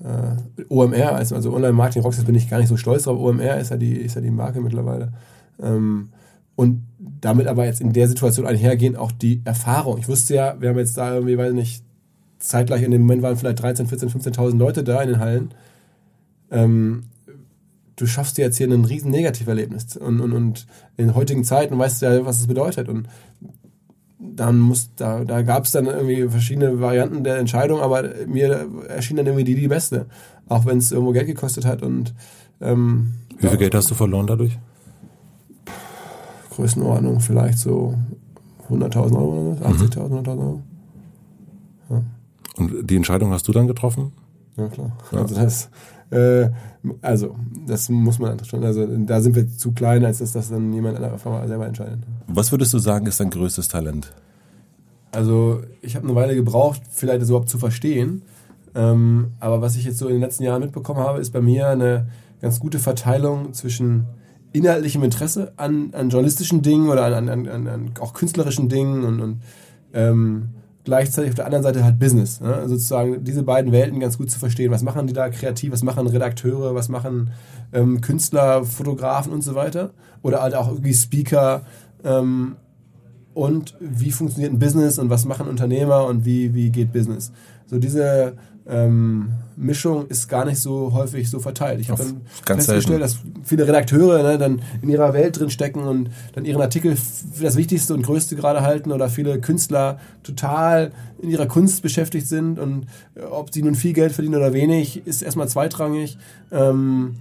[0.00, 3.18] Äh, OMR, also, also Online Marketing Rockstars bin ich gar nicht so stolz drauf.
[3.18, 5.12] OMR ist ja die, ist ja die Marke mittlerweile.
[5.60, 6.10] Ähm,
[6.54, 6.82] und
[7.20, 9.98] damit aber jetzt in der Situation einhergehen auch die Erfahrung.
[9.98, 11.82] Ich wusste ja, wir haben jetzt da irgendwie, weiß nicht,
[12.38, 15.54] zeitgleich in dem Moment waren vielleicht 13, 14, 15.000 Leute da in den Hallen.
[16.50, 17.04] Ähm,
[17.96, 19.96] du schaffst dir jetzt hier ein riesen Negativerlebnis.
[19.96, 20.66] Und, und, und
[20.96, 22.88] in heutigen Zeiten weißt du ja, was es bedeutet.
[22.88, 23.08] Und
[24.18, 29.16] dann muss, da, da gab es dann irgendwie verschiedene Varianten der Entscheidung, aber mir erschien
[29.16, 30.06] dann irgendwie die, die beste.
[30.48, 31.82] Auch wenn es irgendwo Geld gekostet hat.
[31.82, 32.14] Und
[32.60, 34.58] ähm, Wie viel ja, Geld hast du verloren dadurch?
[36.50, 37.94] Größenordnung vielleicht so
[38.68, 40.62] 100.000 Euro oder 80.000, 100.000 Euro.
[41.90, 42.02] Ja.
[42.56, 44.12] Und die Entscheidung hast du dann getroffen?
[44.56, 44.90] Ja, klar.
[45.12, 45.20] Ja.
[45.20, 45.70] Also das,
[46.10, 46.50] äh,
[47.02, 47.36] also,
[47.66, 50.98] das muss man schon, also da sind wir zu klein, als dass das dann jemand
[50.98, 51.98] selber entscheidet.
[52.26, 54.12] Was würdest du sagen, ist dein größtes Talent?
[55.12, 58.22] Also, ich habe eine Weile gebraucht, vielleicht das überhaupt zu verstehen.
[58.74, 61.68] Ähm, aber was ich jetzt so in den letzten Jahren mitbekommen habe, ist bei mir
[61.68, 62.08] eine
[62.40, 64.06] ganz gute Verteilung zwischen
[64.52, 69.20] inhaltlichem Interesse an, an journalistischen Dingen oder an, an, an, an auch künstlerischen Dingen und,
[69.20, 69.42] und
[69.92, 70.50] ähm,
[70.88, 72.40] gleichzeitig auf der anderen Seite halt Business.
[72.40, 72.54] Ne?
[72.54, 74.70] Also sozusagen diese beiden Welten ganz gut zu verstehen.
[74.70, 77.30] Was machen die da kreativ, was machen Redakteure, was machen
[77.72, 79.90] ähm, Künstler, Fotografen und so weiter.
[80.22, 81.62] Oder halt auch irgendwie Speaker.
[82.04, 82.56] Ähm,
[83.34, 87.32] und wie funktioniert ein Business und was machen Unternehmer und wie, wie geht Business.
[87.66, 88.32] So diese
[88.68, 91.80] ähm, Mischung ist gar nicht so häufig so verteilt.
[91.80, 92.04] Ich habe
[92.44, 96.60] dann festgestellt, dass viele Redakteure ne, dann in ihrer Welt drin stecken und dann ihren
[96.60, 101.82] Artikel für das Wichtigste und Größte gerade halten oder viele Künstler total in ihrer Kunst
[101.82, 106.18] beschäftigt sind und äh, ob sie nun viel Geld verdienen oder wenig, ist erstmal zweitrangig.
[106.52, 107.16] Ähm,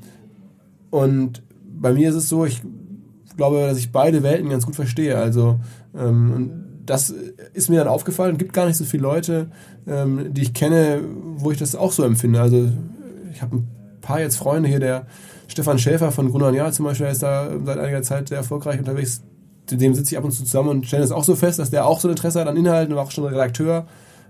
[0.89, 1.41] und
[1.80, 2.62] bei mir ist es so, ich
[3.38, 5.18] glaube, dass ich beide Welten ganz gut verstehe.
[5.18, 5.60] Also
[5.98, 7.13] ähm, das
[7.53, 8.33] ist mir dann aufgefallen.
[8.33, 9.47] Es gibt gar nicht so viele Leute,
[9.88, 11.01] ähm, die ich kenne,
[11.35, 12.41] wo ich das auch so empfinde.
[12.41, 12.69] Also
[13.31, 13.67] ich habe ein
[14.01, 15.05] paar jetzt Freunde hier, der
[15.47, 19.21] Stefan Schäfer von Gruner Jahr zum Beispiel, ist da seit einiger Zeit sehr erfolgreich unterwegs.
[19.69, 21.85] Dem sitze ich ab und zu zusammen und stelle das auch so fest, dass der
[21.85, 23.85] auch so ein Interesse hat an Inhalten, war auch schon Redakteur,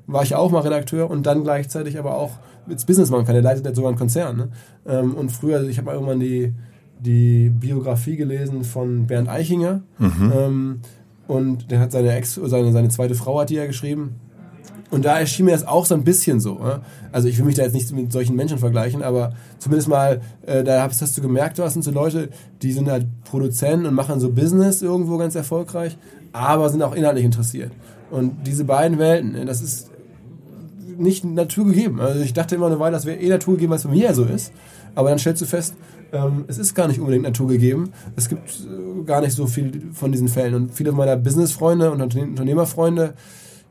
[0.08, 2.32] war ich auch mal Redakteur und dann gleichzeitig aber auch
[2.68, 3.36] als Business machen kann.
[3.36, 4.38] Der leitet jetzt sogar einen Konzern.
[4.38, 4.50] Ne?
[4.88, 6.54] Ähm, und früher, ich habe irgendwann die,
[7.00, 9.82] die Biografie gelesen von Bernd Eichinger.
[10.00, 10.34] Mhm.
[10.36, 10.82] Ähm,
[11.28, 14.16] und der hat seine Ex, seine, seine zweite Frau hat die ja geschrieben.
[14.90, 16.62] Und da erschien mir das auch so ein bisschen so.
[17.12, 20.64] Also ich will mich da jetzt nicht mit solchen Menschen vergleichen, aber zumindest mal, äh,
[20.64, 22.30] da hast, du gemerkt, was sind so Leute,
[22.62, 25.98] die sind halt Produzenten und machen so Business irgendwo ganz erfolgreich,
[26.32, 27.74] aber sind auch inhaltlich interessiert.
[28.12, 29.92] Und diese beiden Welten, ne, das ist
[30.98, 32.00] nicht naturgegeben.
[32.00, 34.24] Also ich dachte immer eine Weile, das wäre eh naturgegeben, was bei mir ja so
[34.24, 34.54] ist.
[34.96, 35.76] Aber dann stellst du fest,
[36.12, 37.92] ähm, es ist gar nicht unbedingt naturgegeben.
[38.16, 40.54] Es gibt äh, gar nicht so viel von diesen Fällen.
[40.54, 43.14] Und viele meiner Businessfreunde und Unternehmerfreunde,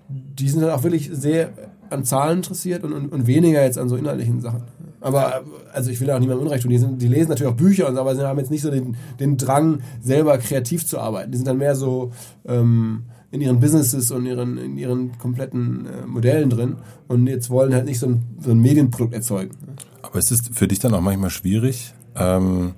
[0.09, 1.51] die sind dann auch wirklich sehr
[1.91, 4.63] an Zahlen interessiert und, und, und weniger jetzt an so inhaltlichen Sachen.
[5.01, 6.71] Aber also ich will da auch niemandem Unrecht tun.
[6.71, 8.71] Die, sind, die lesen natürlich auch Bücher, und so, aber sie haben jetzt nicht so
[8.71, 11.31] den, den Drang, selber kreativ zu arbeiten.
[11.31, 12.13] Die sind dann mehr so
[12.45, 16.77] ähm, in ihren Businesses und ihren, in ihren kompletten äh, Modellen drin
[17.09, 19.55] und jetzt wollen halt nicht so ein, so ein Medienprodukt erzeugen.
[20.03, 22.75] Aber ist es für dich dann auch manchmal schwierig, ähm,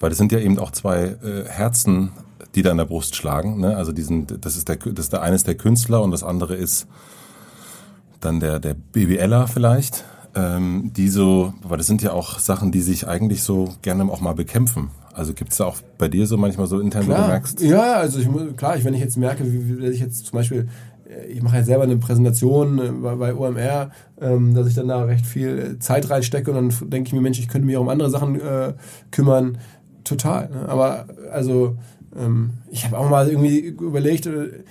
[0.00, 2.12] weil es sind ja eben auch zwei äh, Herzen,
[2.54, 3.60] die da in der Brust schlagen.
[3.60, 3.76] Ne?
[3.76, 6.54] Also diesen, das ist der, das ist der eine ist der Künstler und das andere
[6.54, 6.86] ist
[8.20, 10.04] dann der der BWLer vielleicht.
[10.36, 14.20] Ähm, die so, weil das sind ja auch Sachen, die sich eigentlich so gerne auch
[14.20, 14.90] mal bekämpfen.
[15.12, 17.18] Also gibt es da auch bei dir so manchmal so intern, klar.
[17.18, 17.60] wo du merkst?
[17.60, 20.68] Ja, also ich, klar, ich, wenn ich jetzt merke, wie, wie ich jetzt zum Beispiel
[21.28, 23.90] ich mache jetzt selber eine Präsentation äh, bei, bei OMR,
[24.20, 27.38] ähm, dass ich dann da recht viel Zeit reinstecke und dann denke ich mir, Mensch,
[27.38, 28.74] ich könnte mich auch um andere Sachen äh,
[29.10, 29.58] kümmern.
[30.04, 30.50] Total.
[30.50, 30.68] Ne?
[30.68, 31.76] Aber also
[32.16, 34.62] ähm, ich habe auch mal irgendwie überlegt, äh,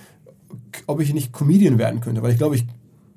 [0.86, 2.66] ob ich nicht Comedian werden könnte, weil ich glaube, ich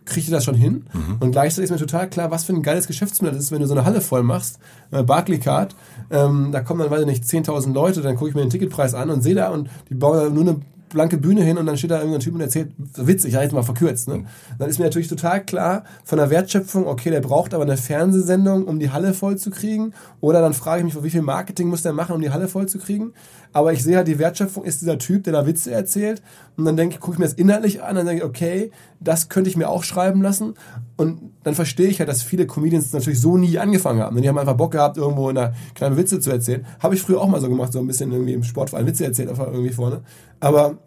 [0.05, 0.85] kriege das schon hin.
[0.93, 1.17] Mhm.
[1.19, 3.67] Und gleichzeitig ist mir total klar, was für ein geiles Geschäftsmodell das ist, wenn du
[3.67, 4.59] so eine Halle voll machst,
[4.91, 5.75] äh, Barclaycard,
[6.09, 8.93] ähm, da kommen dann, weiß ich nicht, 10.000 Leute, dann gucke ich mir den Ticketpreis
[8.93, 11.77] an und sehe da und die bauen da nur eine blanke Bühne hin und dann
[11.77, 14.07] steht da irgendein Typ und erzählt, so witzig, ja, jetzt mal verkürzt.
[14.07, 14.25] Ne?
[14.57, 18.65] Dann ist mir natürlich total klar von der Wertschöpfung, okay, der braucht aber eine Fernsehsendung,
[18.65, 19.93] um die Halle voll zu kriegen.
[20.21, 22.67] Oder dann frage ich mich, wie viel Marketing muss der machen, um die Halle voll
[22.67, 23.13] zu kriegen.
[23.57, 26.21] Aber ich sehe halt, die Wertschöpfung ist dieser Typ, der da Witze erzählt.
[26.57, 29.29] Und dann denke ich, gucke ich mir das inhaltlich an, dann denke ich, okay, das
[29.29, 30.53] könnte ich mir auch schreiben lassen.
[30.95, 34.15] Und dann verstehe ich halt, dass viele Comedians natürlich so nie angefangen haben.
[34.15, 36.67] Denn die haben einfach Bock gehabt, irgendwo in einer kleinen Witze zu erzählen.
[36.79, 39.27] Habe ich früher auch mal so gemacht, so ein bisschen irgendwie im Sportverein Witze erzählt,
[39.27, 40.01] einfach irgendwie vorne.
[40.39, 40.77] Aber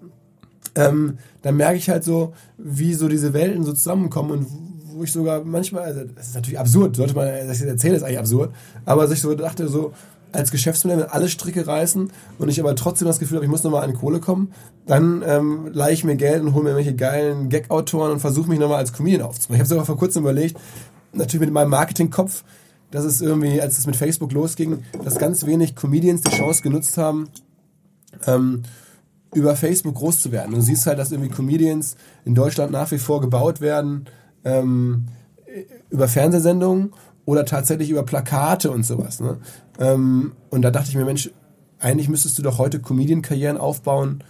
[0.76, 4.46] ähm, dann merke ich halt so, wie so diese Welten so zusammenkommen und
[4.94, 7.96] wo ich sogar manchmal, also das ist natürlich absurd, sollte man, dass ich das erzähle,
[7.96, 8.52] ist eigentlich absurd,
[8.84, 9.92] aber dass ich so dachte, so
[10.32, 13.62] als Geschäftsmodell, wenn alle Stricke reißen und ich aber trotzdem das Gefühl habe, ich muss
[13.62, 14.52] nochmal an Kohle kommen,
[14.86, 18.58] dann ähm, leihe ich mir Geld und hole mir irgendwelche geilen Gag-Autoren und versuche mich
[18.58, 19.56] nochmal als Comedian aufzubauen.
[19.56, 20.58] Ich habe sogar vor kurzem überlegt,
[21.12, 22.44] natürlich mit meinem Marketingkopf,
[22.90, 26.96] dass es irgendwie, als es mit Facebook losging, dass ganz wenig Comedians die Chance genutzt
[26.96, 27.28] haben,
[28.26, 28.62] ähm,
[29.34, 30.54] über Facebook groß zu werden.
[30.54, 34.06] Du siehst halt, dass irgendwie Comedians in Deutschland nach wie vor gebaut werden
[34.44, 35.06] ähm,
[35.90, 36.92] über Fernsehsendungen
[37.24, 39.20] oder tatsächlich über Plakate und sowas.
[39.20, 39.38] Ne?
[39.78, 41.30] Ähm, und da dachte ich mir, Mensch,
[41.78, 44.22] eigentlich müsstest du doch heute Comedian-Karrieren aufbauen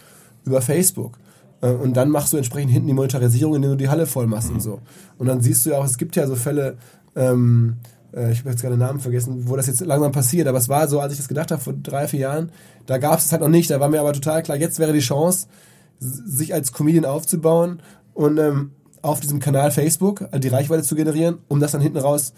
[0.45, 1.19] über Facebook.
[1.61, 4.51] Äh, und dann machst du entsprechend hinten die Monetarisierung, indem du die Halle voll machst
[4.51, 4.81] und so.
[5.19, 6.77] Und dann siehst du ja auch, es gibt ja so Fälle,
[7.17, 7.77] ähm,
[8.13, 10.69] äh, ich habe jetzt gerade den Namen vergessen, wo das jetzt langsam passiert, aber es
[10.69, 12.53] war so, als ich das gedacht habe vor drei, vier Jahren,
[12.87, 14.93] da gab es es halt noch nicht, da war mir aber total klar, jetzt wäre
[14.93, 15.47] die Chance,
[15.99, 17.83] sich als Comedian aufzubauen
[18.15, 18.73] und ähm,
[19.03, 22.33] auf diesem Kanal Facebook also die Reichweite zu generieren, um das dann hinten raus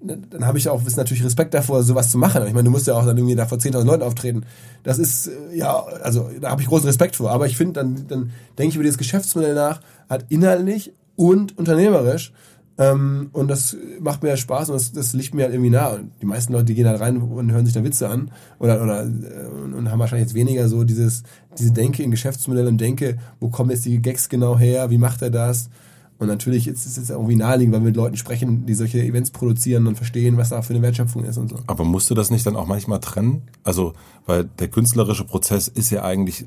[0.00, 2.46] dann habe ich auch natürlich Respekt davor, sowas zu machen.
[2.46, 4.44] Ich meine, du musst ja auch dann irgendwie da vor 10.000 Leuten auftreten.
[4.82, 7.30] Das ist, äh, ja, also da habe ich großen Respekt vor.
[7.30, 12.32] Aber ich finde, dann, dann denke ich über dieses Geschäftsmodell nach, hat inhaltlich und unternehmerisch
[12.80, 15.88] Ähm, und das macht mir Spaß und das, das liegt mir halt irgendwie nah.
[15.88, 18.30] Und die meisten Leute, die gehen halt rein und hören sich da Witze an
[18.60, 21.24] oder, oder äh, und haben wahrscheinlich jetzt weniger so dieses,
[21.58, 25.22] diese Denke in Geschäftsmodellen und Denke, wo kommen jetzt die Gags genau her, wie macht
[25.22, 25.70] er das?
[26.18, 29.30] Und natürlich ist es jetzt irgendwie naheliegend, weil wir mit Leuten sprechen, die solche Events
[29.30, 31.56] produzieren und verstehen, was da für eine Wertschöpfung ist und so.
[31.68, 33.42] Aber musst du das nicht dann auch manchmal trennen?
[33.62, 33.92] Also,
[34.26, 36.46] weil der künstlerische Prozess ist ja eigentlich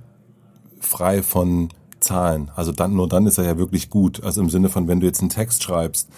[0.81, 1.69] frei von
[2.01, 2.51] Zahlen.
[2.55, 4.23] Also dann, nur dann ist er ja wirklich gut.
[4.23, 6.09] Also im Sinne von, wenn du jetzt einen Text schreibst,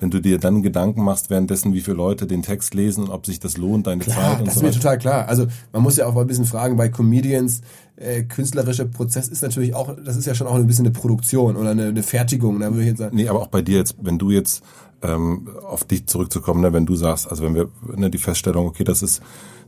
[0.00, 3.26] wenn du dir dann Gedanken machst währenddessen, wie viele Leute den Text lesen und ob
[3.26, 4.60] sich das lohnt, deine klar, Zeit und das so.
[4.60, 5.28] Das ist mir total klar.
[5.28, 7.62] Also man muss ja auch mal ein bisschen fragen, bei Comedians,
[7.96, 11.56] äh, künstlerischer Prozess ist natürlich auch, das ist ja schon auch ein bisschen eine Produktion
[11.56, 13.16] oder eine, eine Fertigung, da würde ich jetzt sagen.
[13.16, 14.62] Nee, aber auch bei dir jetzt, wenn du jetzt
[15.02, 18.84] ähm, auf dich zurückzukommen, ne, wenn du sagst, also wenn wir ne, die Feststellung, okay,
[18.84, 19.20] das ist,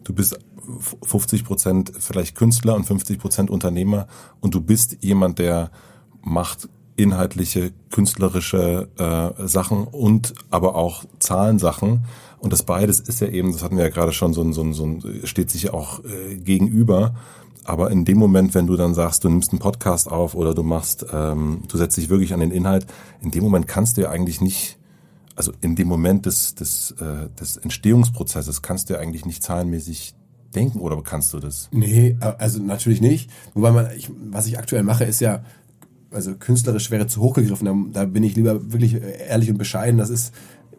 [0.04, 0.38] du bist
[1.02, 4.06] 50 Prozent vielleicht Künstler und 50 Prozent Unternehmer
[4.40, 5.70] und du bist jemand, der
[6.22, 6.68] macht
[7.03, 12.05] inhaltliche, künstlerische äh, Sachen und aber auch Zahlensachen.
[12.38, 14.62] Und das beides ist ja eben, das hatten wir ja gerade schon, so ein, so
[14.62, 17.14] ein, so ein steht sich auch äh, gegenüber.
[17.64, 20.62] Aber in dem Moment, wenn du dann sagst, du nimmst einen Podcast auf oder du
[20.62, 22.86] machst, ähm, du setzt dich wirklich an den Inhalt,
[23.20, 24.78] in dem Moment kannst du ja eigentlich nicht,
[25.36, 30.14] also in dem Moment des, des, äh, des Entstehungsprozesses kannst du ja eigentlich nicht zahlenmäßig
[30.55, 31.68] denken oder kannst du das?
[31.72, 33.30] Nee, also natürlich nicht.
[33.55, 35.44] Wobei man, ich, was ich aktuell mache, ist ja,
[36.11, 37.66] also künstlerisch wäre zu hoch gegriffen.
[37.66, 39.98] Da, da bin ich lieber wirklich ehrlich und bescheiden.
[39.98, 40.34] Das ist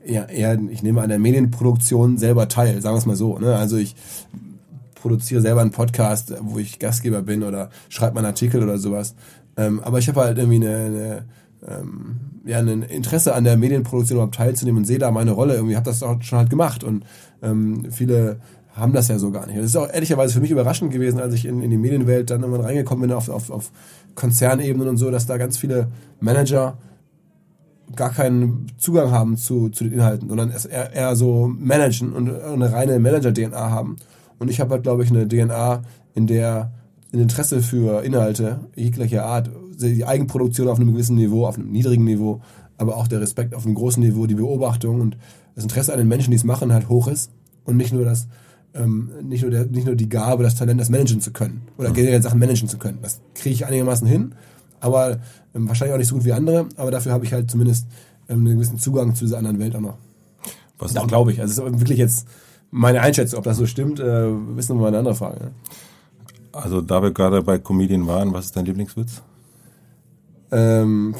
[0.05, 3.37] eher, eher, ich nehme an der Medienproduktion selber teil, sagen wir es mal so.
[3.39, 3.55] Ne?
[3.55, 3.95] Also ich
[4.95, 9.15] produziere selber einen Podcast, wo ich Gastgeber bin oder schreibe mal einen Artikel oder sowas.
[9.57, 11.25] Ähm, aber ich habe halt irgendwie eine, eine
[11.67, 15.55] ähm, ja, ein Interesse an der Medienproduktion überhaupt teilzunehmen und sehe da meine Rolle.
[15.55, 17.05] Irgendwie habe das auch schon halt gemacht und
[17.41, 18.39] ähm, viele
[18.73, 19.57] haben das ja so gar nicht.
[19.57, 22.41] Das ist auch ehrlicherweise für mich überraschend gewesen, als ich in, in die Medienwelt dann
[22.41, 23.71] irgendwann reingekommen bin auf, auf, auf
[24.15, 25.87] Konzernebenen und so, dass da ganz viele
[26.19, 26.77] Manager
[27.95, 32.71] gar keinen Zugang haben zu, zu den Inhalten, sondern eher, eher so managen und eine
[32.71, 33.97] reine Manager-DNA haben.
[34.39, 35.81] Und ich habe halt, glaube ich, eine DNA,
[36.13, 36.71] in der
[37.13, 42.05] ein Interesse für Inhalte jeglicher Art, die Eigenproduktion auf einem gewissen Niveau, auf einem niedrigen
[42.05, 42.41] Niveau,
[42.77, 45.17] aber auch der Respekt auf einem großen Niveau, die Beobachtung und
[45.55, 47.31] das Interesse an den Menschen, die es machen, halt hoch ist
[47.65, 48.27] und nicht nur das
[48.73, 51.89] ähm, nicht, nur der, nicht nur die Gabe, das Talent, das managen zu können oder
[51.89, 51.93] mhm.
[51.93, 52.99] generell Sachen managen zu können.
[53.01, 54.35] Das kriege ich einigermaßen hin,
[54.79, 55.19] aber
[55.53, 57.87] ähm, wahrscheinlich auch nicht so gut wie andere, aber dafür habe ich halt zumindest
[58.29, 59.97] ähm, einen gewissen Zugang zu dieser anderen Welt auch noch.
[60.79, 61.41] Was da glaube ich.
[61.41, 62.27] Also es ist wirklich jetzt
[62.71, 65.45] meine Einschätzung, ob das so stimmt, äh, wissen wir mal eine andere Frage.
[65.45, 65.51] Ne?
[66.53, 69.21] Also da wir gerade bei Comedian waren, was ist dein Lieblingswitz?
[70.51, 71.15] Ähm,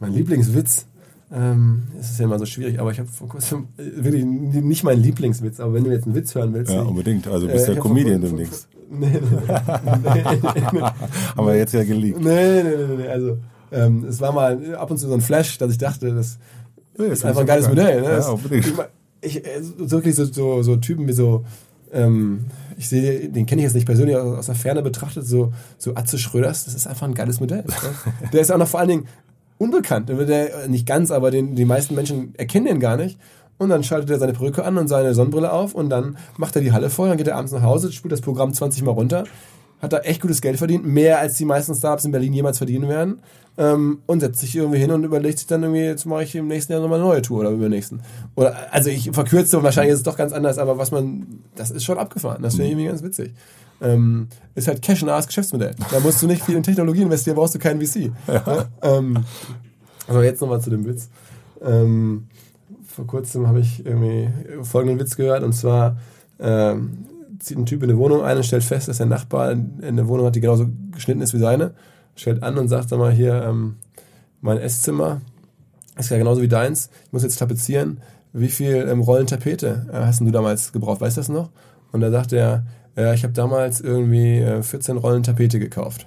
[0.00, 0.86] mein Lieblingswitz.
[1.32, 4.82] Ähm, es ist ja immer so schwierig, aber ich habe vor kurzem äh, wirklich nicht
[4.82, 6.72] mein Lieblingswitz, aber wenn du jetzt einen Witz hören willst.
[6.72, 7.28] Ja, unbedingt.
[7.28, 8.68] Also bist äh, ja Comedian demnächst.
[8.92, 12.18] Nee, nee, nee, nee, Haben wir jetzt ja geleakt.
[12.20, 13.06] Nee, nee, nee, nee.
[13.06, 13.38] Also,
[13.70, 16.38] ähm, es war mal ab und zu so ein Flash, dass ich dachte, das
[16.98, 18.00] nee, ist einfach ein geiles Modell.
[18.00, 18.08] Ne?
[18.08, 18.66] Ja, unbedingt.
[19.20, 21.44] Ich, ich, äh, wirklich so, so, so Typen wie so,
[21.92, 25.94] ähm, ich sehe, den kenne ich jetzt nicht persönlich, aus der Ferne betrachtet, so, so
[25.94, 27.62] Atze Schröders, das ist einfach ein geiles Modell.
[27.62, 27.74] Ne?
[28.32, 29.06] Der ist auch noch vor allen Dingen
[29.60, 30.08] unbekannt.
[30.08, 33.18] Der, nicht ganz, aber den, die meisten Menschen erkennen den gar nicht.
[33.58, 36.62] Und dann schaltet er seine Perücke an und seine Sonnenbrille auf und dann macht er
[36.62, 39.24] die Halle voll, dann geht er abends nach Hause, spielt das Programm 20 Mal runter,
[39.82, 42.88] hat da echt gutes Geld verdient, mehr als die meisten Startups in Berlin jemals verdienen
[42.88, 43.20] werden.
[43.58, 46.46] Ähm, und setzt sich irgendwie hin und überlegt sich dann irgendwie, jetzt mache ich im
[46.46, 48.00] nächsten Jahr nochmal eine neue Tour oder übernächsten.
[48.34, 51.70] Oder, also ich verkürze und wahrscheinlich ist es doch ganz anders, aber was man, das
[51.70, 53.34] ist schon abgefahren, das finde ich irgendwie ganz witzig
[53.80, 55.74] ähm, ist halt cash-nahes Geschäftsmodell.
[55.90, 58.12] Da musst du nicht viel in Technologie investieren, brauchst du keinen VC.
[58.26, 58.66] Ja.
[58.82, 59.24] Ähm,
[60.06, 61.08] aber jetzt nochmal zu dem Witz.
[61.62, 62.26] Ähm,
[62.86, 64.28] vor kurzem habe ich irgendwie
[64.62, 65.96] folgenden Witz gehört und zwar
[66.38, 67.06] ähm,
[67.38, 70.08] zieht ein Typ in eine Wohnung ein und stellt fest, dass der Nachbar in eine
[70.08, 71.74] Wohnung hat, die genauso geschnitten ist wie seine.
[72.16, 73.76] Stellt an und sagt dann mal hier, ähm,
[74.40, 75.20] mein Esszimmer
[75.96, 76.90] ist ja genauso wie deins.
[77.06, 78.00] Ich muss jetzt tapezieren.
[78.32, 81.00] Wie viel ähm, Rollen Tapete äh, hast du damals gebraucht?
[81.00, 81.50] Weißt du das noch?
[81.92, 82.64] Und da sagt er,
[82.96, 86.06] ja, ich habe damals irgendwie 14 äh, Rollen Tapete gekauft.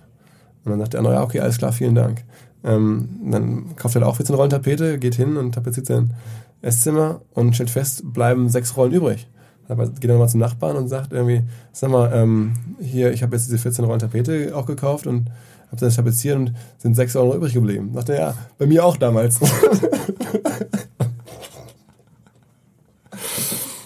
[0.63, 2.23] Und dann sagt der andere, ja, okay, alles klar, vielen Dank.
[2.63, 6.13] Ähm, dann kauft er auch 14 Rollen Tapete, geht hin und tapeziert sein
[6.61, 9.27] Esszimmer und stellt fest, bleiben sechs Rollen übrig.
[9.67, 11.41] Dann geht er nochmal zum Nachbarn und sagt irgendwie,
[11.71, 15.29] sag mal, ähm, hier, ich habe jetzt diese 14 Rollen Tapete auch gekauft und
[15.67, 17.91] habe das tapeziert und sind sechs Rollen übrig geblieben.
[17.93, 19.39] Sagt er, ja, bei mir auch damals.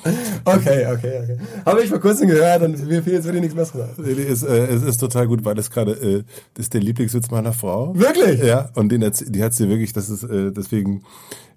[0.45, 1.37] Okay, okay, okay.
[1.65, 4.67] Habe ich vor kurzem gehört und mir fiel jetzt wirklich nichts Besseres nee, ist, äh,
[4.67, 6.23] es ist total gut, weil das gerade, äh,
[6.53, 7.93] das ist der Lieblingswitz meiner Frau.
[7.95, 8.41] Wirklich?
[8.43, 11.03] Ja, und den, die hat sie wirklich, das ist, äh, deswegen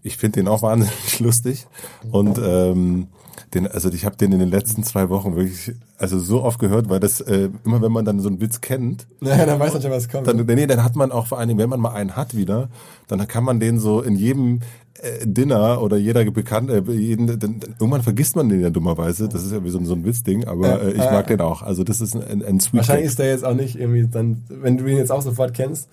[0.02, 1.66] Ich finde den auch wahnsinnig lustig.
[2.10, 3.08] Und ähm,
[3.54, 6.88] den, also ich habe den in den letzten zwei Wochen wirklich also so oft gehört,
[6.88, 9.82] weil das äh, immer wenn man dann so einen Witz kennt, naja, dann weiß man
[9.82, 10.26] schon, was kommt.
[10.26, 12.68] Dann, nee, dann hat man auch vor allen Dingen, wenn man mal einen hat wieder,
[13.08, 14.60] dann kann man den so in jedem
[15.02, 19.28] äh, Dinner oder jeder bekannt, äh, jeden, dann, dann, irgendwann vergisst man den ja dummerweise.
[19.28, 21.62] Das ist ja wie so, so ein Witzding, aber äh, ich mag den auch.
[21.62, 22.78] Also das ist ein, ein Sweet.
[22.78, 25.88] Wahrscheinlich ist der jetzt auch nicht irgendwie dann, wenn du ihn jetzt auch sofort kennst.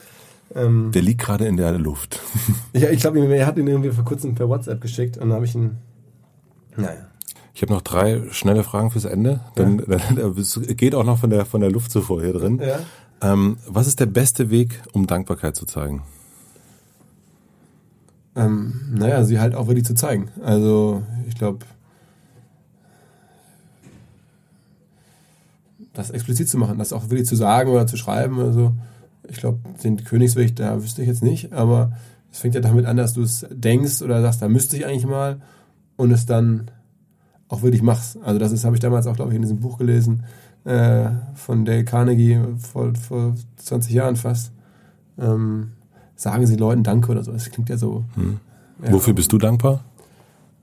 [0.55, 2.19] Ähm, der liegt gerade in der Luft.
[2.73, 5.45] ich ich glaube, er hat ihn irgendwie vor kurzem per WhatsApp geschickt und dann habe
[5.45, 5.77] ich ihn.
[6.75, 7.06] Naja.
[7.57, 9.39] Ich habe noch drei schnelle Fragen fürs Ende.
[9.55, 9.97] Dann, ja.
[9.97, 12.61] dann, es geht auch noch von der von der Luft zuvor hier drin.
[12.63, 12.81] Ja.
[13.19, 16.03] Ähm, was ist der beste Weg, um Dankbarkeit zu zeigen?
[18.35, 20.29] Ähm, naja, sie halt auch wirklich zu zeigen.
[20.43, 21.65] Also ich glaube,
[25.95, 28.73] das explizit zu machen, das auch wirklich zu sagen oder zu schreiben oder so.
[29.27, 31.93] Ich glaube, den Königsweg, da wüsste ich jetzt nicht, aber
[32.31, 35.07] es fängt ja damit an, dass du es denkst oder sagst, da müsste ich eigentlich
[35.07, 35.41] mal
[35.95, 36.69] und es dann
[37.49, 38.17] auch wirklich machst.
[38.23, 40.23] Also das ist, habe ich damals auch, glaube ich, in diesem Buch gelesen
[40.65, 44.51] äh, von Dale Carnegie vor, vor 20 Jahren fast.
[45.17, 45.71] Ähm,
[46.15, 47.31] sagen Sie Leuten Danke oder so.
[47.31, 48.03] Das klingt ja so.
[48.15, 48.39] Hm.
[48.83, 49.83] Ja, Wofür bist du dankbar?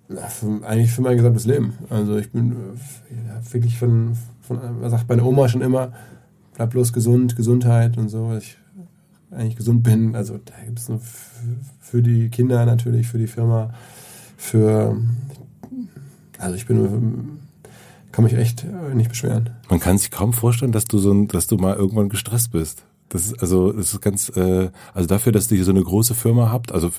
[0.08, 1.74] Na, für, eigentlich für mein gesamtes Leben.
[1.90, 2.54] Also ich bin
[3.10, 5.92] ja, wirklich von, von, man sagt meine Oma schon immer,
[6.54, 8.36] bleib bloß gesund, Gesundheit und so.
[8.36, 8.58] Ich
[9.30, 10.14] eigentlich gesund bin.
[10.14, 10.90] Also da gibt es
[11.80, 13.70] für die Kinder natürlich, für die Firma,
[14.36, 14.96] für
[16.44, 17.38] also ich bin
[18.12, 18.64] kann mich echt
[18.94, 19.50] nicht beschweren.
[19.68, 22.84] Man kann sich kaum vorstellen, dass du so ein, dass du mal irgendwann gestresst bist.
[23.08, 26.14] Das ist also das ist ganz äh, also dafür, dass du hier so eine große
[26.14, 26.90] Firma habt, also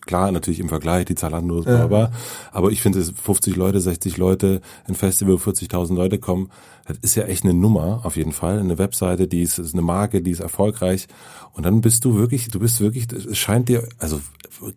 [0.00, 1.82] klar natürlich im Vergleich die Zalandos, ja.
[1.82, 2.10] aber
[2.50, 6.50] aber ich finde 50 Leute, 60 Leute, ein Festival, 40.000 Leute kommen,
[6.86, 9.82] das ist ja echt eine Nummer auf jeden Fall, eine Webseite, die ist, ist eine
[9.82, 11.06] Marke, die ist erfolgreich
[11.52, 14.20] und dann bist du wirklich, du bist wirklich, es scheint dir, also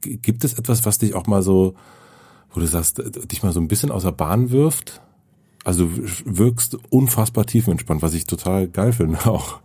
[0.01, 1.73] gibt es etwas, was dich auch mal so,
[2.53, 3.01] wo du sagst,
[3.31, 5.01] dich mal so ein bisschen außer Bahn wirft?
[5.63, 9.59] Also du wirkst unfassbar tiefenentspannt, was ich total geil finde auch.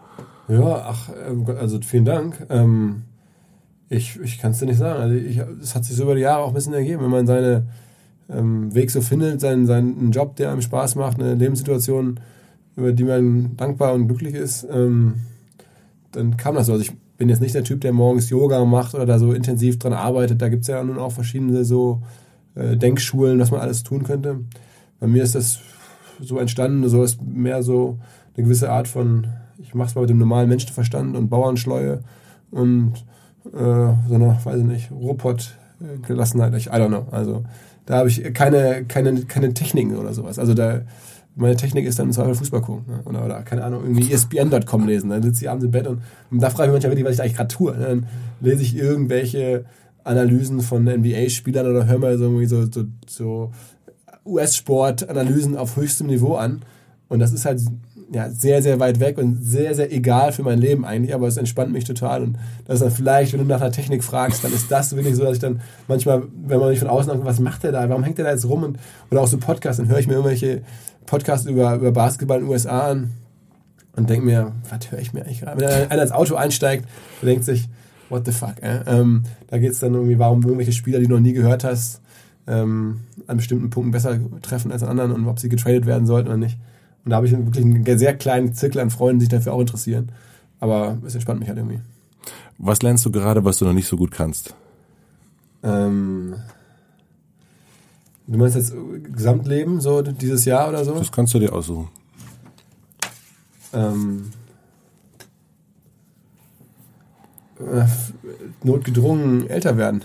[0.49, 2.47] Ja, ach, ähm, also vielen Dank.
[2.51, 3.03] Ähm,
[3.89, 5.01] ich ich kann es dir nicht sagen.
[5.01, 7.27] Also ich, es hat sich so über die Jahre auch ein bisschen ergeben, wenn man
[7.27, 7.69] seinen
[8.29, 12.21] ähm, Weg so findet, seinen, seinen Job, der einem Spaß macht, eine Lebenssituation,
[12.77, 15.15] über die man dankbar und glücklich ist, ähm,
[16.13, 16.73] dann kam das so.
[16.73, 19.79] Also ich bin jetzt nicht der Typ, der morgens Yoga macht oder da so intensiv
[19.79, 20.43] dran arbeitet.
[20.43, 22.03] Da gibt es ja nun auch verschiedene so
[22.55, 24.41] äh, Denkschulen, was man alles tun könnte.
[25.01, 25.61] Bei mir ist das
[26.21, 27.99] so entstanden, so ist mehr so
[28.37, 29.27] eine gewisse Art von
[29.63, 32.01] ich mache es mal mit dem normalen Menschenverstand und Bauernschleue
[32.51, 32.93] und
[33.47, 36.55] äh, so eine, weiß ich nicht, Robot-Gelassenheit.
[36.57, 37.07] Ich, I don't know.
[37.11, 37.45] Also
[37.87, 40.39] da habe ich keine, keine, keine Techniken oder sowas.
[40.39, 40.83] Also da,
[41.35, 42.85] meine Technik ist dann im Zweifel Fußball gucken.
[42.87, 43.03] Ne?
[43.05, 45.11] Oder, oder, keine Ahnung, irgendwie ESPN.com lesen.
[45.11, 47.13] Dann sitze ich abends im Bett und, und da frage ich mich manchmal wirklich, was
[47.13, 47.73] ich da eigentlich gerade tue.
[47.73, 47.87] Ne?
[47.87, 48.07] Dann
[48.41, 49.65] lese ich irgendwelche
[50.05, 53.53] Analysen von NBA-Spielern oder höre mal so, irgendwie so, so, so
[54.25, 56.63] US-Sport-Analysen auf höchstem Niveau an.
[57.09, 57.61] Und das ist halt
[58.13, 61.39] ja, sehr, sehr weit weg und sehr, sehr egal für mein Leben eigentlich, aber es
[61.39, 62.23] entspannt mich total.
[62.23, 65.17] Und das ist dann vielleicht, wenn du nach einer Technik fragst, dann ist das wirklich
[65.17, 67.89] so, dass ich dann manchmal, wenn man mich von außen anguckt, was macht der da,
[67.89, 68.65] warum hängt der da jetzt rum?
[68.65, 68.79] Und,
[69.11, 70.63] oder auch so Podcasts, dann höre ich mir irgendwelche
[71.07, 73.13] Podcasts über, über Basketball in den USA an
[73.97, 75.61] und denke mir, was höre ich mir eigentlich gerade?
[75.61, 76.87] Wenn einer ins Auto einsteigt,
[77.23, 77.69] denkt sich,
[78.13, 78.63] what the fuck?
[78.63, 78.85] Äh?
[78.87, 82.01] Ähm, da geht es dann irgendwie, warum irgendwelche Spieler, die du noch nie gehört hast,
[82.47, 86.29] ähm, an bestimmten Punkten besser treffen als an anderen und ob sie getradet werden sollten
[86.29, 86.59] oder nicht.
[87.05, 89.61] Und da habe ich wirklich einen sehr kleinen Zirkel an Freunden, die sich dafür auch
[89.61, 90.13] interessieren.
[90.61, 91.81] Aber es entspannt mich halt irgendwie.
[92.59, 94.55] Was lernst du gerade, was du noch nicht so gut kannst?
[95.65, 96.35] Ähm,
[98.29, 98.73] du meinst jetzt
[99.13, 100.95] Gesamtleben, so dieses Jahr oder so?
[100.95, 101.89] Das kannst du dir aussuchen.
[103.73, 104.31] Ähm,
[107.63, 107.87] äh,
[108.63, 110.03] notgedrungen älter werden,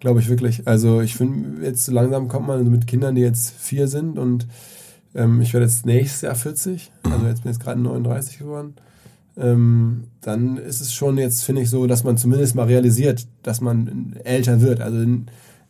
[0.00, 0.66] glaube ich wirklich.
[0.66, 4.46] Also ich finde, jetzt so langsam kommt man mit Kindern, die jetzt vier sind und
[5.14, 8.74] ähm, ich werde jetzt nächstes Jahr 40, also jetzt bin ich gerade 39 geworden.
[9.36, 13.60] Ähm, dann ist es schon jetzt, finde ich, so, dass man zumindest mal realisiert, dass
[13.60, 14.80] man älter wird.
[14.80, 15.04] Also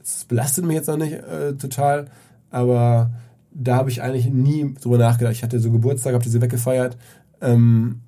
[0.02, 2.06] es belastet mich jetzt noch nicht äh, total,
[2.50, 3.12] aber
[3.54, 5.34] da habe ich eigentlich nie drüber nachgedacht.
[5.34, 6.96] Ich hatte so Geburtstag, habe diese weggefeiert.
[7.40, 8.00] Ähm,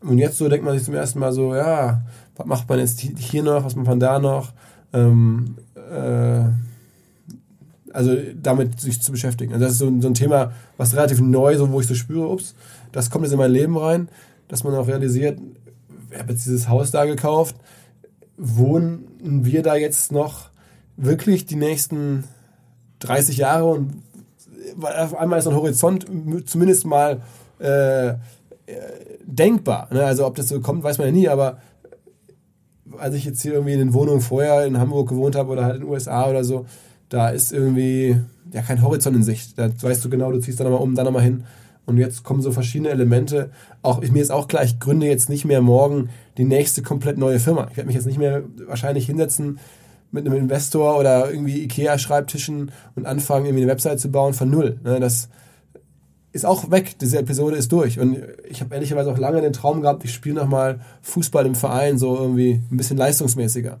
[0.00, 2.02] und jetzt so denkt man sich zum ersten Mal so, ja,
[2.36, 4.52] was macht man jetzt hier noch, was macht man da noch?
[4.92, 6.44] Ähm, äh,
[7.92, 9.52] also damit sich zu beschäftigen.
[9.52, 12.28] Also das ist so, so ein Thema, was relativ neu, so wo ich so spüre,
[12.28, 12.54] ups,
[12.90, 14.08] das kommt jetzt in mein Leben rein,
[14.48, 15.38] dass man auch realisiert,
[16.10, 17.56] ich habe jetzt dieses Haus da gekauft,
[18.36, 19.04] wohnen
[19.44, 20.50] wir da jetzt noch
[20.96, 22.24] wirklich die nächsten
[23.00, 24.02] 30 Jahre und
[24.80, 26.06] auf einmal ist ein Horizont
[26.46, 27.20] zumindest mal
[27.58, 28.14] äh,
[29.24, 29.88] denkbar.
[29.92, 30.04] Ne?
[30.04, 31.58] Also ob das so kommt, weiß man ja nie, aber
[32.98, 35.76] als ich jetzt hier irgendwie in den Wohnungen vorher in Hamburg gewohnt habe oder halt
[35.76, 36.66] in den USA oder so,
[37.08, 38.16] da ist irgendwie
[38.52, 39.58] ja kein Horizont in Sicht.
[39.58, 41.44] Da weißt du genau, du ziehst da nochmal um, dann nochmal hin.
[41.86, 43.50] Und jetzt kommen so verschiedene Elemente.
[43.82, 46.08] Auch mir ist auch klar, ich gründe jetzt nicht mehr morgen
[46.38, 47.68] die nächste komplett neue Firma.
[47.70, 49.58] Ich werde mich jetzt nicht mehr wahrscheinlich hinsetzen
[50.10, 54.78] mit einem Investor oder irgendwie Ikea-Schreibtischen und anfangen, irgendwie eine Website zu bauen von null.
[54.82, 55.28] Ne, das
[56.34, 56.96] ist auch weg.
[57.00, 58.00] Diese Episode ist durch.
[58.00, 58.18] Und
[58.50, 62.16] ich habe ehrlicherweise auch lange den Traum gehabt, ich spiele nochmal Fußball im Verein, so
[62.16, 63.78] irgendwie ein bisschen leistungsmäßiger.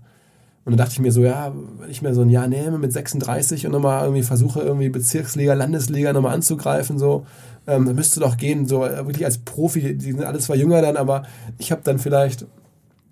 [0.64, 2.92] Und dann dachte ich mir so, ja, wenn ich mir so ein Jahr nehme mit
[2.92, 7.26] 36 und nochmal irgendwie versuche, irgendwie Bezirksliga, Landesliga nochmal anzugreifen, so,
[7.66, 11.24] ähm, müsste doch gehen, so wirklich als Profi, die sind alle zwar jünger dann, aber
[11.58, 12.46] ich habe dann vielleicht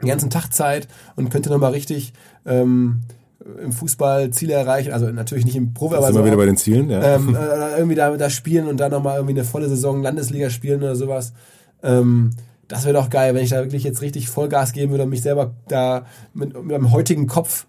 [0.01, 0.87] den ganzen Tag Zeit
[1.17, 2.13] und könnte nochmal richtig
[2.47, 3.03] ähm,
[3.63, 6.57] im Fußball Ziele erreichen, also natürlich nicht im Profi, aber so immer wieder bei den
[6.57, 7.17] Zielen, ja.
[7.17, 10.83] Ähm, äh, irgendwie da, da spielen und dann nochmal irgendwie eine volle Saison Landesliga spielen
[10.83, 11.33] oder sowas.
[11.83, 12.31] Ähm,
[12.69, 15.23] das wäre doch geil, wenn ich da wirklich jetzt richtig Vollgas geben würde und mich
[15.23, 17.67] selber da mit, mit einem heutigen Kopf,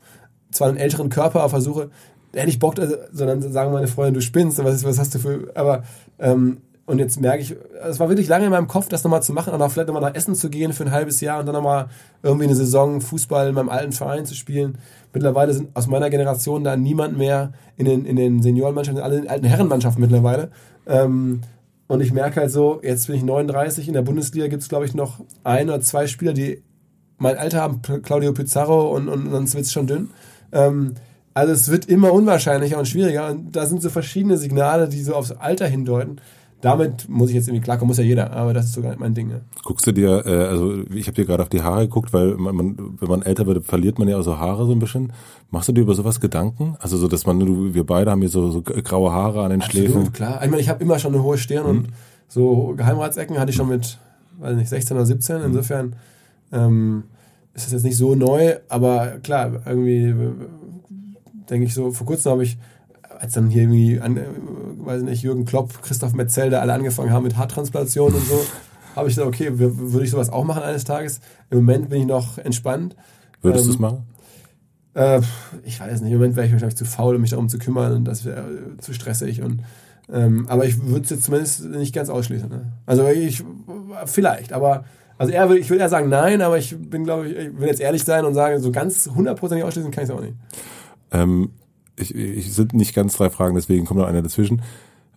[0.51, 1.89] zwar einen älteren Körper, versuche,
[2.33, 5.51] hätte ich Bock, also, sondern sagen meine Freunde, du spinnst, was, was hast du für,
[5.55, 5.83] aber,
[6.19, 9.31] ähm, und jetzt merke ich, es war wirklich lange in meinem Kopf, das nochmal zu
[9.31, 11.55] machen und auch vielleicht nochmal nach Essen zu gehen für ein halbes Jahr und dann
[11.55, 11.87] nochmal
[12.21, 14.77] irgendwie eine Saison Fußball in meinem alten Verein zu spielen.
[15.13, 19.21] Mittlerweile sind aus meiner Generation da niemand mehr in den, in den Seniorenmannschaften, alle in
[19.21, 20.51] den alten Herrenmannschaften mittlerweile.
[20.85, 21.41] Ähm,
[21.87, 24.85] und ich merke halt so, jetzt bin ich 39, in der Bundesliga gibt es, glaube
[24.85, 26.63] ich, noch ein oder zwei Spieler, die
[27.17, 30.09] mein Alter haben, Claudio Pizarro und, und, und sonst wird es schon dünn.
[30.51, 30.95] Ähm,
[31.33, 35.15] also es wird immer unwahrscheinlicher und schwieriger und da sind so verschiedene Signale, die so
[35.15, 36.17] aufs Alter hindeuten
[36.63, 39.29] damit muss ich jetzt irgendwie klarkommen, muss ja jeder, aber das ist sogar mein Ding.
[39.29, 39.41] Ja.
[39.65, 42.55] Guckst du dir, äh, also ich habe dir gerade auf die Haare geguckt, weil man,
[42.55, 45.11] man, wenn man älter wird, verliert man ja auch so Haare so ein bisschen.
[45.51, 46.77] Machst du dir über sowas Gedanken?
[46.79, 49.61] Also so, dass man, du, wir beide haben hier so, so graue Haare an den
[49.61, 50.13] Absolut, Schläfen.
[50.13, 50.41] klar.
[50.41, 51.69] Ich meine, ich habe immer schon eine hohe Stirn mhm.
[51.69, 51.87] und
[52.29, 53.99] so Geheimratsecken hatte ich schon mit,
[54.39, 55.39] weiß nicht, 16 oder 17.
[55.39, 55.45] Mhm.
[55.45, 55.95] Insofern
[56.53, 57.03] ähm,
[57.53, 60.15] ist das jetzt nicht so neu, aber klar, irgendwie
[61.49, 62.57] denke ich so, vor kurzem habe ich
[63.23, 64.25] als dann hier irgendwie, an, äh,
[64.79, 68.45] weiß nicht, Jürgen Klopp, Christoph Metzelder alle angefangen haben mit Haartransplantation und so,
[68.97, 71.21] habe ich gesagt, okay, würde ich sowas auch machen eines Tages?
[71.49, 72.97] Im Moment bin ich noch entspannt.
[73.41, 74.03] Würdest ähm, du es machen?
[74.93, 75.21] Äh,
[75.63, 77.93] ich weiß nicht, im Moment wäre ich wahrscheinlich zu faul, um mich darum zu kümmern
[77.93, 79.61] und das wäre äh, zu stressig und
[80.11, 82.49] ähm, aber ich würde es jetzt zumindest nicht ganz ausschließen.
[82.49, 82.73] Ne?
[82.85, 83.41] Also ich
[84.05, 84.83] vielleicht, aber
[85.17, 87.79] also er ich würde eher sagen nein, aber ich bin glaube ich, ich will jetzt
[87.79, 90.35] ehrlich sein und sagen, so ganz hundertprozentig ausschließen kann ich es auch nicht.
[91.11, 91.51] Ähm,
[91.95, 94.61] ich, ich sind nicht ganz drei Fragen, deswegen kommt noch einer dazwischen.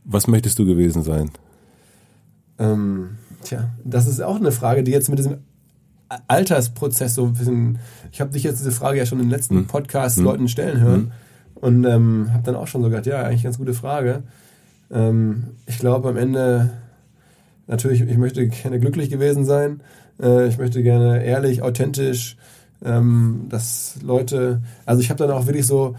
[0.04, 1.30] Was möchtest du gewesen sein?
[2.58, 5.38] Ähm, tja, das ist auch eine Frage, die jetzt mit diesem
[6.28, 7.78] Altersprozess so ein bisschen.
[8.12, 9.66] Ich habe dich jetzt diese Frage ja schon in den letzten hm.
[9.66, 10.24] Podcasts hm.
[10.24, 11.12] Leuten stellen hören hm.
[11.54, 14.22] und ähm, habe dann auch schon so gedacht, ja, eigentlich ganz gute Frage.
[14.90, 16.70] Ähm, ich glaube am Ende
[17.66, 19.80] natürlich, ich möchte gerne glücklich gewesen sein.
[20.20, 22.36] Äh, ich möchte gerne ehrlich, authentisch,
[22.84, 25.96] ähm, dass Leute, also ich habe dann auch wirklich so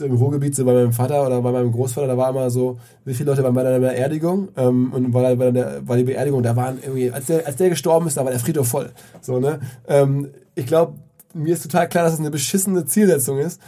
[0.00, 3.14] im Ruhrgebiet so bei meinem Vater oder bei meinem Großvater, da war immer so, wie
[3.14, 5.36] viele Leute waren bei der Beerdigung ähm, und bei der,
[5.80, 8.40] bei der Beerdigung, da waren irgendwie, als der, als der gestorben ist, da war der
[8.40, 8.90] Friedhof voll.
[9.20, 9.60] So, ne?
[9.88, 10.94] Ähm, ich glaube,
[11.34, 13.60] mir ist total klar, dass es das eine beschissene Zielsetzung ist,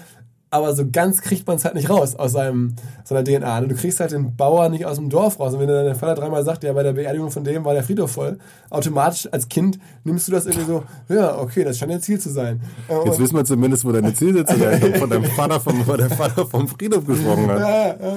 [0.53, 2.75] aber so ganz kriegt man es halt nicht raus aus seinem,
[3.05, 3.63] seiner DNA.
[3.63, 5.55] Du kriegst halt den Bauer nicht aus dem Dorf raus.
[5.55, 8.11] Und wenn dein Vater dreimal sagt, ja, bei der Beerdigung von dem war der Friedhof
[8.11, 8.39] voll,
[8.69, 12.29] automatisch als Kind nimmst du das irgendwie so, ja, okay, das scheint ein Ziel zu
[12.29, 12.61] sein.
[13.07, 16.47] Jetzt wissen wir zumindest, wo deine Zielsetzung ist, von deinem Vater vom, wo der Vater
[16.47, 17.59] vom Friedhof gesprochen hat.
[17.59, 18.17] Ja, ja,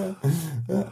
[0.68, 0.86] ja.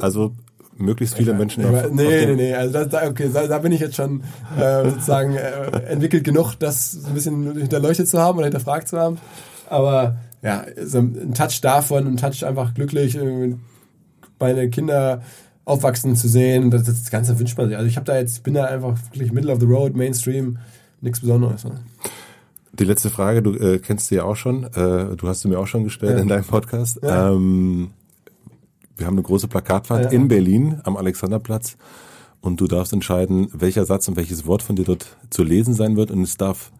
[0.00, 0.32] Also
[0.78, 3.72] möglichst viele Menschen ich, auf, Nee, auf nee, nee, also da, okay, da, da bin
[3.72, 4.22] ich jetzt schon
[4.58, 9.18] äh, sozusagen äh, entwickelt genug, das ein bisschen hinterleuchtet zu haben oder hinterfragt zu haben.
[9.68, 10.16] Aber
[10.46, 13.18] ja, so ein Touch davon, ein Touch einfach glücklich,
[14.38, 15.22] meine Kinder
[15.64, 16.70] aufwachsen zu sehen.
[16.70, 17.76] Das, das Ganze wünscht man sich.
[17.76, 20.58] Also ich habe da jetzt, bin da einfach wirklich Middle of the Road, Mainstream,
[21.00, 21.64] nichts Besonderes.
[21.64, 21.80] Ne?
[22.74, 25.58] Die letzte Frage, du äh, kennst sie ja auch schon, äh, du hast sie mir
[25.58, 26.22] auch schon gestellt ja.
[26.22, 27.00] in deinem Podcast.
[27.02, 27.32] Ja.
[27.32, 27.90] Ähm,
[28.96, 30.10] wir haben eine große Plakatfahrt ja.
[30.10, 31.76] in Berlin am Alexanderplatz
[32.40, 35.96] und du darfst entscheiden, welcher Satz und welches Wort von dir dort zu lesen sein
[35.96, 36.70] wird und es darf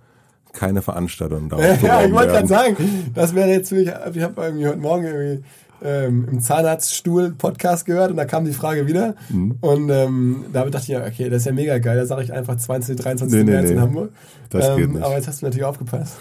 [0.57, 1.59] keine Veranstaltung da.
[1.83, 2.77] ja, ich wollte gerade sagen,
[3.15, 5.45] das wäre jetzt für mich, ich habe irgendwie heute Morgen irgendwie
[5.83, 9.15] ähm, im Zahnarztstuhl Podcast gehört und da kam die Frage wieder.
[9.29, 9.57] Mhm.
[9.61, 11.97] Und ähm, da dachte ich ja, okay, das ist ja mega geil.
[11.97, 13.39] Da sage ich einfach 20, 23.
[13.39, 13.73] Nee, nee, März nee.
[13.75, 14.11] in Hamburg.
[14.51, 15.05] Das ähm, geht nicht.
[15.05, 16.17] Aber jetzt hast du natürlich aufgepasst.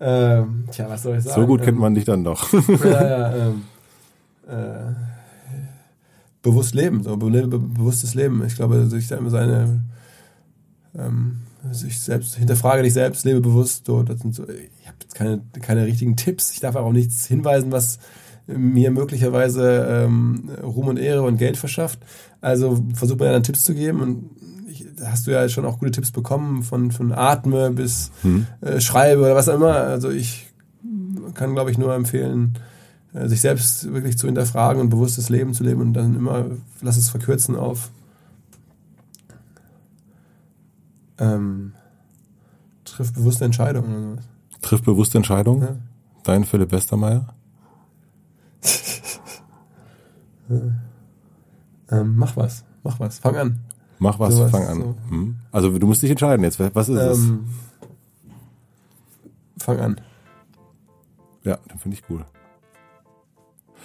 [0.00, 1.40] Ähm, tja, was soll ich sagen?
[1.40, 2.52] So gut kennt man dich dann doch.
[2.52, 3.64] ja, ja, ähm,
[4.46, 4.94] äh,
[6.42, 8.44] bewusst leben, so be bewusstes Leben.
[8.46, 9.80] Ich glaube, sich da immer seine
[10.96, 11.38] ähm,
[11.72, 13.86] sich selbst, hinterfrage dich selbst, lebe bewusst.
[13.86, 16.52] So, das sind so, ich habe jetzt keine, keine richtigen Tipps.
[16.52, 17.98] Ich darf auch nichts hinweisen, was
[18.46, 22.00] mir möglicherweise ähm, Ruhm und Ehre und Geld verschafft.
[22.40, 24.30] Also versucht man ja dann Tipps zu geben und
[24.68, 28.46] ich, da hast du ja schon auch gute Tipps bekommen, von, von Atme bis hm.
[28.60, 29.74] äh, Schreibe oder was auch immer.
[29.74, 30.46] Also ich
[31.34, 32.58] kann, glaube ich, nur empfehlen,
[33.12, 36.46] äh, sich selbst wirklich zu hinterfragen und bewusstes Leben zu leben und dann immer,
[36.80, 37.90] lass es verkürzen auf
[41.18, 41.74] ähm,
[42.84, 44.20] triff bewusste Entscheidungen.
[44.62, 45.62] Triff bewusste Entscheidungen?
[45.62, 45.76] Ja.
[46.24, 47.34] Dein Philipp Westermeier?
[51.90, 53.60] ähm, mach was, mach was, fang an.
[53.98, 54.80] Mach was, so fang an.
[54.80, 54.94] So.
[55.08, 55.36] Hm.
[55.52, 56.58] Also du musst dich entscheiden jetzt.
[56.74, 57.18] Was ist es?
[57.18, 57.46] Ähm,
[59.58, 60.00] fang an.
[61.44, 62.24] Ja, dann finde ich cool.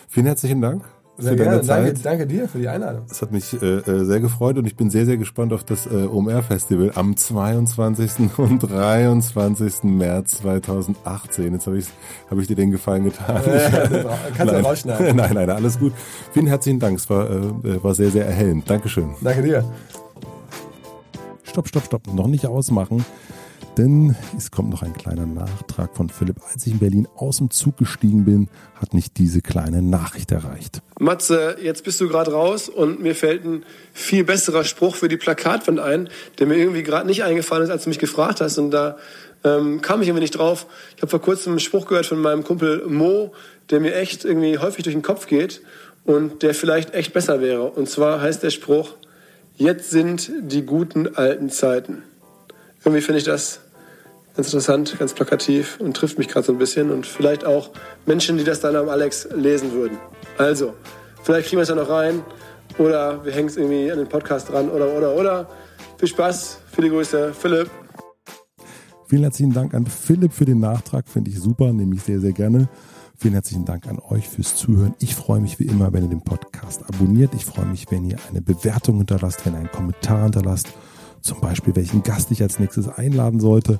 [0.08, 0.84] Vielen herzlichen Dank.
[1.18, 1.62] Sehr gerne.
[1.62, 3.06] Danke, danke, dir für die Einladung.
[3.10, 5.86] Es hat mich äh, äh, sehr gefreut und ich bin sehr, sehr gespannt auf das
[5.86, 8.12] äh, OMR-Festival am 22.
[8.38, 9.84] und 23.
[9.84, 11.54] März 2018.
[11.54, 11.86] Jetzt habe ich,
[12.32, 13.42] hab ich dir den Gefallen getan.
[13.54, 15.16] Äh, kannst du rausschneiden.
[15.16, 15.94] Nein, nein, alles gut.
[16.32, 16.98] Vielen herzlichen Dank.
[16.98, 18.70] Es war, äh, äh, war sehr, sehr erhellend.
[18.70, 19.12] Dankeschön.
[19.22, 19.64] Danke dir.
[21.44, 22.14] Stopp, stopp, stopp.
[22.14, 23.06] Noch nicht ausmachen.
[23.78, 26.38] Denn es kommt noch ein kleiner Nachtrag von Philipp.
[26.52, 30.82] Als ich in Berlin aus dem Zug gestiegen bin, hat mich diese kleine Nachricht erreicht.
[31.00, 35.18] Matze, jetzt bist du gerade raus und mir fällt ein viel besserer Spruch für die
[35.18, 38.60] Plakatwand ein, der mir irgendwie gerade nicht eingefallen ist, als du mich gefragt hast.
[38.60, 38.98] Und da
[39.44, 40.68] ähm, kam ich irgendwie nicht drauf.
[40.96, 43.34] Ich habe vor kurzem einen Spruch gehört von meinem Kumpel Mo,
[43.72, 45.62] der mir echt irgendwie häufig durch den Kopf geht
[46.06, 47.72] und der vielleicht echt besser wäre.
[47.72, 48.94] Und zwar heißt der Spruch,
[49.56, 52.04] jetzt sind die guten alten Zeiten.
[52.86, 53.62] Irgendwie finde ich das
[54.36, 57.72] ganz interessant, ganz plakativ und trifft mich gerade so ein bisschen und vielleicht auch
[58.06, 59.98] Menschen, die das dann am Alex lesen würden.
[60.38, 60.74] Also,
[61.24, 62.24] vielleicht kriegen wir es ja noch rein
[62.80, 65.50] oder wir hängen es irgendwie an den Podcast dran oder, oder, oder.
[65.98, 67.70] Viel Spaß, viele Grüße, Philipp.
[69.08, 72.34] Vielen herzlichen Dank an Philipp für den Nachtrag, finde ich super, nehme ich sehr, sehr
[72.34, 72.68] gerne.
[73.16, 74.96] Vielen herzlichen Dank an euch fürs Zuhören.
[75.00, 77.34] Ich freue mich wie immer, wenn ihr den Podcast abonniert.
[77.36, 80.74] Ich freue mich, wenn ihr eine Bewertung hinterlasst, wenn ihr einen Kommentar hinterlasst.
[81.22, 83.80] Zum Beispiel, welchen Gast ich als nächstes einladen sollte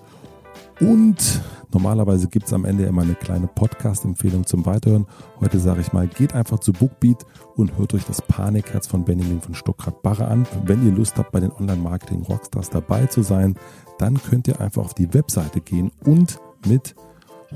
[0.84, 1.42] und
[1.72, 5.08] normalerweise gibt es am Ende immer eine kleine Podcast-Empfehlung zum Weiterhören.
[5.40, 9.40] Heute sage ich mal, geht einfach zu Bookbeat und hört euch das Panikherz von Benjamin
[9.42, 10.46] von Stuckrad-Barre an.
[10.66, 13.56] Wenn ihr Lust habt, bei den Online-Marketing-Rockstars dabei zu sein,
[13.98, 16.96] dann könnt ihr einfach auf die Webseite gehen und mit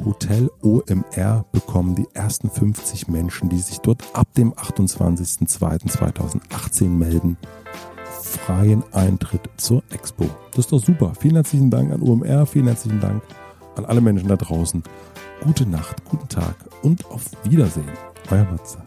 [0.06, 7.36] Hotel OMR bekommen die ersten 50 Menschen, die sich dort ab dem 28.02.2018 melden,
[8.28, 10.26] freien Eintritt zur Expo.
[10.52, 11.14] Das ist doch super.
[11.20, 13.24] Vielen herzlichen Dank an UMR, vielen herzlichen Dank
[13.76, 14.84] an alle Menschen da draußen.
[15.42, 17.92] Gute Nacht, guten Tag und auf Wiedersehen.
[18.30, 18.78] Euer Matze.